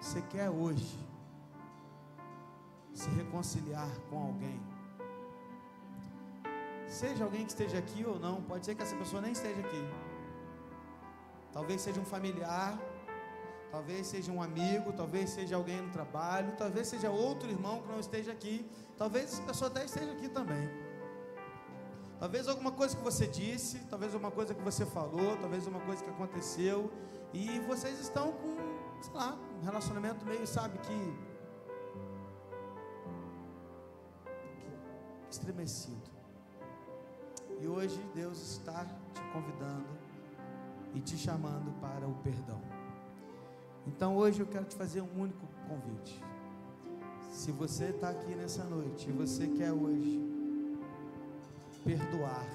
Você 0.00 0.22
quer 0.22 0.48
hoje 0.48 0.98
se 3.00 3.08
reconciliar 3.10 3.90
com 4.08 4.18
alguém. 4.28 4.60
Seja 6.86 7.24
alguém 7.24 7.44
que 7.46 7.52
esteja 7.52 7.78
aqui 7.78 8.04
ou 8.04 8.18
não, 8.18 8.42
pode 8.42 8.66
ser 8.66 8.74
que 8.74 8.82
essa 8.82 8.96
pessoa 8.96 9.22
nem 9.22 9.32
esteja 9.32 9.60
aqui. 9.60 9.84
Talvez 11.52 11.80
seja 11.80 12.00
um 12.00 12.04
familiar, 12.04 12.78
talvez 13.70 14.06
seja 14.06 14.30
um 14.30 14.42
amigo, 14.42 14.92
talvez 14.92 15.30
seja 15.30 15.56
alguém 15.56 15.80
no 15.80 15.90
trabalho, 15.90 16.52
talvez 16.58 16.88
seja 16.88 17.10
outro 17.10 17.48
irmão 17.48 17.80
que 17.82 17.88
não 17.88 18.00
esteja 18.00 18.32
aqui, 18.32 18.68
talvez 18.98 19.32
essa 19.32 19.42
pessoa 19.42 19.70
até 19.70 19.84
esteja 19.84 20.12
aqui 20.12 20.28
também. 20.28 20.68
Talvez 22.18 22.48
alguma 22.48 22.72
coisa 22.72 22.94
que 22.94 23.02
você 23.02 23.26
disse, 23.26 23.78
talvez 23.88 24.12
alguma 24.12 24.30
coisa 24.30 24.52
que 24.54 24.62
você 24.62 24.84
falou, 24.84 25.38
talvez 25.38 25.66
uma 25.66 25.80
coisa 25.80 26.04
que 26.04 26.10
aconteceu, 26.10 26.92
e 27.32 27.60
vocês 27.60 27.98
estão 27.98 28.32
com, 28.32 28.56
sei 29.00 29.14
lá, 29.14 29.38
um 29.58 29.64
relacionamento 29.64 30.26
meio, 30.26 30.46
sabe, 30.46 30.76
que 30.80 31.29
estremecido. 35.30 36.10
E 37.60 37.66
hoje 37.66 38.00
Deus 38.14 38.40
está 38.40 38.84
te 38.84 39.20
convidando 39.32 39.86
e 40.94 41.00
te 41.00 41.16
chamando 41.16 41.72
para 41.80 42.06
o 42.06 42.14
perdão. 42.16 42.60
Então 43.86 44.16
hoje 44.16 44.40
eu 44.40 44.46
quero 44.46 44.64
te 44.64 44.74
fazer 44.74 45.00
um 45.00 45.20
único 45.20 45.46
convite. 45.68 46.22
Se 47.30 47.52
você 47.52 47.86
está 47.86 48.10
aqui 48.10 48.34
nessa 48.34 48.64
noite 48.64 49.08
e 49.08 49.12
você 49.12 49.46
quer 49.46 49.72
hoje 49.72 50.20
perdoar, 51.84 52.46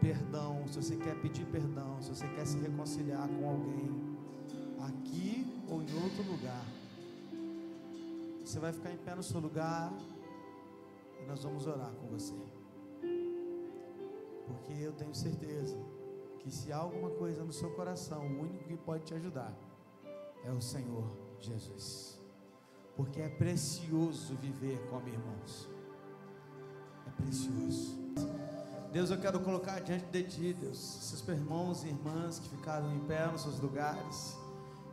perdão, 0.00 0.66
se 0.68 0.82
você 0.82 0.96
quer 0.96 1.14
pedir 1.20 1.46
perdão, 1.46 2.00
se 2.02 2.08
você 2.08 2.26
quer 2.28 2.46
se 2.46 2.58
reconciliar 2.58 3.28
com 3.28 3.48
alguém, 3.48 4.18
aqui 4.88 5.46
ou 5.68 5.82
em 5.82 6.02
outro 6.02 6.22
lugar, 6.24 6.64
você 8.44 8.58
vai 8.58 8.72
ficar 8.72 8.90
em 8.92 8.96
pé 8.96 9.14
no 9.14 9.22
seu 9.22 9.40
lugar 9.40 9.92
e 11.20 11.26
nós 11.26 11.42
vamos 11.42 11.66
orar 11.66 11.92
com 11.92 12.06
você. 12.06 12.34
Porque 14.46 14.72
eu 14.72 14.92
tenho 14.92 15.14
certeza 15.14 15.76
que 16.38 16.50
se 16.50 16.72
há 16.72 16.78
alguma 16.78 17.10
coisa 17.10 17.44
no 17.44 17.52
seu 17.52 17.70
coração, 17.72 18.26
o 18.26 18.40
único 18.40 18.64
que 18.64 18.76
pode 18.76 19.04
te 19.04 19.14
ajudar 19.14 19.54
é 20.44 20.50
o 20.50 20.60
Senhor 20.60 21.04
Jesus. 21.38 22.18
Porque 22.96 23.20
é 23.20 23.28
precioso 23.28 24.34
viver 24.36 24.78
como 24.88 25.08
irmãos. 25.08 25.68
precioso. 27.16 27.98
Deus, 28.92 29.10
eu 29.10 29.20
quero 29.20 29.40
colocar 29.40 29.80
diante 29.80 30.06
de 30.06 30.22
Ti, 30.22 30.52
Deus, 30.54 30.78
esses 31.02 31.28
irmãos 31.28 31.84
e 31.84 31.88
irmãs 31.88 32.38
que 32.38 32.48
ficaram 32.48 32.90
em 32.94 33.00
pé 33.00 33.26
nos 33.26 33.42
seus 33.42 33.60
lugares. 33.60 34.37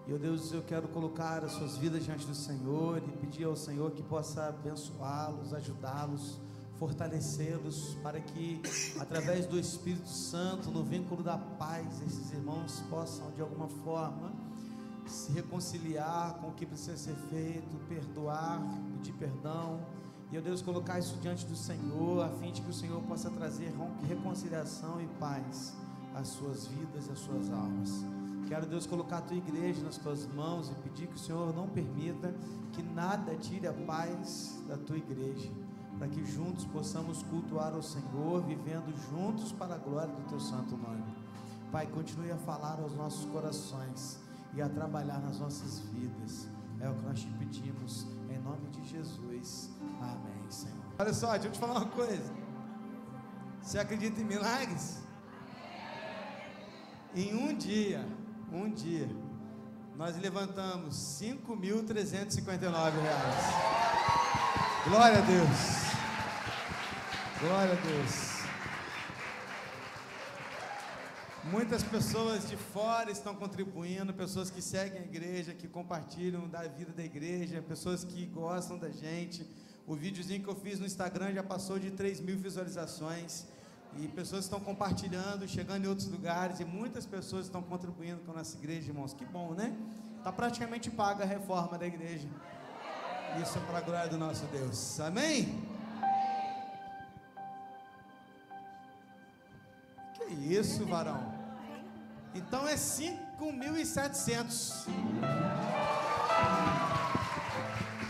E, 0.08 0.14
oh 0.14 0.20
Deus, 0.20 0.52
eu 0.52 0.62
quero 0.62 0.88
colocar 0.90 1.44
as 1.44 1.54
suas 1.54 1.78
vidas 1.78 2.04
diante 2.04 2.28
do 2.28 2.36
Senhor 2.36 3.00
e 3.00 3.12
pedir 3.18 3.46
ao 3.46 3.56
Senhor 3.56 3.90
que 3.90 4.04
possa 4.04 4.50
abençoá-los, 4.50 5.52
ajudá-los, 5.52 6.40
fortalecê-los, 6.78 7.96
para 8.04 8.22
que, 8.22 8.62
através 9.00 9.48
do 9.48 9.58
Espírito 9.58 10.08
Santo, 10.08 10.70
no 10.70 10.84
vínculo 10.84 11.24
da 11.24 11.40
paz, 11.40 12.04
esses 12.06 12.32
irmãos 12.32 12.84
possam, 12.88 13.32
de 13.32 13.42
alguma 13.42 13.68
forma, 13.68 14.32
se 15.08 15.32
reconciliar 15.32 16.36
com 16.36 16.50
o 16.50 16.54
que 16.54 16.68
precisa 16.68 16.98
ser 16.98 17.16
feito, 17.32 17.76
perdoar, 17.90 18.62
pedir 18.98 19.14
perdão. 19.14 19.80
E, 20.32 20.38
ó 20.38 20.42
Deus, 20.42 20.62
colocar 20.62 21.00
isso 21.00 21.18
diante 21.18 21.48
do 21.48 21.56
Senhor, 21.56 22.24
a 22.24 22.30
fim 22.30 22.52
de 22.52 22.62
que 22.62 22.70
o 22.70 22.74
Senhor 22.74 23.02
possa 23.04 23.32
trazer 23.32 23.74
reconciliação 24.08 25.02
e 25.02 25.08
paz 25.20 25.76
às 26.14 26.28
suas 26.28 26.68
vidas 26.68 27.08
e 27.08 27.12
às 27.12 27.20
suas 27.20 27.50
almas. 27.50 28.15
Quero, 28.48 28.68
Deus, 28.68 28.86
colocar 28.86 29.18
a 29.18 29.22
tua 29.22 29.38
igreja 29.38 29.84
nas 29.84 29.98
tuas 29.98 30.28
mãos 30.28 30.70
e 30.70 30.76
pedir 30.76 31.08
que 31.08 31.16
o 31.16 31.20
Senhor 31.20 31.54
não 31.54 31.68
permita 31.68 32.34
que 32.74 32.84
nada 32.84 33.36
tire 33.36 33.66
a 33.66 33.74
paz 33.74 34.62
da 34.68 34.78
tua 34.78 34.98
igreja, 34.98 35.52
para 35.98 36.08
que 36.08 36.24
juntos 36.24 36.64
possamos 36.66 37.24
cultuar 37.24 37.74
o 37.74 37.82
Senhor, 37.82 38.44
vivendo 38.44 38.94
juntos 39.10 39.52
para 39.52 39.76
a 39.76 39.78
glória 39.80 40.14
do 40.14 40.30
teu 40.30 40.40
santo 40.40 40.78
nome. 40.78 41.04
Pai, 41.72 41.88
continue 41.88 42.32
a 42.32 42.38
falar 42.38 42.80
aos 42.80 42.94
nossos 42.94 43.26
corações 43.32 44.20
e 44.54 44.62
a 44.62 44.70
trabalhar 44.70 45.20
nas 45.20 45.40
nossas 45.40 45.80
vidas. 45.80 46.48
É 46.80 46.88
o 46.88 46.94
que 46.94 47.02
nós 47.02 47.20
te 47.22 47.28
pedimos, 47.40 48.06
em 48.30 48.38
nome 48.40 48.70
de 48.70 48.86
Jesus. 48.86 49.72
Amém, 50.00 50.52
Senhor. 50.52 50.86
Olha 51.00 51.14
só, 51.14 51.32
deixa 51.32 51.48
eu 51.48 51.52
te 51.52 51.60
falar 51.60 51.80
uma 51.80 51.88
coisa. 51.88 52.32
Você 53.62 53.80
acredita 53.80 54.22
em 54.22 54.24
milagres? 54.24 55.02
Em 57.16 57.34
um 57.34 57.56
dia 57.56 58.06
um 58.56 58.70
dia, 58.70 59.10
nós 59.98 60.18
levantamos 60.18 60.96
5.359 61.22 63.02
reais. 63.02 63.46
Glória 64.88 65.18
a 65.18 65.22
Deus. 65.22 65.50
Glória 67.42 67.74
a 67.74 67.76
Deus. 67.76 68.36
Muitas 71.44 71.84
pessoas 71.84 72.50
de 72.50 72.56
fora 72.56 73.12
estão 73.12 73.36
contribuindo, 73.36 74.14
pessoas 74.14 74.50
que 74.50 74.62
seguem 74.62 75.02
a 75.02 75.04
igreja, 75.04 75.54
que 75.54 75.68
compartilham 75.68 76.48
da 76.48 76.64
vida 76.64 76.92
da 76.94 77.04
igreja, 77.04 77.62
pessoas 77.62 78.04
que 78.04 78.26
gostam 78.26 78.78
da 78.80 78.90
gente. 78.90 79.46
O 79.86 79.96
videozinho 79.96 80.42
que 80.42 80.50
eu 80.50 80.56
fiz 80.56 80.80
no 80.80 80.86
Instagram 80.86 81.34
já 81.34 81.44
passou 81.44 81.78
de 81.78 81.92
3 81.92 82.20
mil 82.22 82.38
visualizações. 82.38 83.46
E 83.98 84.08
pessoas 84.10 84.44
estão 84.44 84.60
compartilhando, 84.60 85.48
chegando 85.48 85.86
em 85.86 85.88
outros 85.88 86.08
lugares, 86.08 86.60
e 86.60 86.66
muitas 86.66 87.06
pessoas 87.06 87.46
estão 87.46 87.62
contribuindo 87.62 88.20
com 88.26 88.32
a 88.32 88.36
nossa 88.36 88.58
igreja, 88.58 88.90
irmãos. 88.90 89.14
Que 89.14 89.26
bom, 89.26 89.54
né? 89.54 89.74
Está 90.18 90.32
praticamente 90.32 90.90
paga 90.92 91.24
a 91.24 91.28
reforma 91.28 91.78
da 91.78 91.86
igreja. 91.86 92.28
Isso 93.42 93.58
é 93.58 93.62
para 93.62 93.78
a 93.78 93.82
glória 93.82 94.10
do 94.10 94.18
nosso 94.18 94.46
Deus. 94.48 95.00
Amém? 95.00 95.64
Que 100.16 100.26
isso, 100.34 100.86
varão? 100.86 101.34
Então 102.34 102.68
é 102.68 102.76
5.700. 102.76 104.88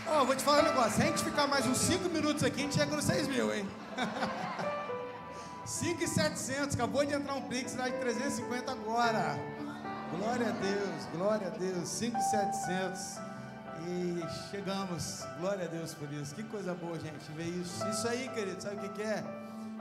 Ó, 0.08 0.22
oh, 0.22 0.24
vou 0.24 0.34
te 0.34 0.42
falar 0.42 0.62
um 0.62 0.64
negócio. 0.64 0.92
Se 0.92 1.02
a 1.02 1.06
gente 1.06 1.22
ficar 1.22 1.46
mais 1.46 1.66
uns 1.66 1.78
5 1.78 2.08
minutos 2.08 2.42
aqui, 2.42 2.60
a 2.60 2.64
gente 2.64 2.74
chega 2.74 2.96
nos 2.96 3.04
6 3.04 3.28
mil, 3.28 3.54
hein? 3.54 3.68
5,700, 5.66 6.74
acabou 6.76 7.04
de 7.04 7.12
entrar 7.12 7.34
um 7.34 7.42
Pix 7.42 7.74
lá 7.74 7.88
de 7.88 7.98
350 7.98 8.70
agora. 8.70 9.36
Glória 10.16 10.48
a 10.48 10.52
Deus, 10.52 11.06
glória 11.12 11.48
a 11.48 11.50
Deus, 11.50 11.88
5,700. 11.88 13.18
E 13.88 14.50
chegamos, 14.50 15.24
glória 15.40 15.64
a 15.64 15.68
Deus 15.68 15.92
por 15.92 16.10
isso. 16.12 16.34
Que 16.36 16.44
coisa 16.44 16.72
boa, 16.72 16.98
gente, 17.00 17.30
ver 17.32 17.48
isso. 17.48 17.86
Isso 17.88 18.06
aí, 18.06 18.28
querido, 18.28 18.62
sabe 18.62 18.76
o 18.76 18.92
que, 18.92 19.02
é? 19.02 19.24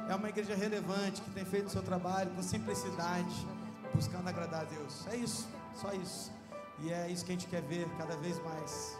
É 0.09 0.15
uma 0.15 0.27
igreja 0.27 0.55
relevante 0.55 1.21
que 1.21 1.29
tem 1.29 1.45
feito 1.45 1.67
o 1.67 1.69
seu 1.69 1.83
trabalho 1.83 2.31
com 2.31 2.41
simplicidade, 2.41 3.47
buscando 3.93 4.27
agradar 4.27 4.61
a 4.61 4.65
Deus. 4.65 5.05
É 5.11 5.15
isso, 5.15 5.47
só 5.75 5.93
isso. 5.93 6.31
E 6.79 6.91
é 6.91 7.09
isso 7.09 7.23
que 7.23 7.31
a 7.31 7.35
gente 7.35 7.47
quer 7.47 7.61
ver 7.61 7.87
cada 7.97 8.17
vez 8.17 8.43
mais, 8.43 8.97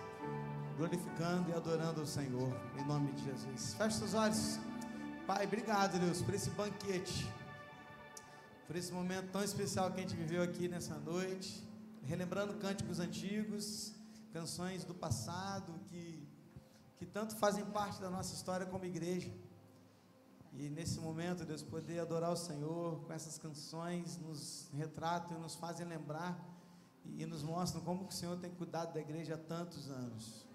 glorificando 0.77 1.49
e 1.49 1.53
adorando 1.53 2.01
o 2.01 2.07
Senhor, 2.07 2.55
em 2.77 2.86
nome 2.86 3.11
de 3.13 3.25
Jesus. 3.25 3.73
Feche 3.73 3.97
seus 3.97 4.13
olhos. 4.13 4.59
Pai, 5.28 5.43
obrigado, 5.47 5.97
Deus, 5.97 6.21
por 6.21 6.36
esse 6.36 6.51
banquete, 6.51 7.28
por 8.67 8.76
esse 8.76 8.91
momento 8.91 9.32
tão 9.32 9.43
especial 9.43 9.91
que 9.91 9.97
a 9.97 10.01
gente 10.01 10.15
viveu 10.15 10.43
aqui 10.43 10.67
nessa 10.67 10.99
noite, 10.99 11.67
relembrando 12.03 12.53
cânticos 12.59 12.99
antigos, 12.99 13.95
canções 14.32 14.84
do 14.84 14.93
passado 14.93 15.73
que, 15.89 16.28
que 16.97 17.07
tanto 17.07 17.36
fazem 17.38 17.65
parte 17.65 17.99
da 17.99 18.07
nossa 18.07 18.36
história 18.36 18.67
como 18.67 18.86
igreja. 18.86 19.34
E 20.53 20.69
nesse 20.69 20.99
momento, 20.99 21.43
Deus, 21.43 21.63
poder 21.63 21.97
adorar 22.01 22.32
o 22.32 22.38
Senhor 22.38 22.99
com 23.07 23.11
essas 23.11 23.39
canções 23.39 24.19
nos 24.19 24.69
retratam 24.76 25.38
e 25.38 25.41
nos 25.41 25.55
fazem 25.55 25.88
lembrar 25.88 26.39
e 27.03 27.26
nos 27.26 27.41
mostram 27.41 27.82
como 27.82 28.05
o 28.05 28.11
Senhor 28.11 28.38
tem 28.38 28.51
cuidado 28.51 28.93
da 28.93 29.01
igreja 29.01 29.34
há 29.34 29.38
tantos 29.39 29.89
anos. 29.89 30.45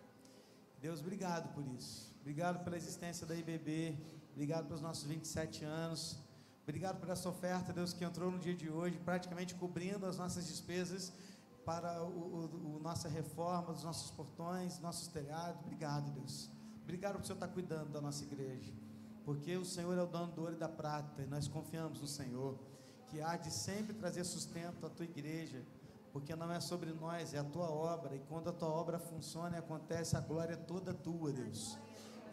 Deus, 0.81 1.01
obrigado 1.01 1.53
por 1.55 1.67
isso. 1.67 2.09
Obrigado 2.21 2.63
pela 2.63 2.77
existência 2.77 3.27
da 3.27 3.35
IBB, 3.35 3.99
Obrigado 4.33 4.67
pelos 4.67 4.81
nossos 4.81 5.05
27 5.05 5.65
anos. 5.65 6.19
Obrigado 6.63 7.01
por 7.01 7.09
essa 7.09 7.29
oferta, 7.29 7.73
Deus, 7.73 7.93
que 7.93 8.05
entrou 8.05 8.31
no 8.31 8.39
dia 8.39 8.55
de 8.55 8.71
hoje, 8.71 8.99
praticamente 8.99 9.55
cobrindo 9.55 10.07
as 10.07 10.19
nossas 10.19 10.47
despesas 10.47 11.13
para 11.65 12.03
o, 12.03 12.79
nossa 12.83 13.09
reforma 13.09 13.73
dos 13.73 13.85
nossos 13.85 14.11
portões, 14.11 14.79
nossos 14.79 15.09
telhados. 15.09 15.61
Obrigado, 15.63 16.11
Deus. 16.13 16.49
Obrigado 16.83 17.15
por 17.15 17.23
o 17.23 17.25
Senhor 17.25 17.37
estar 17.37 17.49
cuidando 17.49 17.91
da 17.91 18.01
nossa 18.01 18.25
igreja. 18.25 18.73
Porque 19.25 19.57
o 19.57 19.65
Senhor 19.65 19.97
é 19.99 20.03
o 20.03 20.07
dono 20.07 20.33
do 20.33 20.43
ouro 20.43 20.55
e 20.55 20.59
da 20.59 20.69
prata, 20.69 21.23
e 21.23 21.27
nós 21.27 21.47
confiamos 21.47 22.01
no 22.01 22.07
Senhor, 22.07 22.59
que 23.09 23.21
há 23.21 23.37
de 23.37 23.51
sempre 23.51 23.93
trazer 23.95 24.25
sustento 24.25 24.87
à 24.87 24.91
tua 24.91 25.05
igreja, 25.05 25.63
porque 26.13 26.35
não 26.35 26.51
é 26.51 26.61
sobre 26.61 26.93
nós, 26.93 27.35
é 27.35 27.39
a 27.39 27.45
tua 27.45 27.71
obra, 27.71 28.17
e 28.17 28.21
quando 28.21 28.49
a 28.49 28.53
tua 28.53 28.69
obra 28.69 28.99
funciona 28.99 29.57
e 29.57 29.59
acontece, 29.59 30.17
a 30.17 30.21
glória 30.21 30.55
é 30.55 30.57
toda 30.57 30.95
tua, 30.95 31.33
Deus. 31.33 31.79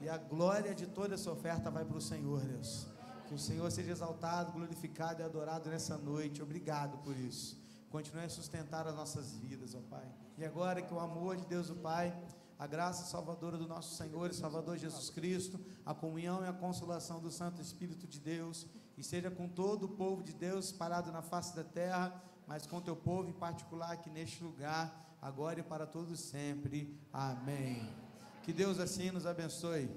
E 0.02 0.10
a 0.10 0.18
glória 0.18 0.74
de 0.76 0.86
toda 0.86 1.16
essa 1.16 1.32
oferta 1.32 1.70
vai 1.72 1.84
para 1.84 1.98
o 1.98 2.02
Senhor, 2.02 2.42
Deus. 2.42 2.88
Que 3.28 3.34
o 3.34 3.40
Senhor 3.40 3.70
seja 3.72 3.92
exaltado, 3.92 4.52
glorificado 4.52 5.22
e 5.22 5.26
adorado 5.26 5.70
nessa 5.70 5.98
noite. 5.98 6.42
Obrigado 6.42 6.98
por 7.00 7.18
isso. 7.18 7.58
Continue 7.90 8.26
a 8.26 8.30
sustentar 8.30 8.88
as 8.88 8.96
nossas 8.96 9.36
vidas, 9.36 9.74
ó 9.74 9.82
Pai. 9.90 10.08
E 10.38 10.46
agora 10.46 10.82
que 10.82 10.94
o 10.94 11.00
amor 11.00 11.36
de 11.36 11.46
Deus, 11.46 11.70
o 11.70 11.76
Pai, 11.76 12.16
a 12.60 12.66
graça 12.66 13.06
salvadora 13.06 13.58
do 13.58 13.68
nosso 13.68 13.96
Senhor 13.96 14.30
e 14.30 14.34
Salvador 14.34 14.78
Jesus 14.78 15.10
Cristo, 15.10 15.60
a 15.86 15.94
comunhão 15.94 16.44
e 16.44 16.48
a 16.48 16.54
consolação 16.54 17.20
do 17.20 17.32
Santo 17.32 17.62
Espírito 17.62 18.08
de 18.08 18.20
Deus, 18.20 18.66
e 18.98 19.04
seja 19.04 19.30
com 19.30 19.48
todo 19.48 19.84
o 19.84 19.90
povo 19.90 20.24
de 20.24 20.34
Deus 20.34 20.72
parado 20.72 21.12
na 21.12 21.22
face 21.22 21.56
da 21.56 21.64
terra, 21.64 22.22
mas 22.48 22.66
com 22.66 22.82
teu 22.82 22.96
povo 22.96 23.30
em 23.30 23.34
particular 23.34 23.92
aqui 23.92 24.10
neste 24.10 24.44
lugar, 24.44 25.18
agora 25.22 25.60
e 25.60 25.64
para 25.64 25.86
todos 25.86 26.20
sempre. 26.20 27.00
Amém. 27.14 28.07
Que 28.48 28.54
Deus 28.54 28.80
assim 28.80 29.12
nos 29.12 29.26
abençoe. 29.26 29.92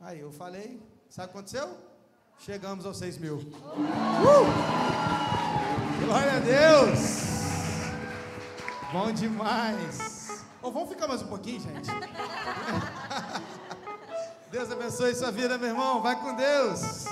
Aí, 0.00 0.18
eu 0.18 0.32
falei, 0.32 0.82
sabe 1.08 1.28
o 1.28 1.30
que 1.30 1.38
aconteceu? 1.38 1.78
Chegamos 2.40 2.84
aos 2.84 2.96
6 2.96 3.18
mil. 3.18 3.36
Uh! 3.36 4.46
Glória 6.04 6.38
a 6.38 6.40
Deus! 6.40 6.98
Bom 8.92 9.12
demais! 9.12 10.44
Oh, 10.60 10.72
vamos 10.72 10.88
ficar 10.88 11.06
mais 11.06 11.22
um 11.22 11.28
pouquinho, 11.28 11.60
gente? 11.60 11.88
Deus 14.50 14.72
abençoe 14.72 15.14
sua 15.14 15.30
vida, 15.30 15.56
meu 15.56 15.68
irmão. 15.68 16.02
Vai 16.02 16.20
com 16.20 16.34
Deus. 16.34 17.04